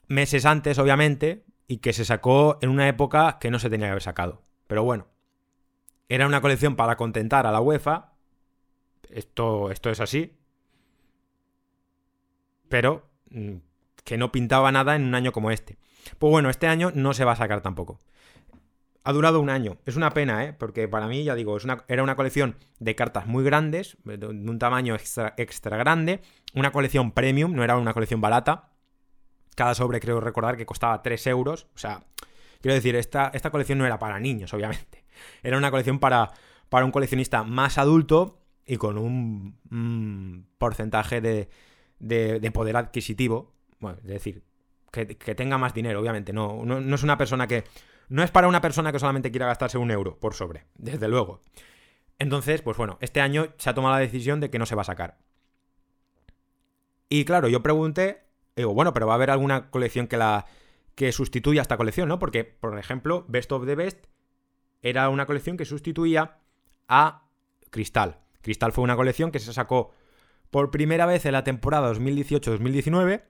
meses 0.07 0.45
antes, 0.45 0.79
obviamente, 0.79 1.45
y 1.67 1.77
que 1.77 1.93
se 1.93 2.05
sacó 2.05 2.57
en 2.61 2.69
una 2.69 2.87
época 2.87 3.37
que 3.39 3.51
no 3.51 3.59
se 3.59 3.69
tenía 3.69 3.87
que 3.87 3.91
haber 3.91 4.03
sacado. 4.03 4.41
Pero 4.67 4.83
bueno, 4.83 5.07
era 6.09 6.25
una 6.25 6.41
colección 6.41 6.75
para 6.75 6.97
contentar 6.97 7.45
a 7.45 7.51
la 7.51 7.61
UEFA. 7.61 8.13
Esto, 9.09 9.69
esto 9.71 9.89
es 9.91 9.99
así 9.99 10.37
pero 12.73 13.07
mm, 13.29 13.57
que 14.03 14.17
no 14.17 14.31
pintaba 14.31 14.71
nada 14.71 14.95
en 14.95 15.03
un 15.03 15.13
año 15.13 15.31
como 15.31 15.51
este. 15.51 15.77
Pues 16.17 16.31
bueno, 16.31 16.49
este 16.49 16.65
año 16.65 16.91
no 16.95 17.13
se 17.13 17.23
va 17.23 17.33
a 17.33 17.35
sacar 17.35 17.61
tampoco. 17.61 17.99
Ha 19.03 19.11
durado 19.11 19.39
un 19.41 19.49
año. 19.49 19.77
Es 19.85 19.95
una 19.95 20.11
pena, 20.11 20.45
¿eh? 20.45 20.53
Porque 20.53 20.87
para 20.87 21.07
mí, 21.07 21.23
ya 21.23 21.35
digo, 21.35 21.57
era 21.87 22.03
una 22.03 22.15
colección 22.15 22.55
de 22.79 22.95
cartas 22.95 23.25
muy 23.27 23.43
grandes, 23.43 23.97
de 24.03 24.27
un 24.27 24.59
tamaño 24.59 24.95
extra, 24.95 25.33
extra 25.37 25.77
grande. 25.77 26.21
Una 26.53 26.71
colección 26.71 27.11
premium, 27.11 27.53
no 27.53 27.63
era 27.63 27.77
una 27.77 27.93
colección 27.93 28.21
barata. 28.21 28.69
Cada 29.55 29.75
sobre 29.75 29.99
creo 29.99 30.19
recordar 30.19 30.57
que 30.57 30.65
costaba 30.65 31.01
3 31.01 31.27
euros. 31.27 31.67
O 31.75 31.77
sea, 31.77 32.05
quiero 32.61 32.75
decir, 32.75 32.95
esta, 32.95 33.29
esta 33.33 33.49
colección 33.49 33.77
no 33.77 33.85
era 33.85 33.99
para 33.99 34.19
niños, 34.19 34.53
obviamente. 34.53 35.03
Era 35.43 35.57
una 35.57 35.69
colección 35.69 35.99
para, 35.99 36.31
para 36.69 36.85
un 36.85 36.91
coleccionista 36.91 37.43
más 37.43 37.77
adulto 37.77 38.39
y 38.65 38.77
con 38.77 38.97
un 38.97 40.47
porcentaje 40.57 41.21
de, 41.21 41.49
de, 42.03 42.51
poder 42.51 42.77
adquisitivo, 42.77 43.53
bueno, 43.79 43.97
es 44.01 44.07
decir, 44.07 44.43
que, 44.91 45.05
tenga 45.05 45.57
más 45.57 45.73
dinero, 45.73 45.99
obviamente, 45.99 46.33
no, 46.33 46.63
no, 46.65 46.95
es 46.95 47.03
una 47.03 47.17
persona 47.17 47.47
que... 47.47 47.63
No 48.09 48.23
es 48.23 48.31
para 48.31 48.47
una 48.47 48.61
persona 48.61 48.91
que 48.91 48.99
solamente 48.99 49.31
quiera 49.31 49.47
gastarse 49.47 49.77
un 49.77 49.91
euro 49.91 50.19
por 50.19 50.33
sobre, 50.33 50.65
desde 50.75 51.07
luego. 51.07 51.41
Entonces, 52.19 52.61
pues 52.61 52.77
bueno, 52.77 52.97
este 53.01 53.21
año 53.21 53.47
se 53.57 53.69
ha 53.69 53.73
tomado 53.73 53.95
la 53.95 54.01
decisión 54.01 54.39
de 54.39 54.49
que 54.49 54.59
no 54.59 54.65
se 54.65 54.75
va 54.75 54.81
a 54.81 54.85
sacar. 54.85 55.17
Y 57.09 57.25
claro, 57.25 57.47
yo 57.47 57.61
pregunté, 57.61 58.23
digo, 58.55 58.73
bueno, 58.73 58.93
pero 58.93 59.07
va 59.07 59.13
a 59.13 59.15
haber 59.15 59.29
alguna 59.29 59.69
colección 59.69 60.07
que 60.07 60.17
la 60.17 60.45
que 60.95 61.11
sustituya 61.11 61.61
esta 61.61 61.77
colección, 61.77 62.07
¿no? 62.07 62.19
Porque, 62.19 62.43
por 62.43 62.77
ejemplo, 62.77 63.25
Best 63.27 63.51
of 63.51 63.65
the 63.65 63.75
Best 63.75 64.05
era 64.81 65.09
una 65.09 65.25
colección 65.25 65.57
que 65.57 65.65
sustituía 65.65 66.37
a 66.87 67.27
Cristal. 67.69 68.19
Cristal 68.41 68.71
fue 68.73 68.83
una 68.83 68.95
colección 68.95 69.31
que 69.31 69.39
se 69.39 69.53
sacó 69.53 69.91
por 70.51 70.69
primera 70.69 71.05
vez 71.05 71.25
en 71.25 71.31
la 71.31 71.43
temporada 71.43 71.91
2018-2019 71.93 73.23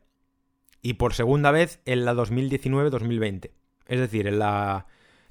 y 0.81 0.95
por 0.95 1.13
segunda 1.13 1.51
vez 1.51 1.79
en 1.85 2.03
la 2.03 2.13
2019-2020. 2.13 3.51
Es 3.87 3.99
decir, 3.99 4.27
en 4.27 4.39
la 4.39 4.85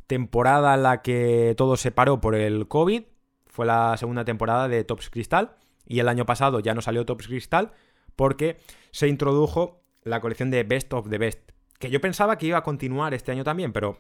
temporada 0.07 0.75
en 0.75 0.83
la 0.83 1.03
que 1.03 1.55
todo 1.57 1.77
se 1.77 1.91
paró 1.91 2.21
por 2.21 2.35
el 2.35 2.69
COVID, 2.69 3.03
fue 3.47 3.67
la 3.67 3.97
segunda 3.97 4.25
temporada 4.25 4.69
de 4.69 4.85
Tops 4.85 5.11
Cristal, 5.11 5.57
y 5.87 6.01
el 6.01 6.09
año 6.09 6.27
pasado 6.27 6.61
ya 6.61 6.75
no 6.75 6.81
salió 6.81 7.05
Tops 7.05 7.27
Cristal 7.27 7.73
porque 8.17 8.59
se 8.91 9.09
introdujo 9.09 9.83
la 10.03 10.21
colección 10.21 10.51
de 10.51 10.65
Best 10.65 10.93
of 10.93 11.09
the 11.09 11.19
Best, 11.19 11.51
que 11.79 11.91
yo 11.91 12.01
pensaba 12.01 12.39
que 12.39 12.47
iba 12.47 12.59
a 12.59 12.63
continuar 12.63 13.15
este 13.15 13.33
año 13.33 13.45
también, 13.45 13.73
pero 13.73 13.99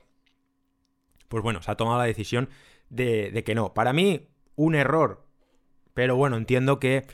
pues 1.28 1.42
bueno, 1.42 1.62
se 1.62 1.70
ha 1.70 1.76
tomado 1.76 1.98
la 1.98 2.04
decisión 2.04 2.50
de, 2.90 3.30
de 3.30 3.42
que 3.44 3.54
no. 3.54 3.72
Para 3.72 3.92
mí, 3.92 4.28
un 4.54 4.74
error, 4.74 5.24
pero 5.94 6.16
bueno, 6.16 6.36
entiendo 6.36 6.78
que 6.78 7.06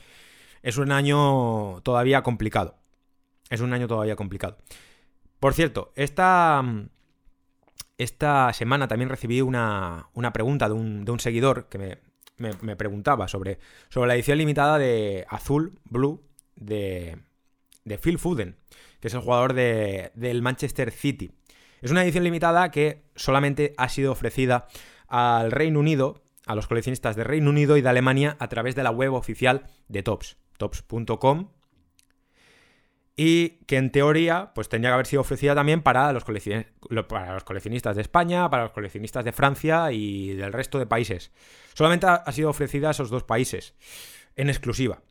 es 0.61 0.77
un 0.77 0.91
año 0.91 1.81
todavía 1.83 2.21
complicado. 2.21 2.75
Es 3.49 3.61
un 3.61 3.73
año 3.73 3.87
todavía 3.87 4.15
complicado. 4.15 4.57
Por 5.39 5.53
cierto, 5.53 5.91
esta, 5.95 6.63
esta 7.97 8.51
semana 8.53 8.87
también 8.87 9.09
recibí 9.09 9.41
una, 9.41 10.09
una 10.13 10.31
pregunta 10.33 10.67
de 10.67 10.73
un, 10.73 11.05
de 11.05 11.11
un, 11.11 11.19
seguidor 11.19 11.67
que 11.67 11.99
me, 12.37 12.75
preguntaba 12.75 13.27
sobre, 13.27 13.59
sobre 13.89 14.07
la 14.07 14.15
edición 14.15 14.37
limitada 14.37 14.77
de 14.77 15.25
Azul 15.29 15.79
Blue 15.83 16.23
de, 16.55 17.17
de 17.83 17.97
Phil 17.97 18.17
Foden, 18.17 18.55
que 18.99 19.09
es 19.09 19.13
el 19.13 19.19
jugador 19.19 19.53
de, 19.53 20.11
del 20.15 20.41
Manchester 20.41 20.91
City. 20.91 21.31
Es 21.81 21.91
una 21.91 22.03
edición 22.03 22.23
limitada 22.23 22.71
que 22.71 23.03
solamente 23.15 23.73
ha 23.77 23.89
sido 23.89 24.11
ofrecida 24.11 24.67
al 25.07 25.51
Reino 25.51 25.79
Unido, 25.79 26.23
a 26.45 26.55
los 26.55 26.67
coleccionistas 26.67 27.15
de 27.15 27.23
Reino 27.23 27.49
Unido 27.49 27.77
y 27.77 27.81
de 27.81 27.89
Alemania 27.89 28.37
a 28.39 28.47
través 28.47 28.75
de 28.75 28.83
la 28.83 28.91
web 28.91 29.13
oficial 29.13 29.65
de 29.87 30.03
Tops 30.03 30.37
tops.com 30.59 31.49
y 33.21 33.65
que 33.65 33.75
en 33.75 33.91
teoría 33.91 34.53
pues 34.55 34.69
tendría 34.69 34.91
que 34.91 34.93
haber 34.93 35.05
sido 35.05 35.23
ofrecida 35.23 35.53
también 35.53 35.81
para 35.81 36.13
los, 36.13 36.23
para 36.23 37.33
los 37.33 37.43
coleccionistas 37.43 37.97
de 37.97 38.01
España, 38.01 38.49
para 38.49 38.63
los 38.63 38.71
coleccionistas 38.71 39.25
de 39.25 39.33
Francia 39.33 39.91
y 39.91 40.35
del 40.35 40.53
resto 40.53 40.79
de 40.79 40.85
países. 40.85 41.33
Solamente 41.73 42.07
ha 42.07 42.31
sido 42.31 42.49
ofrecida 42.49 42.87
a 42.87 42.91
esos 42.91 43.09
dos 43.09 43.25
países 43.25 43.75
en 44.37 44.47
exclusiva. 44.47 45.01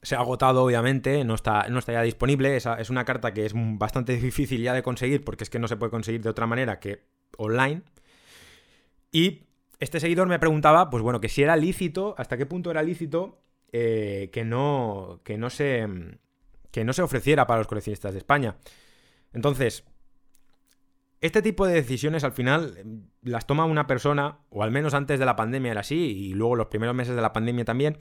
Se 0.00 0.14
ha 0.14 0.20
agotado, 0.20 0.64
obviamente, 0.64 1.22
no 1.24 1.34
está, 1.34 1.68
no 1.68 1.80
está 1.80 1.92
ya 1.92 2.00
disponible. 2.00 2.56
Esa, 2.56 2.80
es 2.80 2.88
una 2.88 3.04
carta 3.04 3.34
que 3.34 3.44
es 3.44 3.52
bastante 3.54 4.16
difícil 4.16 4.62
ya 4.62 4.72
de 4.72 4.82
conseguir 4.82 5.22
porque 5.22 5.44
es 5.44 5.50
que 5.50 5.58
no 5.58 5.68
se 5.68 5.76
puede 5.76 5.90
conseguir 5.90 6.22
de 6.22 6.30
otra 6.30 6.46
manera 6.46 6.80
que 6.80 7.02
online. 7.36 7.82
Y 9.12 9.42
este 9.80 10.00
seguidor 10.00 10.28
me 10.28 10.38
preguntaba, 10.38 10.88
pues 10.88 11.02
bueno, 11.02 11.20
que 11.20 11.28
si 11.28 11.42
era 11.42 11.56
lícito, 11.56 12.14
hasta 12.16 12.38
qué 12.38 12.46
punto 12.46 12.70
era 12.70 12.82
lícito 12.82 13.42
eh, 13.70 14.30
que, 14.32 14.46
no, 14.46 15.20
que, 15.24 15.36
no 15.36 15.50
se, 15.50 15.86
que 16.70 16.84
no 16.84 16.92
se 16.92 17.02
ofreciera 17.02 17.46
para 17.46 17.58
los 17.58 17.66
coleccionistas 17.66 18.12
de 18.12 18.18
España. 18.18 18.56
Entonces, 19.32 19.84
este 21.20 21.42
tipo 21.42 21.66
de 21.66 21.74
decisiones 21.74 22.24
al 22.24 22.32
final 22.32 22.74
em, 22.78 23.06
las 23.22 23.46
toma 23.46 23.64
una 23.64 23.86
persona, 23.86 24.38
o 24.50 24.62
al 24.62 24.70
menos 24.70 24.94
antes 24.94 25.18
de 25.18 25.26
la 25.26 25.36
pandemia 25.36 25.72
era 25.72 25.80
así, 25.80 25.96
y 25.96 26.34
luego 26.34 26.56
los 26.56 26.66
primeros 26.66 26.94
meses 26.94 27.16
de 27.16 27.22
la 27.22 27.32
pandemia 27.32 27.64
también, 27.64 27.98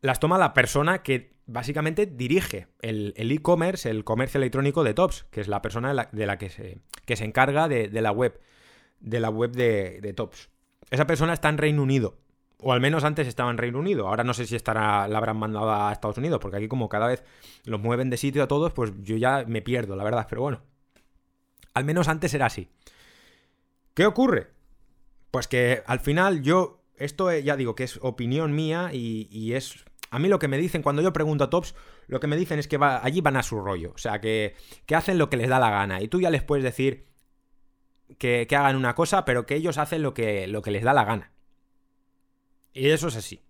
las 0.00 0.20
toma 0.20 0.38
la 0.38 0.54
persona 0.54 1.02
que 1.02 1.36
básicamente 1.46 2.06
dirige 2.06 2.68
el 2.80 3.12
e-commerce, 3.16 3.88
el, 3.88 4.04
comercio 4.04 4.38
electrónico 4.38 4.84
de 4.84 4.94
Tops, 4.94 5.24
que 5.30 5.40
es 5.40 5.48
la 5.48 5.62
persona 5.62 6.08
de 6.10 6.26
la, 6.26 6.38
que, 6.38 6.50
se, 6.50 6.80
que 7.06 7.16
se 7.16 7.24
encarga 7.24 7.68
de, 7.68 7.88
la 7.88 8.10
web, 8.10 8.40
de 9.00 9.20
la 9.20 9.30
web 9.30 9.52
de, 9.52 10.00
de 10.00 10.12
Tops. 10.12 10.50
Esa 10.90 11.06
persona 11.06 11.32
está 11.32 11.48
en 11.48 11.58
Reino 11.58 11.82
Unido, 11.82 12.18
O 12.58 12.72
al 12.72 12.80
menos 12.80 13.04
antes 13.04 13.28
estaba 13.28 13.50
en 13.50 13.58
Reino 13.58 13.78
Unido. 13.78 14.08
Ahora 14.08 14.24
no 14.24 14.32
sé 14.32 14.46
si 14.46 14.56
estará, 14.56 15.06
la 15.08 15.18
habrán 15.18 15.36
mandado 15.36 15.70
a 15.70 15.92
Estados 15.92 16.16
Unidos, 16.16 16.38
porque 16.40 16.56
aquí 16.56 16.68
como 16.68 16.88
cada 16.88 17.06
vez 17.06 17.22
los 17.64 17.80
mueven 17.80 18.08
de 18.08 18.16
sitio 18.16 18.42
a 18.42 18.48
todos, 18.48 18.72
pues 18.72 18.92
yo 19.02 19.16
ya 19.16 19.44
me 19.46 19.60
pierdo, 19.60 19.94
la 19.94 20.04
verdad. 20.04 20.26
Pero 20.28 20.42
bueno, 20.42 20.62
al 21.74 21.84
menos 21.84 22.08
antes 22.08 22.32
era 22.32 22.46
así. 22.46 22.70
¿Qué 23.92 24.06
ocurre? 24.06 24.48
Pues 25.30 25.48
que 25.48 25.82
al 25.86 26.00
final 26.00 26.42
yo, 26.42 26.82
esto 26.96 27.30
eh, 27.30 27.42
ya 27.42 27.56
digo 27.56 27.74
que 27.74 27.84
es 27.84 27.98
opinión 28.02 28.54
mía 28.54 28.90
y, 28.92 29.52
es... 29.52 29.84
A 30.10 30.18
mí 30.18 30.28
lo 30.28 30.38
que 30.38 30.48
me 30.48 30.56
dicen 30.56 30.82
cuando 30.82 31.02
yo 31.02 31.12
pregunto 31.12 31.44
a 31.44 31.50
Tops, 31.50 31.74
lo 32.06 32.20
que 32.20 32.26
me 32.26 32.36
dicen 32.36 32.58
es 32.58 32.68
que 32.68 32.78
allí 32.80 33.20
van 33.20 33.36
a 33.36 33.42
su 33.42 33.60
rollo. 33.60 33.92
O 33.94 33.98
sea, 33.98 34.20
que, 34.20 34.54
que 34.86 34.94
hacen 34.94 35.18
lo 35.18 35.28
que 35.28 35.36
les 35.36 35.48
da 35.48 35.58
la 35.58 35.70
gana. 35.70 36.00
Y 36.00 36.08
tú 36.08 36.20
ya 36.20 36.30
les 36.30 36.42
puedes 36.42 36.64
decir 36.64 37.06
que, 38.18 38.46
que 38.48 38.56
hagan 38.56 38.76
una 38.76 38.94
cosa, 38.94 39.26
pero 39.26 39.44
que 39.44 39.56
ellos 39.56 39.76
hacen 39.76 40.02
lo 40.02 40.14
que, 40.14 40.46
lo 40.46 40.62
que 40.62 40.70
les 40.70 40.84
da 40.84 40.94
la 40.94 41.04
gana. 41.04 41.32
Y 42.76 42.90
eso 42.90 43.08
es 43.08 43.16
así. 43.16 43.40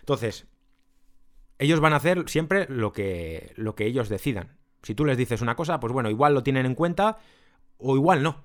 Entonces, 0.00 0.46
ellos 1.60 1.78
van 1.78 1.92
a 1.92 1.96
hacer 1.96 2.28
siempre 2.28 2.66
lo 2.68 2.92
que, 2.92 3.52
lo 3.54 3.76
que 3.76 3.86
ellos 3.86 4.08
decidan. 4.08 4.58
Si 4.82 4.96
tú 4.96 5.04
les 5.04 5.16
dices 5.16 5.40
una 5.40 5.54
cosa, 5.54 5.78
pues 5.78 5.92
bueno, 5.92 6.10
igual 6.10 6.34
lo 6.34 6.42
tienen 6.42 6.66
en 6.66 6.74
cuenta 6.74 7.18
o 7.78 7.94
igual 7.94 8.24
no. 8.24 8.42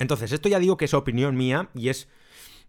Entonces, 0.00 0.32
esto 0.32 0.48
ya 0.48 0.58
digo 0.58 0.76
que 0.76 0.86
es 0.86 0.94
opinión 0.94 1.36
mía 1.36 1.70
y 1.72 1.88
es 1.88 2.08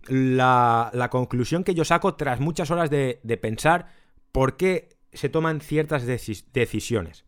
la, 0.08 1.08
conclusión 1.10 1.63
que 1.63 1.73
yo 1.73 1.84
saco 1.84 2.13
tras 2.13 2.39
muchas 2.39 2.69
horas 2.69 2.91
de, 2.91 3.19
de 3.23 3.38
pensar 3.38 3.88
por 4.32 4.58
qué 4.58 4.89
se 5.13 5.30
toman 5.30 5.60
ciertas 5.60 6.06
decisiones. 6.06 7.26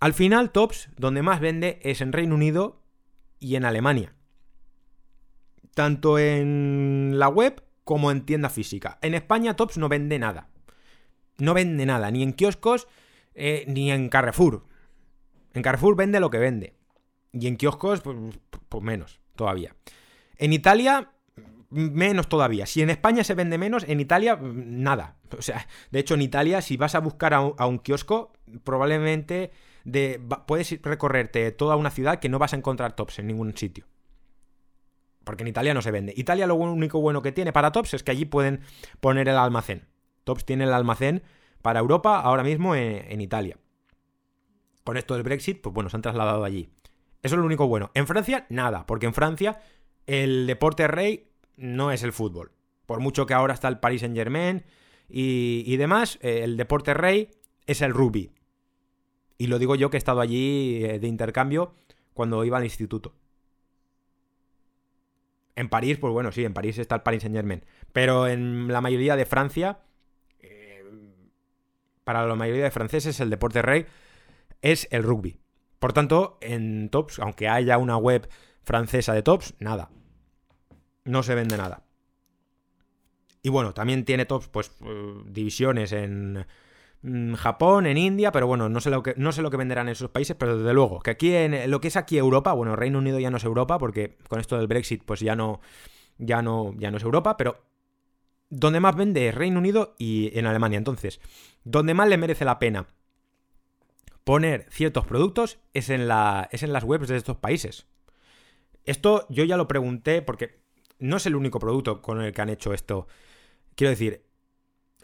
Al 0.00 0.14
final, 0.14 0.52
Tops, 0.52 0.88
donde 0.96 1.20
más 1.20 1.40
vende 1.40 1.80
es 1.82 2.00
en 2.00 2.14
Reino 2.14 2.34
Unido 2.34 2.82
y 3.40 3.56
en 3.56 3.66
Alemania 3.66 4.14
tanto 5.74 6.18
en 6.18 7.14
la 7.18 7.28
web 7.28 7.62
como 7.84 8.10
en 8.10 8.24
tienda 8.24 8.48
física. 8.48 8.98
En 9.02 9.14
España 9.14 9.56
Tops 9.56 9.78
no 9.78 9.88
vende 9.88 10.18
nada. 10.18 10.48
No 11.38 11.54
vende 11.54 11.84
nada, 11.86 12.10
ni 12.10 12.22
en 12.22 12.32
kioscos 12.32 12.86
eh, 13.34 13.64
ni 13.66 13.90
en 13.90 14.08
Carrefour. 14.08 14.64
En 15.52 15.62
Carrefour 15.62 15.96
vende 15.96 16.20
lo 16.20 16.30
que 16.30 16.38
vende. 16.38 16.74
Y 17.32 17.46
en 17.48 17.56
kioscos, 17.56 18.00
pues, 18.00 18.16
pues, 18.68 18.82
menos, 18.82 19.20
todavía. 19.34 19.74
En 20.36 20.52
Italia, 20.52 21.12
menos 21.70 22.28
todavía. 22.28 22.66
Si 22.66 22.82
en 22.82 22.90
España 22.90 23.24
se 23.24 23.34
vende 23.34 23.58
menos, 23.58 23.84
en 23.88 24.00
Italia, 24.00 24.38
nada. 24.40 25.16
O 25.36 25.42
sea, 25.42 25.66
de 25.90 25.98
hecho, 25.98 26.14
en 26.14 26.22
Italia, 26.22 26.62
si 26.62 26.76
vas 26.76 26.94
a 26.94 27.00
buscar 27.00 27.34
a 27.34 27.40
un, 27.40 27.78
kiosco, 27.78 28.32
probablemente 28.62 29.50
de, 29.84 30.20
puedes 30.46 30.80
recorrerte 30.82 31.50
toda 31.50 31.76
una 31.76 31.90
ciudad 31.90 32.20
que 32.20 32.28
no 32.28 32.38
vas 32.38 32.52
a 32.52 32.56
encontrar 32.56 32.94
tops 32.94 33.18
en 33.18 33.26
ningún 33.26 33.56
sitio. 33.56 33.86
Porque 35.24 35.42
en 35.42 35.48
Italia 35.48 35.74
no 35.74 35.82
se 35.82 35.90
vende. 35.90 36.12
Italia 36.16 36.46
lo 36.46 36.54
único 36.54 37.00
bueno 37.00 37.22
que 37.22 37.32
tiene 37.32 37.52
para 37.52 37.72
Tops 37.72 37.94
es 37.94 38.02
que 38.02 38.10
allí 38.10 38.24
pueden 38.24 38.60
poner 39.00 39.28
el 39.28 39.36
almacén. 39.36 39.86
Tops 40.24 40.44
tiene 40.44 40.64
el 40.64 40.72
almacén 40.72 41.22
para 41.62 41.80
Europa 41.80 42.20
ahora 42.20 42.42
mismo 42.42 42.74
en, 42.74 43.20
Italia. 43.20 43.56
Con 44.84 44.96
esto 44.96 45.14
del 45.14 45.22
Brexit, 45.22 45.62
pues 45.62 45.74
bueno, 45.74 45.88
se 45.88 45.96
han 45.96 46.02
trasladado 46.02 46.44
allí. 46.44 46.68
Eso 47.22 47.36
es 47.36 47.38
lo 47.38 47.46
único 47.46 47.66
bueno. 47.66 47.90
En 47.94 48.06
Francia, 48.06 48.46
nada, 48.50 48.86
porque 48.86 49.06
en 49.06 49.14
Francia 49.14 49.60
el 50.06 50.46
deporte 50.46 50.86
rey 50.88 51.30
no 51.56 51.90
es 51.90 52.02
el 52.02 52.12
fútbol. 52.12 52.52
Por 52.84 53.00
mucho 53.00 53.24
que 53.24 53.32
ahora 53.32 53.54
está 53.54 53.68
el 53.68 53.78
Paris 53.78 54.02
Saint 54.02 54.14
Germain 54.14 54.62
y, 55.08 55.76
demás, 55.76 56.18
eh, 56.20 56.40
el 56.44 56.58
deporte 56.58 56.92
rey 56.92 57.30
es 57.66 57.80
el 57.80 57.94
rugby. 57.94 58.30
Y 59.38 59.46
lo 59.46 59.58
digo 59.58 59.74
yo 59.74 59.88
que 59.88 59.96
he 59.96 59.98
estado 59.98 60.20
allí 60.20 60.84
eh, 60.84 60.98
de 60.98 61.08
intercambio 61.08 61.74
cuando 62.12 62.44
iba 62.44 62.58
al 62.58 62.64
instituto. 62.64 63.14
En 65.56 65.68
París, 65.68 65.98
pues 65.98 66.12
bueno, 66.12 66.32
sí, 66.32 66.44
en 66.44 66.54
París 66.54 66.78
está 66.78 66.96
el 66.96 67.02
Paris 67.02 67.22
Saint 67.22 67.36
Germain. 67.36 67.64
Pero 67.92 68.26
en 68.26 68.68
la 68.68 68.80
mayoría 68.80 69.16
de 69.16 69.24
Francia, 69.24 69.80
eh, 70.40 70.84
para 72.02 72.26
la 72.26 72.34
mayoría 72.34 72.64
de 72.64 72.70
franceses, 72.70 73.20
el 73.20 73.30
deporte 73.30 73.62
rey 73.62 73.86
es 74.62 74.88
el 74.90 75.02
rugby. 75.02 75.38
Por 75.78 75.92
tanto, 75.92 76.38
en 76.40 76.88
Tops, 76.88 77.18
aunque 77.18 77.48
haya 77.48 77.78
una 77.78 77.96
web 77.96 78.28
francesa 78.62 79.12
de 79.12 79.22
Tops, 79.22 79.54
nada. 79.58 79.90
No 81.04 81.22
se 81.22 81.34
vende 81.34 81.56
nada. 81.56 81.84
Y 83.42 83.50
bueno, 83.50 83.74
también 83.74 84.04
tiene 84.04 84.24
Tops, 84.24 84.48
pues, 84.48 84.72
eh, 84.84 85.14
divisiones 85.26 85.92
en 85.92 86.46
Japón, 87.36 87.86
en 87.86 87.98
India, 87.98 88.32
pero 88.32 88.46
bueno, 88.46 88.68
no 88.68 88.80
sé 88.80 88.88
lo 88.90 89.02
que, 89.02 89.14
no 89.16 89.30
sé 89.32 89.42
lo 89.42 89.50
que 89.50 89.58
venderán 89.58 89.88
en 89.88 89.92
esos 89.92 90.10
países, 90.10 90.36
pero 90.38 90.56
desde 90.56 90.72
luego, 90.72 91.00
que 91.00 91.10
aquí 91.10 91.34
en 91.34 91.70
lo 91.70 91.80
que 91.80 91.88
es 91.88 91.96
aquí 91.96 92.16
Europa, 92.16 92.52
bueno, 92.54 92.76
Reino 92.76 92.98
Unido 92.98 93.18
ya 93.18 93.30
no 93.30 93.36
es 93.36 93.44
Europa, 93.44 93.78
porque 93.78 94.16
con 94.28 94.40
esto 94.40 94.56
del 94.56 94.68
Brexit, 94.68 95.02
pues 95.04 95.20
ya 95.20 95.36
no, 95.36 95.60
ya 96.18 96.40
no, 96.40 96.74
ya 96.78 96.90
no 96.90 96.96
es 96.96 97.02
Europa, 97.02 97.36
pero 97.36 97.62
donde 98.48 98.80
más 98.80 98.96
vende 98.96 99.28
es 99.28 99.34
Reino 99.34 99.58
Unido 99.58 99.94
y 99.98 100.36
en 100.38 100.46
Alemania. 100.46 100.78
Entonces, 100.78 101.20
donde 101.64 101.92
más 101.92 102.08
le 102.08 102.16
merece 102.16 102.44
la 102.44 102.58
pena 102.58 102.86
poner 104.24 104.66
ciertos 104.70 105.06
productos 105.06 105.58
es 105.74 105.90
en, 105.90 106.08
la, 106.08 106.48
es 106.50 106.62
en 106.62 106.72
las 106.72 106.84
webs 106.84 107.08
de 107.08 107.16
estos 107.16 107.36
países. 107.36 107.86
Esto 108.84 109.26
yo 109.28 109.44
ya 109.44 109.56
lo 109.56 109.68
pregunté 109.68 110.22
porque 110.22 110.60
no 110.98 111.16
es 111.16 111.26
el 111.26 111.36
único 111.36 111.58
producto 111.58 112.00
con 112.00 112.20
el 112.22 112.32
que 112.32 112.40
han 112.40 112.48
hecho 112.48 112.72
esto. 112.72 113.06
Quiero 113.74 113.90
decir, 113.90 114.24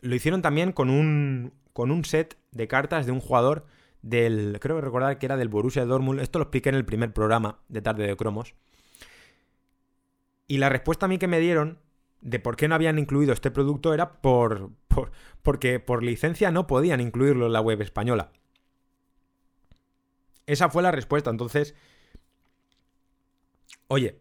lo 0.01 0.15
hicieron 0.15 0.43
también 0.43 0.73
con 0.73 0.89
un, 0.89 1.53
con 1.73 1.91
un 1.91 2.05
set 2.05 2.39
de 2.53 2.69
cartas 2.69 3.07
de 3.07 3.13
un 3.13 3.21
jugador 3.21 3.67
del, 4.03 4.59
creo 4.61 4.77
que 4.77 4.83
recordar 4.83 5.19
que 5.19 5.27
era 5.27 5.37
del 5.37 5.49
Borussia 5.49 5.85
Dortmund, 5.85 6.21
esto 6.21 6.39
lo 6.39 6.45
expliqué 6.45 6.71
en 6.71 6.75
el 6.75 6.85
primer 6.85 7.13
programa 7.13 7.59
de 7.69 7.83
Tarde 7.83 8.07
de 8.07 8.17
Cromos. 8.17 8.55
Y 10.47 10.59
la 10.59 10.69
respuesta 10.69 11.07
a 11.07 11.09
mí 11.09 11.19
que 11.19 11.29
me 11.29 11.39
dieron 11.39 11.79
de 12.21 12.39
por 12.39 12.57
qué 12.57 12.69
no 12.69 12.75
habían 12.75 12.99
incluido 12.99 13.33
este 13.33 13.51
producto 13.51 13.95
era 13.95 14.21
por, 14.21 14.71
por 14.89 15.13
porque 15.43 15.81
por 15.81 16.03
licencia 16.03 16.51
no 16.51 16.67
podían 16.67 17.01
incluirlo 17.01 17.47
en 17.47 17.53
la 17.53 17.61
web 17.61 17.81
española. 17.81 18.33
Esa 20.47 20.69
fue 20.69 20.83
la 20.83 20.91
respuesta, 20.91 21.31
entonces... 21.31 21.75
Oye, 23.89 24.21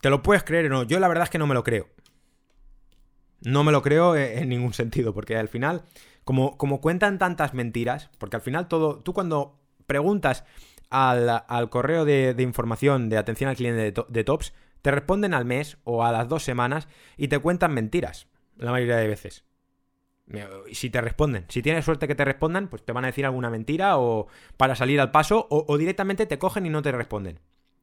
¿te 0.00 0.10
lo 0.10 0.22
puedes 0.22 0.44
creer 0.44 0.66
o 0.66 0.68
no? 0.68 0.82
Yo 0.84 1.00
la 1.00 1.08
verdad 1.08 1.24
es 1.24 1.30
que 1.30 1.38
no 1.38 1.46
me 1.46 1.54
lo 1.54 1.64
creo. 1.64 1.88
No 3.48 3.64
me 3.64 3.72
lo 3.72 3.80
creo 3.80 4.14
en 4.14 4.48
ningún 4.50 4.74
sentido, 4.74 5.14
porque 5.14 5.36
al 5.36 5.48
final 5.48 5.84
como, 6.28 6.80
cuentan 6.82 7.18
tantas 7.18 7.54
mentiras, 7.54 8.10
porque 8.18 8.36
al 8.36 8.42
final 8.42 8.68
todo, 8.68 8.98
tú 8.98 9.14
cuando 9.14 9.58
preguntas 9.86 10.44
al, 10.90 11.70
correo 11.70 12.04
de, 12.04 12.34
información 12.40 13.08
de 13.08 13.16
atención 13.16 13.48
al 13.48 13.56
cliente 13.56 13.94
de, 14.06 14.24
Tops, 14.24 14.52
te 14.82 14.90
responden 14.90 15.32
al 15.32 15.46
mes 15.46 15.78
o 15.84 16.04
a 16.04 16.12
las 16.12 16.28
dos 16.28 16.42
semanas 16.42 16.86
y 17.16 17.28
te 17.28 17.38
cuentan 17.38 17.72
mentiras, 17.72 18.28
la 18.58 18.72
mayoría 18.72 18.98
de 18.98 19.08
veces. 19.08 19.46
Si 20.70 20.90
te 20.90 21.00
responden, 21.00 21.46
si 21.48 21.62
tienes 21.62 21.86
suerte 21.86 22.06
que 22.06 22.14
te 22.14 22.26
respondan, 22.26 22.68
pues 22.68 22.84
te 22.84 22.92
van 22.92 23.04
a 23.04 23.08
decir 23.08 23.24
alguna 23.24 23.48
mentira 23.48 23.96
o 23.96 24.26
para 24.58 24.76
salir 24.76 25.00
al 25.00 25.10
paso 25.10 25.46
o 25.48 25.78
directamente 25.78 26.26
te 26.26 26.38
cogen 26.38 26.66
y 26.66 26.70
no 26.70 26.82
te 26.82 26.92
responden. 26.92 27.40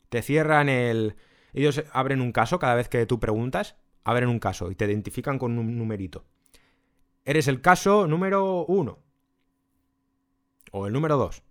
Te 0.09 0.21
cierran 0.21 0.69
el... 0.69 1.15
Ellos 1.53 1.83
abren 1.91 2.21
un 2.21 2.31
caso 2.31 2.59
cada 2.59 2.75
vez 2.75 2.87
que 2.87 3.07
tú 3.07 3.19
preguntas, 3.19 3.75
abren 4.05 4.29
un 4.29 4.39
caso 4.39 4.71
y 4.71 4.75
te 4.75 4.85
identifican 4.85 5.37
con 5.37 5.57
un 5.57 5.77
numerito. 5.77 6.23
Eres 7.25 7.47
el 7.47 7.59
caso 7.59 8.07
número 8.07 8.65
uno. 8.65 8.99
O 10.71 10.87
el 10.87 10.93
número 10.93 11.17
dos. 11.17 11.43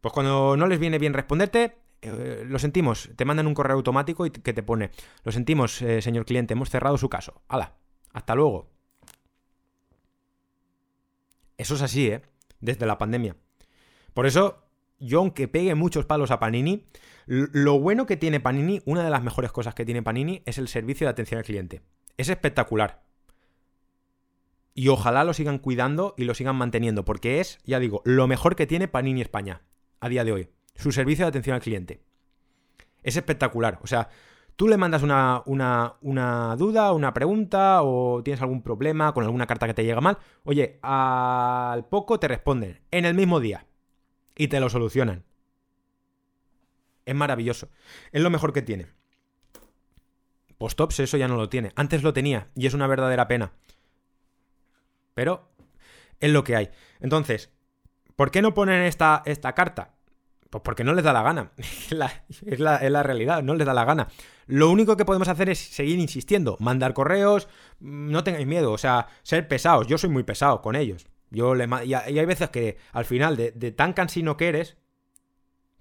Pues 0.00 0.14
cuando 0.14 0.56
no 0.56 0.66
les 0.66 0.78
viene 0.78 0.98
bien 0.98 1.12
responderte, 1.12 1.76
eh, 2.00 2.44
lo 2.46 2.58
sentimos, 2.58 3.10
te 3.16 3.24
mandan 3.24 3.46
un 3.46 3.54
correo 3.54 3.76
automático 3.76 4.24
y 4.26 4.30
que 4.30 4.52
te 4.52 4.62
pone, 4.62 4.90
lo 5.24 5.32
sentimos, 5.32 5.82
eh, 5.82 6.00
señor 6.00 6.24
cliente, 6.24 6.52
hemos 6.54 6.70
cerrado 6.70 6.96
su 6.98 7.08
caso. 7.08 7.42
Hala, 7.48 7.74
hasta 8.12 8.34
luego. 8.34 8.70
Eso 11.56 11.74
es 11.74 11.82
así, 11.82 12.08
¿eh? 12.08 12.22
Desde 12.60 12.86
la 12.86 12.98
pandemia. 12.98 13.36
Por 14.14 14.26
eso, 14.26 14.65
yo 14.98 15.20
aunque 15.20 15.48
pegue 15.48 15.74
muchos 15.74 16.06
palos 16.06 16.30
a 16.30 16.38
Panini, 16.38 16.86
lo 17.26 17.80
bueno 17.80 18.06
que 18.06 18.16
tiene 18.16 18.40
Panini, 18.40 18.80
una 18.84 19.02
de 19.02 19.10
las 19.10 19.22
mejores 19.22 19.52
cosas 19.52 19.74
que 19.74 19.84
tiene 19.84 20.02
Panini 20.02 20.42
es 20.46 20.58
el 20.58 20.68
servicio 20.68 21.06
de 21.06 21.10
atención 21.10 21.38
al 21.38 21.44
cliente. 21.44 21.82
Es 22.16 22.28
espectacular. 22.28 23.02
Y 24.74 24.88
ojalá 24.88 25.24
lo 25.24 25.32
sigan 25.32 25.58
cuidando 25.58 26.14
y 26.16 26.24
lo 26.24 26.34
sigan 26.34 26.56
manteniendo, 26.56 27.04
porque 27.04 27.40
es, 27.40 27.58
ya 27.64 27.78
digo, 27.78 28.02
lo 28.04 28.26
mejor 28.26 28.56
que 28.56 28.66
tiene 28.66 28.88
Panini 28.88 29.22
España 29.22 29.62
a 30.00 30.08
día 30.08 30.24
de 30.24 30.32
hoy. 30.32 30.48
Su 30.74 30.92
servicio 30.92 31.24
de 31.24 31.30
atención 31.30 31.54
al 31.54 31.62
cliente. 31.62 32.02
Es 33.02 33.16
espectacular. 33.16 33.78
O 33.82 33.86
sea, 33.86 34.08
tú 34.54 34.68
le 34.68 34.76
mandas 34.76 35.02
una, 35.02 35.42
una, 35.46 35.94
una 36.02 36.56
duda, 36.56 36.92
una 36.92 37.14
pregunta 37.14 37.82
o 37.82 38.22
tienes 38.22 38.42
algún 38.42 38.62
problema 38.62 39.14
con 39.14 39.24
alguna 39.24 39.46
carta 39.46 39.66
que 39.66 39.74
te 39.74 39.84
llega 39.84 40.00
mal. 40.00 40.18
Oye, 40.44 40.78
al 40.82 41.86
poco 41.86 42.20
te 42.20 42.28
responden 42.28 42.80
en 42.90 43.06
el 43.06 43.14
mismo 43.14 43.40
día 43.40 43.66
y 44.36 44.48
te 44.48 44.60
lo 44.60 44.68
solucionan. 44.68 45.24
Es 47.04 47.14
maravilloso. 47.14 47.70
Es 48.12 48.22
lo 48.22 48.30
mejor 48.30 48.52
que 48.52 48.62
tiene. 48.62 48.88
Postops 50.58 51.00
eso 51.00 51.16
ya 51.16 51.28
no 51.28 51.36
lo 51.36 51.48
tiene. 51.48 51.72
Antes 51.76 52.02
lo 52.02 52.12
tenía 52.12 52.48
y 52.54 52.66
es 52.66 52.74
una 52.74 52.86
verdadera 52.86 53.28
pena. 53.28 53.52
Pero 55.14 55.48
es 56.20 56.30
lo 56.30 56.44
que 56.44 56.56
hay. 56.56 56.70
Entonces, 57.00 57.50
¿por 58.16 58.30
qué 58.30 58.42
no 58.42 58.54
ponen 58.54 58.82
esta, 58.82 59.22
esta 59.26 59.54
carta? 59.54 59.94
Pues 60.50 60.62
porque 60.62 60.84
no 60.84 60.94
les 60.94 61.04
da 61.04 61.12
la 61.12 61.22
gana. 61.22 61.52
es, 61.56 62.60
la, 62.60 63.02
realidad, 63.02 63.42
no 63.42 63.54
les 63.54 63.66
da 63.66 63.74
la 63.74 63.84
gana. 63.84 64.08
Lo 64.46 64.70
único 64.70 64.96
que 64.96 65.04
podemos 65.04 65.28
hacer 65.28 65.50
es 65.50 65.58
seguir 65.58 65.98
insistiendo, 65.98 66.56
mandar 66.60 66.94
correos, 66.94 67.48
mm, 67.80 68.10
no 68.10 68.24
tengáis 68.24 68.46
miedo, 68.46 68.72
o 68.72 68.78
sea, 68.78 69.08
ser 69.22 69.48
pesados. 69.48 69.86
Yo 69.86 69.98
soy 69.98 70.10
muy 70.10 70.22
pesado 70.22 70.62
con 70.62 70.76
ellos. 70.76 71.06
Y 71.36 71.94
hay 71.94 72.24
veces 72.26 72.50
que 72.50 72.78
al 72.92 73.04
final 73.04 73.36
de, 73.36 73.72
tan 73.72 73.92
cansino 73.92 74.36
que 74.36 74.48
eres, 74.48 74.76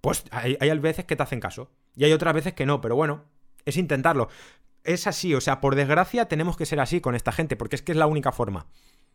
pues 0.02 0.24
hay, 0.32 0.58
hay 0.60 0.78
veces 0.80 1.06
que 1.06 1.16
te 1.16 1.24
hacen 1.24 1.40
caso. 1.40 1.72
Y 1.96 2.04
hay 2.04 2.14
otras 2.14 2.34
veces 2.34 2.54
que 2.54 2.66
no, 2.66 2.82
pero 2.82 2.96
bueno, 2.96 3.26
es 3.66 3.78
intentarlo. 3.78 4.30
Es 4.84 5.08
así, 5.08 5.34
o 5.34 5.42
sea, 5.42 5.62
por 5.62 5.76
desgracia 5.76 6.26
tenemos 6.26 6.58
que 6.58 6.66
ser 6.66 6.80
así 6.80 7.02
con 7.02 7.16
esta 7.16 7.32
gente, 7.32 7.56
porque 7.56 7.76
es 7.76 7.82
que 7.82 7.92
es 7.92 7.98
la 7.98 8.08
única 8.08 8.32
forma 8.32 8.68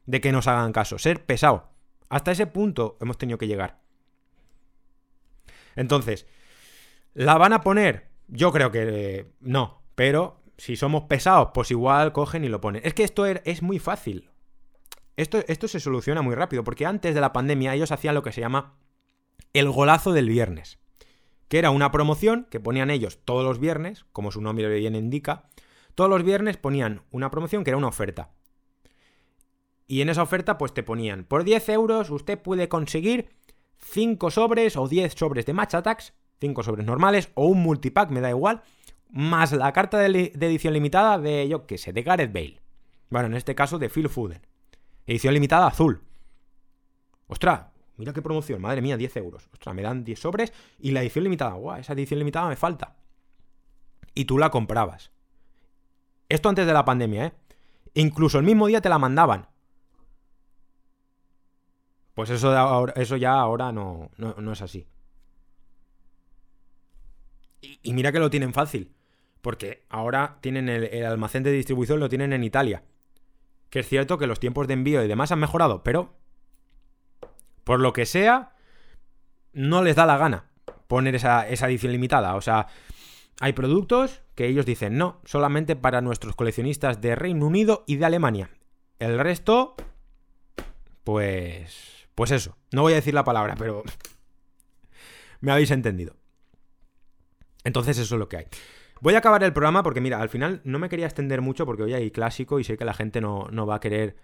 de 0.06 0.20
que 0.20 0.32
nos 0.32 0.48
hagan 0.48 0.72
caso, 0.72 0.98
ser 0.98 1.24
pesado. 1.24 1.70
Hasta 2.08 2.32
ese 2.32 2.46
punto 2.46 2.96
hemos 3.00 3.18
tenido 3.18 3.38
que 3.38 3.46
llegar. 3.46 3.80
Entonces, 5.76 6.26
¿la 7.14 7.38
van 7.38 7.52
a 7.52 7.60
poner? 7.60 8.08
Yo 8.26 8.50
creo 8.52 8.70
que 8.70 9.30
no, 9.40 9.82
pero 9.94 10.42
si 10.56 10.76
somos 10.76 11.04
pesados, 11.04 11.50
pues 11.54 11.70
igual 11.70 12.12
cogen 12.12 12.44
y 12.44 12.48
lo 12.48 12.60
ponen. 12.60 12.82
Es 12.84 12.94
que 12.94 13.04
esto 13.04 13.26
er, 13.26 13.42
es 13.44 13.62
muy 13.62 13.78
fácil. 13.78 14.29
Esto, 15.20 15.44
esto 15.48 15.68
se 15.68 15.80
soluciona 15.80 16.22
muy 16.22 16.34
rápido, 16.34 16.64
porque 16.64 16.86
antes 16.86 17.14
de 17.14 17.20
la 17.20 17.34
pandemia 17.34 17.74
ellos 17.74 17.92
hacían 17.92 18.14
lo 18.14 18.22
que 18.22 18.32
se 18.32 18.40
llama 18.40 18.78
el 19.52 19.68
golazo 19.68 20.14
del 20.14 20.30
viernes, 20.30 20.78
que 21.48 21.58
era 21.58 21.70
una 21.70 21.90
promoción 21.90 22.46
que 22.50 22.58
ponían 22.58 22.88
ellos 22.88 23.18
todos 23.26 23.44
los 23.44 23.58
viernes, 23.60 24.06
como 24.12 24.30
su 24.30 24.40
nombre 24.40 24.66
bien 24.78 24.94
indica, 24.94 25.50
todos 25.94 26.08
los 26.08 26.22
viernes 26.22 26.56
ponían 26.56 27.02
una 27.10 27.30
promoción 27.30 27.64
que 27.64 27.70
era 27.70 27.76
una 27.76 27.88
oferta. 27.88 28.30
Y 29.86 30.00
en 30.00 30.08
esa 30.08 30.22
oferta 30.22 30.56
pues 30.56 30.72
te 30.72 30.82
ponían, 30.82 31.24
por 31.24 31.44
10 31.44 31.68
euros 31.68 32.08
usted 32.08 32.38
puede 32.38 32.70
conseguir 32.70 33.28
5 33.76 34.30
sobres 34.30 34.78
o 34.78 34.88
10 34.88 35.12
sobres 35.12 35.44
de 35.44 35.52
Match 35.52 35.74
Attacks, 35.74 36.14
5 36.40 36.62
sobres 36.62 36.86
normales 36.86 37.30
o 37.34 37.44
un 37.44 37.62
multipack, 37.62 38.08
me 38.08 38.22
da 38.22 38.30
igual, 38.30 38.62
más 39.10 39.52
la 39.52 39.70
carta 39.74 39.98
de, 39.98 40.32
edición 40.40 40.72
limitada 40.72 41.18
de, 41.18 41.46
yo 41.46 41.66
qué 41.66 41.76
sé, 41.76 41.92
de 41.92 42.02
Gareth 42.02 42.32
Bale. 42.32 42.62
Bueno, 43.10 43.26
en 43.26 43.34
este 43.34 43.54
caso 43.54 43.78
de 43.78 43.90
Phil 43.90 44.08
Foden. 44.08 44.40
Edición 45.06 45.34
limitada 45.34 45.66
azul. 45.66 46.02
Ostras, 47.26 47.66
mira 47.96 48.12
qué 48.12 48.22
promoción, 48.22 48.60
madre 48.60 48.82
mía, 48.82 48.96
10 48.96 49.16
euros. 49.18 49.48
Ostras, 49.52 49.74
me 49.74 49.82
dan 49.82 50.04
10 50.04 50.18
sobres 50.18 50.52
y 50.78 50.90
la 50.90 51.02
edición 51.02 51.24
limitada, 51.24 51.52
guau, 51.54 51.78
esa 51.78 51.92
edición 51.92 52.18
limitada 52.18 52.48
me 52.48 52.56
falta. 52.56 52.96
Y 54.14 54.24
tú 54.24 54.38
la 54.38 54.50
comprabas. 54.50 55.12
Esto 56.28 56.48
antes 56.48 56.66
de 56.66 56.72
la 56.72 56.84
pandemia, 56.84 57.26
¿eh? 57.26 57.32
Incluso 57.94 58.38
el 58.38 58.44
mismo 58.44 58.66
día 58.66 58.80
te 58.80 58.88
la 58.88 58.98
mandaban. 58.98 59.48
Pues 62.14 62.30
eso, 62.30 62.86
eso 62.94 63.16
ya 63.16 63.34
ahora 63.34 63.72
no, 63.72 64.10
no, 64.16 64.52
es 64.52 64.62
así. 64.62 64.86
Y, 67.60 67.92
mira 67.92 68.12
que 68.12 68.18
lo 68.18 68.30
tienen 68.30 68.52
fácil. 68.52 68.94
Porque 69.40 69.86
ahora 69.88 70.36
tienen 70.42 70.68
el, 70.68 71.04
almacén 71.04 71.42
de 71.42 71.50
distribución, 71.50 71.98
lo 71.98 72.10
tienen 72.10 72.32
en 72.32 72.44
Italia. 72.44 72.84
Que 73.70 73.80
es 73.80 73.88
cierto 73.88 74.18
que 74.18 74.26
los 74.26 74.40
tiempos 74.40 74.66
de 74.66 74.74
envío 74.74 75.02
y 75.02 75.08
demás 75.08 75.32
han 75.32 75.38
mejorado, 75.38 75.82
pero 75.82 76.12
por 77.64 77.80
lo 77.80 77.92
que 77.92 78.04
sea, 78.04 78.52
no 79.52 79.82
les 79.82 79.96
da 79.96 80.06
la 80.06 80.18
gana 80.18 80.50
poner 80.88 81.14
esa, 81.14 81.48
edición 81.48 81.92
limitada. 81.92 82.34
O 82.34 82.40
sea, 82.40 82.66
hay 83.40 83.52
productos 83.52 84.22
que 84.34 84.46
ellos 84.46 84.66
dicen 84.66 84.98
no, 84.98 85.20
solamente 85.24 85.76
para 85.76 86.00
nuestros 86.00 86.34
coleccionistas 86.34 87.00
de 87.00 87.14
Reino 87.14 87.46
Unido 87.46 87.84
y 87.86 87.96
de 87.96 88.06
Alemania. 88.06 88.50
El 88.98 89.18
resto, 89.18 89.76
pues 91.04 92.00
pues 92.20 92.32
eso, 92.32 92.54
no 92.70 92.82
voy 92.82 92.92
a 92.92 92.96
decir 92.96 93.14
la 93.14 93.24
palabra, 93.24 93.54
pero 93.56 93.82
me 95.40 95.52
habéis 95.52 95.70
entendido. 95.70 96.16
Entonces 97.64 97.96
eso 97.96 98.14
es 98.14 98.18
lo 98.18 98.28
que 98.28 98.36
hay. 98.36 98.46
Voy 99.00 99.14
a 99.14 99.18
acabar 99.18 99.42
el 99.42 99.52
programa 99.52 99.82
porque, 99.82 100.00
mira, 100.00 100.20
al 100.20 100.28
final 100.28 100.60
no 100.64 100.78
me 100.78 100.88
quería 100.88 101.06
extender 101.06 101.40
mucho 101.40 101.64
porque 101.64 101.82
hoy 101.82 101.94
hay 101.94 102.10
clásico 102.10 102.60
y 102.60 102.64
sé 102.64 102.76
que 102.76 102.84
la 102.84 102.92
gente 102.92 103.20
no, 103.20 103.48
va 103.66 103.76
a 103.76 103.80
querer. 103.80 104.16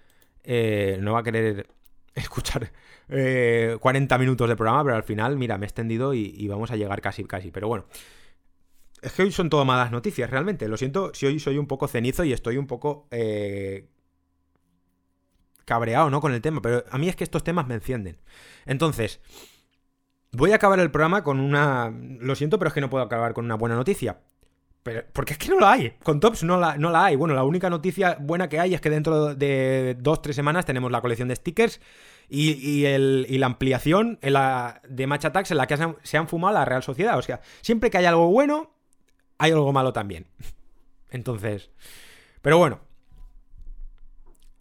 Eh, 0.45 0.99
no 1.01 1.15
va 1.15 1.21
a 1.21 1.23
querer 1.23 1.67
escuchar 2.15 2.73
40 3.09 3.09
eh, 3.09 4.19
minutos 4.19 4.49
de 4.49 4.57
programa, 4.57 4.85
pero 4.85 4.97
al 4.97 5.03
final, 5.03 5.37
mira, 5.39 5.57
me 5.59 5.65
he 5.65 5.69
extendido 5.69 6.13
y, 6.15 6.47
vamos 6.49 6.71
a 6.71 6.77
llegar 6.77 7.01
casi, 7.01 7.25
casi. 7.25 7.51
Pero 7.51 7.69
bueno. 7.69 7.87
Es 9.03 9.13
que 9.13 9.23
hoy 9.23 9.31
son 9.31 9.51
todo 9.51 9.65
malas 9.65 9.93
noticias, 9.93 10.29
realmente. 10.31 10.69
Lo 10.69 10.77
siento 10.77 11.13
si 11.15 11.27
hoy 11.27 11.39
soy 11.39 11.59
un 11.59 11.67
poco 11.67 11.87
cenizo 11.87 12.25
y 12.25 12.33
estoy 12.33 12.57
un 12.57 12.67
poco 12.67 13.07
eh, 13.11 13.89
cabreado, 15.65 16.11
¿no? 16.11 16.21
Con 16.21 16.33
el 16.33 16.41
tema, 16.41 16.61
pero 16.61 16.85
a 16.91 16.99
mí 16.99 17.09
es 17.09 17.15
que 17.15 17.25
estos 17.25 17.45
temas 17.45 17.67
me 17.67 17.75
encienden. 17.75 18.19
Entonces, 18.65 19.21
voy 20.33 20.53
a 20.53 20.57
acabar 20.57 20.81
el 20.81 20.91
programa 20.91 21.23
con 21.23 21.41
una... 21.41 21.93
Lo 22.21 22.35
siento, 22.35 22.59
pero 22.59 22.69
es 22.69 22.75
que 22.75 22.81
no 22.81 22.91
puedo 22.91 23.05
acabar 23.05 23.35
con 23.35 23.45
una 23.45 23.55
buena 23.55 23.77
noticia. 23.77 24.19
Pero, 24.87 25.03
porque 25.13 25.33
es 25.33 25.39
que 25.41 25.49
no 25.49 25.59
la 25.59 25.73
hay. 25.73 25.95
Con 26.05 26.21
Tops 26.21 26.45
no 26.45 26.61
la, 26.61 26.77
no 26.77 26.91
la 26.91 27.07
hay. 27.07 27.17
Bueno, 27.17 27.35
la 27.35 27.43
única 27.43 27.69
noticia 27.69 28.19
buena 28.21 28.49
que 28.49 28.61
hay 28.61 28.73
es 28.73 28.81
que 28.81 28.89
dentro 28.89 29.35
de 29.35 29.97
dos, 29.99 30.23
tres 30.23 30.37
semanas 30.37 30.65
tenemos 30.65 30.93
la 30.93 31.01
colección 31.01 31.27
de 31.27 31.35
stickers 31.35 31.81
y, 32.29 32.87
la 33.37 33.47
ampliación 33.47 34.21
en 34.23 34.35
la, 34.35 34.81
de 34.89 35.09
Match 35.09 35.25
Attacks 35.25 35.51
en 35.51 35.57
la 35.57 35.67
que 35.67 35.77
se 36.05 36.17
han 36.17 36.29
fumado 36.29 36.55
la 36.55 36.65
Real 36.65 36.85
Sociedad. 36.85 37.19
O 37.19 37.23
sea, 37.23 37.41
siempre 37.63 37.91
que 37.91 37.99
hay 37.99 38.05
algo 38.05 38.29
bueno, 38.29 38.77
hay 39.39 39.51
algo 39.51 39.73
malo 39.73 39.93
también. 39.93 40.29
Entonces... 41.11 41.71
Pero 42.41 42.59
bueno, 42.59 42.79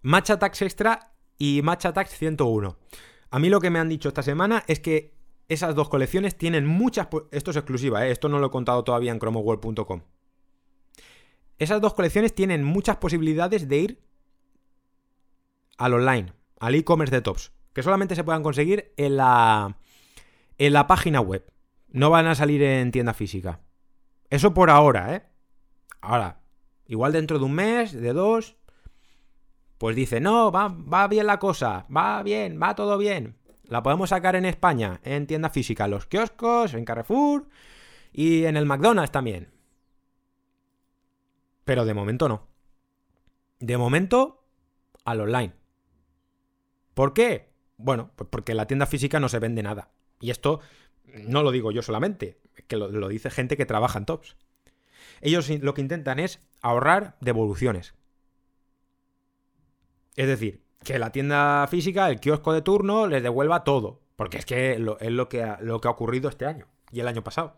Match 0.02 0.32
Attacks 0.32 0.64
Extra 0.64 1.12
y 1.38 1.62
Match 1.62 1.86
Attacks 1.86 2.18
101. 2.18 2.80
A 3.30 3.38
mí 3.38 3.50
lo 3.50 3.62
que 3.62 3.70
me 3.70 3.78
han 3.78 3.90
dicho 3.90 4.08
esta 4.08 4.24
semana 4.24 4.64
es 4.66 4.80
que 4.80 5.14
esas 5.50 5.76
dos 5.76 5.88
colecciones 5.88 6.36
tienen 6.36 6.66
muchas... 6.66 7.10
Esto 7.32 7.52
es 7.52 7.58
exclusiva, 7.58 8.08
¿eh? 8.08 8.10
esto 8.10 8.28
no 8.28 8.40
lo 8.40 8.48
he 8.48 8.50
contado 8.50 8.84
todavía 8.84 9.12
en 9.12 9.20
chromoworld.com. 9.20 10.02
Esas 11.58 11.82
dos 11.82 11.94
colecciones 11.94 12.34
tienen 12.34 12.63
muchas 12.63 12.98
posibilidades 12.98 13.68
de 13.70 13.78
ir 13.78 14.02
al 15.78 15.94
online, 15.94 16.34
al 16.60 16.76
e-commerce 16.76 17.15
de 17.15 17.22
Tops, 17.22 17.52
que 17.74 17.84
solamente 17.84 18.15
se 18.15 18.24
puedan 18.24 18.44
conseguir 18.44 18.94
en 18.98 19.18
la, 19.18 19.78
en 20.58 20.74
la 20.74 20.88
página 20.88 21.22
web. 21.22 21.46
No 21.89 22.10
van 22.10 22.28
a 22.28 22.36
salir 22.36 22.62
en 22.62 22.91
tienda 22.91 23.13
física. 23.13 23.62
Eso 24.30 24.54
por 24.54 24.70
ahora, 24.70 25.15
¿eh? 25.15 25.24
Ahora, 26.02 26.41
igual 26.88 27.13
dentro 27.13 27.39
de 27.39 27.46
un 27.46 27.54
mes, 27.54 27.94
de 27.94 28.13
dos, 28.13 28.58
pues 29.78 29.96
dice, 29.96 30.20
no, 30.20 30.52
va, 30.52 31.08
bien 31.08 31.26
la 31.26 31.39
cosa, 31.39 31.86
va 31.96 32.22
bien, 32.24 32.60
va 32.62 32.76
todo 32.76 32.98
bien. 32.98 33.38
La 33.68 33.82
podemos 33.82 34.10
sacar 34.10 34.36
en 34.36 34.46
España, 34.46 35.00
en 35.04 35.26
tienda 35.26 35.50
física, 35.50 35.88
los 35.88 36.06
kioscos, 36.06 36.74
en 36.74 36.86
Carrefour 36.86 37.48
y 38.12 38.46
en 38.46 38.58
el 38.58 38.65
McDonald's 38.65 39.12
también. 39.12 39.55
Pero 41.65 41.86
de 41.86 41.93
momento 41.93 42.30
no. 42.30 42.47
De 43.60 43.78
momento, 43.78 44.43
al 45.04 45.21
online. 45.21 45.54
¿Por 46.93 47.13
qué? 47.13 47.49
Bueno, 47.78 48.12
pues 48.15 48.30
porque 48.30 48.54
la 48.54 48.67
tienda 48.67 48.86
física 48.86 49.19
no 49.19 49.30
se 49.30 49.39
vende 49.39 49.63
nada. 49.63 49.89
Y 50.19 50.30
esto 50.30 50.62
no 51.06 51.43
lo 51.43 51.51
digo 51.51 51.71
yo 51.71 51.82
solamente, 51.82 52.39
que 52.67 52.78
lo, 52.78 53.08
dice 53.08 53.30
gente 53.30 53.58
que 53.58 53.65
trabaja 53.65 53.99
en 53.99 54.06
tops. 54.06 54.36
Ellos 55.21 55.49
lo 55.49 55.73
que 55.73 55.82
intentan 55.82 56.19
es 56.19 56.39
ahorrar 56.62 57.17
devoluciones. 57.19 57.95
Es 60.15 60.28
decir, 60.28 60.63
que 60.84 60.99
la 60.99 61.12
tienda 61.12 61.67
física, 61.69 62.10
el 62.10 62.19
kiosco 62.19 62.54
de 62.54 62.62
turno, 62.62 63.08
les 63.08 63.23
devuelva 63.23 63.63
todo. 63.63 64.01
Porque 64.15 64.38
es 64.38 64.45
que 64.45 64.73
es 64.73 64.80
lo 64.80 64.97
que, 65.30 65.56
lo 65.60 65.82
que 65.82 65.88
ha 65.88 65.91
ocurrido 65.91 66.30
este 66.30 66.45
año 66.45 66.67
y 66.91 67.01
el 67.01 67.08
año 67.08 67.23
pasado. 67.23 67.56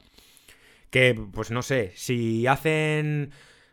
Que, 0.90 1.14
pues 1.32 1.52
no 1.52 1.62
sé, 1.62 1.92
si 1.96 2.48
hacen, 2.48 3.32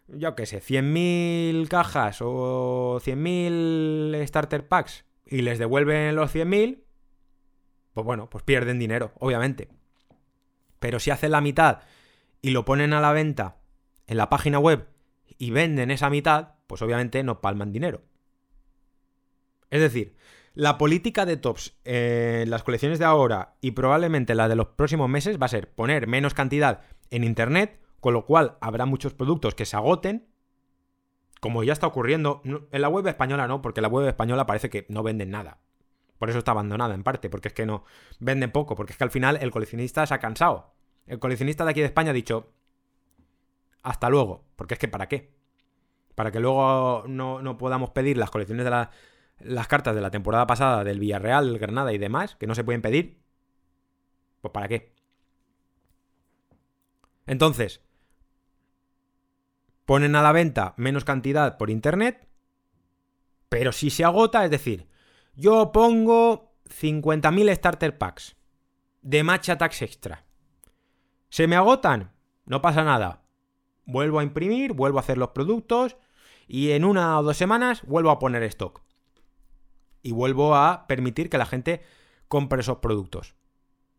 yo 0.08 0.34
qué 0.34 0.46
sé, 0.46 0.60
100.000 0.60 1.68
cajas 1.68 2.18
o 2.20 3.00
100.000 3.00 4.26
starter 4.26 4.68
packs 4.68 5.04
y 5.26 5.42
les 5.42 5.58
devuelven 5.58 6.14
los 6.14 6.34
100.000, 6.34 6.84
pues 7.94 8.04
bueno, 8.04 8.28
pues 8.28 8.44
pierden 8.44 8.78
dinero, 8.78 9.12
obviamente. 9.18 9.68
Pero 10.78 10.98
si 10.98 11.10
hacen 11.10 11.30
la 11.30 11.40
mitad 11.40 11.80
y 12.42 12.50
lo 12.50 12.64
ponen 12.64 12.92
a 12.92 13.00
la 13.00 13.12
venta 13.12 13.56
en 14.06 14.16
la 14.18 14.28
página 14.28 14.58
web 14.58 14.88
y 15.38 15.50
venden 15.50 15.90
esa 15.90 16.10
mitad, 16.10 16.56
pues 16.66 16.82
obviamente 16.82 17.22
no 17.22 17.40
palman 17.40 17.72
dinero. 17.72 18.02
Es 19.70 19.80
decir, 19.80 20.16
la 20.54 20.78
política 20.78 21.26
de 21.26 21.36
tops 21.36 21.76
en 21.84 22.50
las 22.50 22.62
colecciones 22.62 22.98
de 22.98 23.04
ahora 23.04 23.56
y 23.60 23.72
probablemente 23.72 24.34
la 24.34 24.48
de 24.48 24.56
los 24.56 24.68
próximos 24.68 25.08
meses 25.08 25.40
va 25.40 25.46
a 25.46 25.48
ser 25.48 25.72
poner 25.74 26.06
menos 26.06 26.34
cantidad 26.34 26.82
en 27.10 27.24
Internet, 27.24 27.80
con 28.04 28.12
lo 28.12 28.26
cual 28.26 28.58
habrá 28.60 28.84
muchos 28.84 29.14
productos 29.14 29.54
que 29.54 29.64
se 29.64 29.76
agoten, 29.76 30.28
como 31.40 31.64
ya 31.64 31.72
está 31.72 31.86
ocurriendo. 31.86 32.42
En 32.44 32.82
la 32.82 32.90
web 32.90 33.06
española 33.06 33.48
no, 33.48 33.62
porque 33.62 33.80
la 33.80 33.88
web 33.88 34.06
española 34.06 34.44
parece 34.44 34.68
que 34.68 34.84
no 34.90 35.02
venden 35.02 35.30
nada. 35.30 35.62
Por 36.18 36.28
eso 36.28 36.38
está 36.38 36.50
abandonada 36.50 36.94
en 36.94 37.02
parte, 37.02 37.30
porque 37.30 37.48
es 37.48 37.54
que 37.54 37.64
no 37.64 37.86
venden 38.20 38.52
poco, 38.52 38.74
porque 38.76 38.92
es 38.92 38.98
que 38.98 39.04
al 39.04 39.10
final 39.10 39.38
el 39.40 39.50
coleccionista 39.50 40.04
se 40.04 40.12
ha 40.12 40.18
cansado. 40.18 40.74
El 41.06 41.18
coleccionista 41.18 41.64
de 41.64 41.70
aquí 41.70 41.80
de 41.80 41.86
España 41.86 42.10
ha 42.10 42.12
dicho, 42.12 42.52
hasta 43.82 44.10
luego, 44.10 44.44
porque 44.54 44.74
es 44.74 44.80
que 44.80 44.88
¿para 44.88 45.08
qué? 45.08 45.32
Para 46.14 46.30
que 46.30 46.40
luego 46.40 47.04
no, 47.08 47.40
no 47.40 47.56
podamos 47.56 47.88
pedir 47.92 48.18
las 48.18 48.30
colecciones 48.30 48.64
de 48.66 48.70
la 48.70 48.90
las 49.38 49.66
cartas 49.66 49.94
de 49.94 50.02
la 50.02 50.10
temporada 50.10 50.46
pasada 50.46 50.84
del 50.84 51.00
Villarreal, 51.00 51.46
del 51.46 51.58
Granada 51.58 51.94
y 51.94 51.96
demás, 51.96 52.36
que 52.36 52.46
no 52.46 52.54
se 52.54 52.64
pueden 52.64 52.82
pedir, 52.82 53.22
pues 54.42 54.52
¿para 54.52 54.68
qué? 54.68 54.92
Entonces, 57.26 57.80
ponen 59.84 60.16
a 60.16 60.22
la 60.22 60.32
venta 60.32 60.74
menos 60.76 61.04
cantidad 61.04 61.58
por 61.58 61.70
internet, 61.70 62.28
pero 63.48 63.72
si 63.72 63.90
se 63.90 64.04
agota, 64.04 64.44
es 64.44 64.50
decir, 64.50 64.88
yo 65.34 65.72
pongo 65.72 66.56
50.000 66.68 67.54
starter 67.56 67.98
packs 67.98 68.36
de 69.02 69.22
Matcha 69.22 69.58
Tax 69.58 69.82
Extra. 69.82 70.24
¿Se 71.28 71.46
me 71.46 71.56
agotan? 71.56 72.12
No 72.46 72.62
pasa 72.62 72.84
nada. 72.84 73.22
Vuelvo 73.84 74.18
a 74.18 74.22
imprimir, 74.22 74.72
vuelvo 74.72 74.98
a 74.98 75.02
hacer 75.02 75.18
los 75.18 75.30
productos 75.30 75.96
y 76.46 76.70
en 76.70 76.84
una 76.84 77.18
o 77.18 77.22
dos 77.22 77.36
semanas 77.36 77.82
vuelvo 77.82 78.10
a 78.10 78.18
poner 78.18 78.42
stock. 78.44 78.82
Y 80.02 80.12
vuelvo 80.12 80.54
a 80.54 80.86
permitir 80.86 81.30
que 81.30 81.38
la 81.38 81.46
gente 81.46 81.82
compre 82.28 82.60
esos 82.60 82.78
productos. 82.78 83.34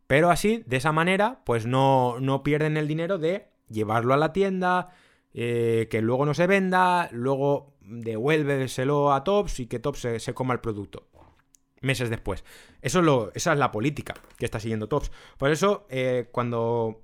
Pero 0.07 0.29
así, 0.29 0.63
de 0.67 0.77
esa 0.77 0.91
manera, 0.91 1.41
pues 1.45 1.65
no, 1.65 2.19
no 2.19 2.43
pierden 2.43 2.77
el 2.77 2.87
dinero 2.87 3.17
de 3.17 3.49
llevarlo 3.69 4.13
a 4.13 4.17
la 4.17 4.33
tienda, 4.33 4.93
eh, 5.37 5.89
que 5.91 6.01
luego 6.01 6.25
no 6.25 6.33
se 6.33 6.47
venda, 6.47 7.09
luego 7.11 7.75
devuélveselo 7.81 9.11
a 9.11 9.25
Tops 9.25 9.59
y 9.59 9.67
que 9.67 9.79
Tops 9.79 10.07
se, 10.17 10.33
coma 10.33 10.53
el 10.53 10.61
producto. 10.61 11.09
Meses 11.81 12.09
después. 12.09 12.45
Eso 12.81 12.99
es 12.99 13.05
lo, 13.05 13.31
esa 13.35 13.51
es 13.51 13.59
la 13.59 13.69
política 13.69 14.13
que 14.37 14.45
está 14.45 14.61
siguiendo 14.61 14.87
Tops. 14.87 15.11
Por 15.37 15.51
eso, 15.51 15.85
eh, 15.89 16.29
cuando. 16.31 17.01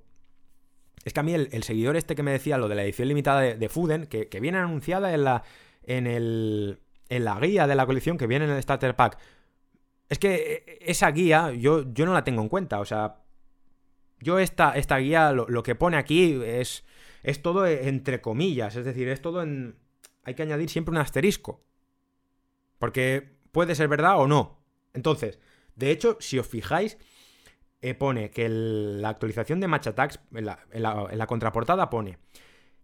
Es 1.04 1.12
que 1.12 1.20
a 1.20 1.22
mí 1.22 1.34
el, 1.34 1.62
seguidor 1.62 1.96
este 1.96 2.14
que 2.14 2.22
me 2.22 2.30
decía 2.30 2.56
lo 2.56 2.68
de 2.68 2.74
la 2.74 2.84
edición 2.84 3.08
limitada 3.08 3.40
de, 3.40 3.68
Fuden, 3.68 4.06
que, 4.06 4.26
viene 4.40 4.58
anunciada 4.58 5.12
en 5.12 5.24
la. 5.24 5.42
En, 5.82 6.06
el, 6.06 6.80
en 7.10 7.24
la 7.24 7.38
guía 7.38 7.66
de 7.66 7.74
la 7.74 7.84
colección, 7.84 8.16
que 8.16 8.26
viene 8.26 8.46
en 8.46 8.52
el 8.52 8.62
Starter 8.62 8.96
Pack. 8.96 9.18
Es 10.08 10.18
que 10.18 10.64
eh, 10.66 10.78
esa 10.80 11.10
guía 11.10 11.52
yo, 11.52 11.92
yo 11.92 12.06
no 12.06 12.14
la 12.14 12.24
tengo 12.24 12.40
en 12.40 12.48
cuenta. 12.48 12.80
O 12.80 12.86
sea, 12.86 13.22
yo 14.20 14.38
esta, 14.38 14.72
esta 14.72 14.96
guía, 14.98 15.32
lo, 15.32 15.62
que 15.62 15.74
pone 15.74 15.96
aquí 15.96 16.40
es, 16.42 16.84
es 17.22 17.42
todo 17.42 17.66
entre 17.66 18.20
comillas. 18.20 18.76
Es 18.76 18.84
decir, 18.84 19.08
es 19.08 19.20
todo 19.20 19.42
en... 19.42 19.76
Hay 20.24 20.34
que 20.34 20.42
añadir 20.42 20.70
siempre 20.70 20.92
un 20.92 20.98
asterisco. 20.98 21.64
Porque 22.78 23.36
puede 23.52 23.74
ser 23.74 23.88
verdad 23.88 24.18
o 24.18 24.26
no. 24.26 24.64
Entonces, 24.94 25.38
de 25.76 25.90
hecho, 25.90 26.16
si 26.20 26.38
os 26.38 26.46
fijáis, 26.46 26.98
eh, 27.80 27.94
pone 27.94 28.30
que 28.30 28.48
la 28.48 29.08
actualización 29.08 29.60
de 29.60 29.68
Match 29.68 29.88
Attacks, 29.88 30.20
en 30.32 30.44
la, 30.44 31.26
contraportada 31.26 31.90
pone 31.90 32.18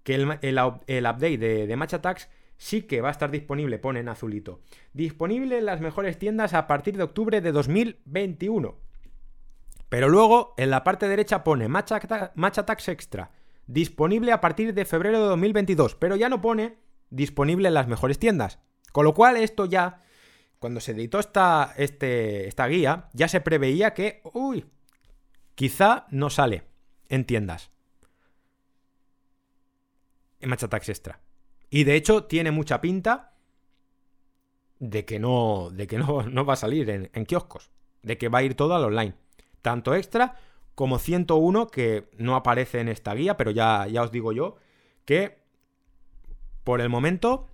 que 0.03 0.15
el, 0.15 0.25
update 0.25 1.39
de, 1.39 1.67
de 1.67 1.77
Match 1.77 1.95
Attacks 1.95 2.29
sí 2.59 2.83
que 2.83 3.01
va 3.01 3.09
a 3.09 3.13
estar 3.13 3.31
disponible, 3.31 3.79
pone 3.79 4.01
en 4.01 4.09
azulito. 4.09 4.61
Disponible 4.93 5.59
en 5.59 5.67
las 5.67 5.81
mejores 5.81 6.19
tiendas 6.19 6.53
a 6.53 6.67
partir 6.67 6.97
de 6.97 7.05
octubre 7.05 7.41
de 7.41 7.53
2021. 7.53 8.77
Pero 9.89 10.09
luego 10.09 10.55
en 10.59 10.71
la 10.71 10.85
parte 10.85 11.09
derecha 11.09 11.45
pone 11.45 11.69
Match, 11.69 11.93
Attacks 11.93 12.89
Extra. 12.89 13.31
Disponible 13.69 14.33
a 14.33 14.41
partir 14.41 14.75
de 14.75 14.85
febrero 14.85 15.21
de 15.21 15.29
2022. 15.29 15.95
Pero 15.95 16.17
ya 16.17 16.29
no 16.29 16.41
pone 16.41 16.79
disponible 17.11 17.69
en 17.69 17.75
las 17.75 17.87
mejores 17.87 18.19
tiendas. 18.19 18.59
Con 18.91 19.05
lo 19.05 19.15
cual 19.15 19.37
esto 19.37 19.67
ya, 19.67 20.03
cuando 20.59 20.81
se 20.81 20.93
editó 20.93 21.21
esta, 21.21 21.75
este, 21.77 22.49
esta 22.49 22.67
guía, 22.67 23.11
ya 23.13 23.29
se 23.29 23.41
preveía 23.41 23.95
que, 23.95 24.23
uy, 24.33 24.65
quizá 25.55 26.07
no 26.11 26.31
sale 26.31 26.65
en 27.09 27.25
tiendas. 27.25 27.71
En 30.41 30.49
Match 30.49 30.65
Attacks 30.65 30.89
Extra. 30.89 31.21
Y 31.71 31.85
de 31.85 31.95
hecho 31.95 32.25
tiene 32.25 32.51
mucha 32.51 32.81
pinta 32.81 33.35
de 34.79 35.05
que 35.05 35.19
no, 35.19 35.71
de 35.71 35.87
que 35.87 35.99
no, 35.99 36.23
no 36.31 36.45
va 36.45 36.55
a 36.55 36.57
salir 36.57 36.89
en, 36.91 37.27
kioscos. 37.27 37.71
De 38.03 38.17
que 38.17 38.29
va 38.29 38.39
a 38.39 38.43
ir 38.43 38.55
todo 38.55 38.75
al 38.75 38.85
online. 38.85 39.15
Tanto 39.61 39.95
extra 39.95 40.37
como 40.79 41.01
101 41.01 41.67
que 41.67 42.09
no 42.19 42.37
aparece 42.37 42.79
en 42.79 42.89
esta 42.89 43.13
guía, 43.13 43.37
pero 43.37 43.51
ya, 43.51 43.89
ya 43.89 44.01
os 44.05 44.13
digo 44.13 44.31
yo 44.31 44.59
que 45.05 45.43
por 46.63 46.81
el 46.81 46.89
momento 46.89 47.49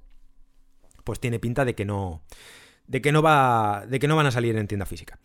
pues 1.04 1.20
tiene 1.20 1.38
pinta 1.38 1.64
de 1.64 1.74
que 1.74 1.86
no 1.86 2.22
de 2.86 3.00
que 3.00 3.12
no 3.12 3.22
va 3.22 3.86
de 3.88 3.98
que 3.98 4.08
no 4.08 4.16
van 4.16 4.26
a 4.26 4.30
salir 4.30 4.54
en 4.58 4.68
tienda 4.68 4.84
física. 4.84 5.18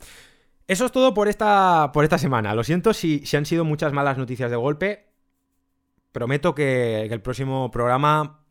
Eso 0.65 0.85
es 0.85 0.93
todo 0.93 1.13
por 1.13 1.27
esta 1.27 1.91
por 1.91 2.05
esta 2.05 2.17
semana. 2.17 2.55
Lo 2.55 2.63
siento 2.63 2.93
si, 2.93 3.25
si 3.25 3.35
han 3.35 3.45
sido 3.45 3.65
muchas 3.65 3.91
malas 3.91 4.17
noticias 4.17 4.49
de 4.49 4.55
golpe. 4.55 5.09
Prometo 6.13 6.55
que, 6.55 7.03
que 7.09 7.13
el 7.13 7.21
próximo 7.21 7.69
programa 7.69 8.45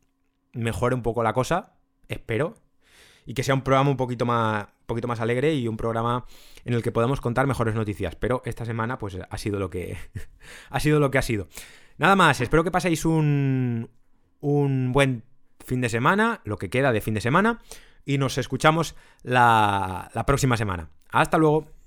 mejore 0.53 0.95
un 0.95 1.03
poco 1.03 1.23
la 1.23 1.33
cosa, 1.33 1.73
espero, 2.09 2.55
y 3.29 3.35
que 3.35 3.43
sea 3.43 3.55
un 3.55 3.61
programa 3.61 3.91
un 3.91 3.99
poquito 3.99 4.25
más, 4.25 4.65
un 4.65 4.87
poquito 4.87 5.07
más 5.07 5.21
alegre 5.21 5.55
y 5.55 5.69
un 5.69 5.77
programa 5.77 6.25
en 6.65 6.73
el 6.73 6.83
que 6.83 6.91
podamos 6.93 7.21
contar 7.21 7.47
mejores 7.47 7.75
noticias. 7.75 8.17
Pero 8.17 8.41
esta 8.47 8.65
semana, 8.65 8.99
pues 8.99 9.19
ha 9.29 9.39
sido 9.39 9.59
lo 9.59 9.69
que 9.69 9.99
ha 10.71 10.81
sido 10.81 10.99
lo 10.99 11.11
que 11.11 11.19
ha 11.19 11.23
sido. 11.23 11.47
Nada 11.99 12.17
más, 12.17 12.41
espero 12.41 12.65
que 12.65 12.71
paséis 12.71 13.05
un, 13.05 13.91
un 14.41 14.93
buen 14.95 15.25
fin 15.63 15.83
de 15.83 15.91
semana, 15.91 16.41
lo 16.45 16.57
que 16.57 16.71
queda 16.71 16.91
de 16.91 17.03
fin 17.03 17.13
de 17.13 17.21
semana, 17.21 17.61
y 18.07 18.17
nos 18.17 18.39
escuchamos 18.39 18.97
la, 19.23 20.11
la 20.15 20.25
próxima 20.25 20.57
semana. 20.57 20.89
Hasta 21.11 21.37
luego. 21.37 21.78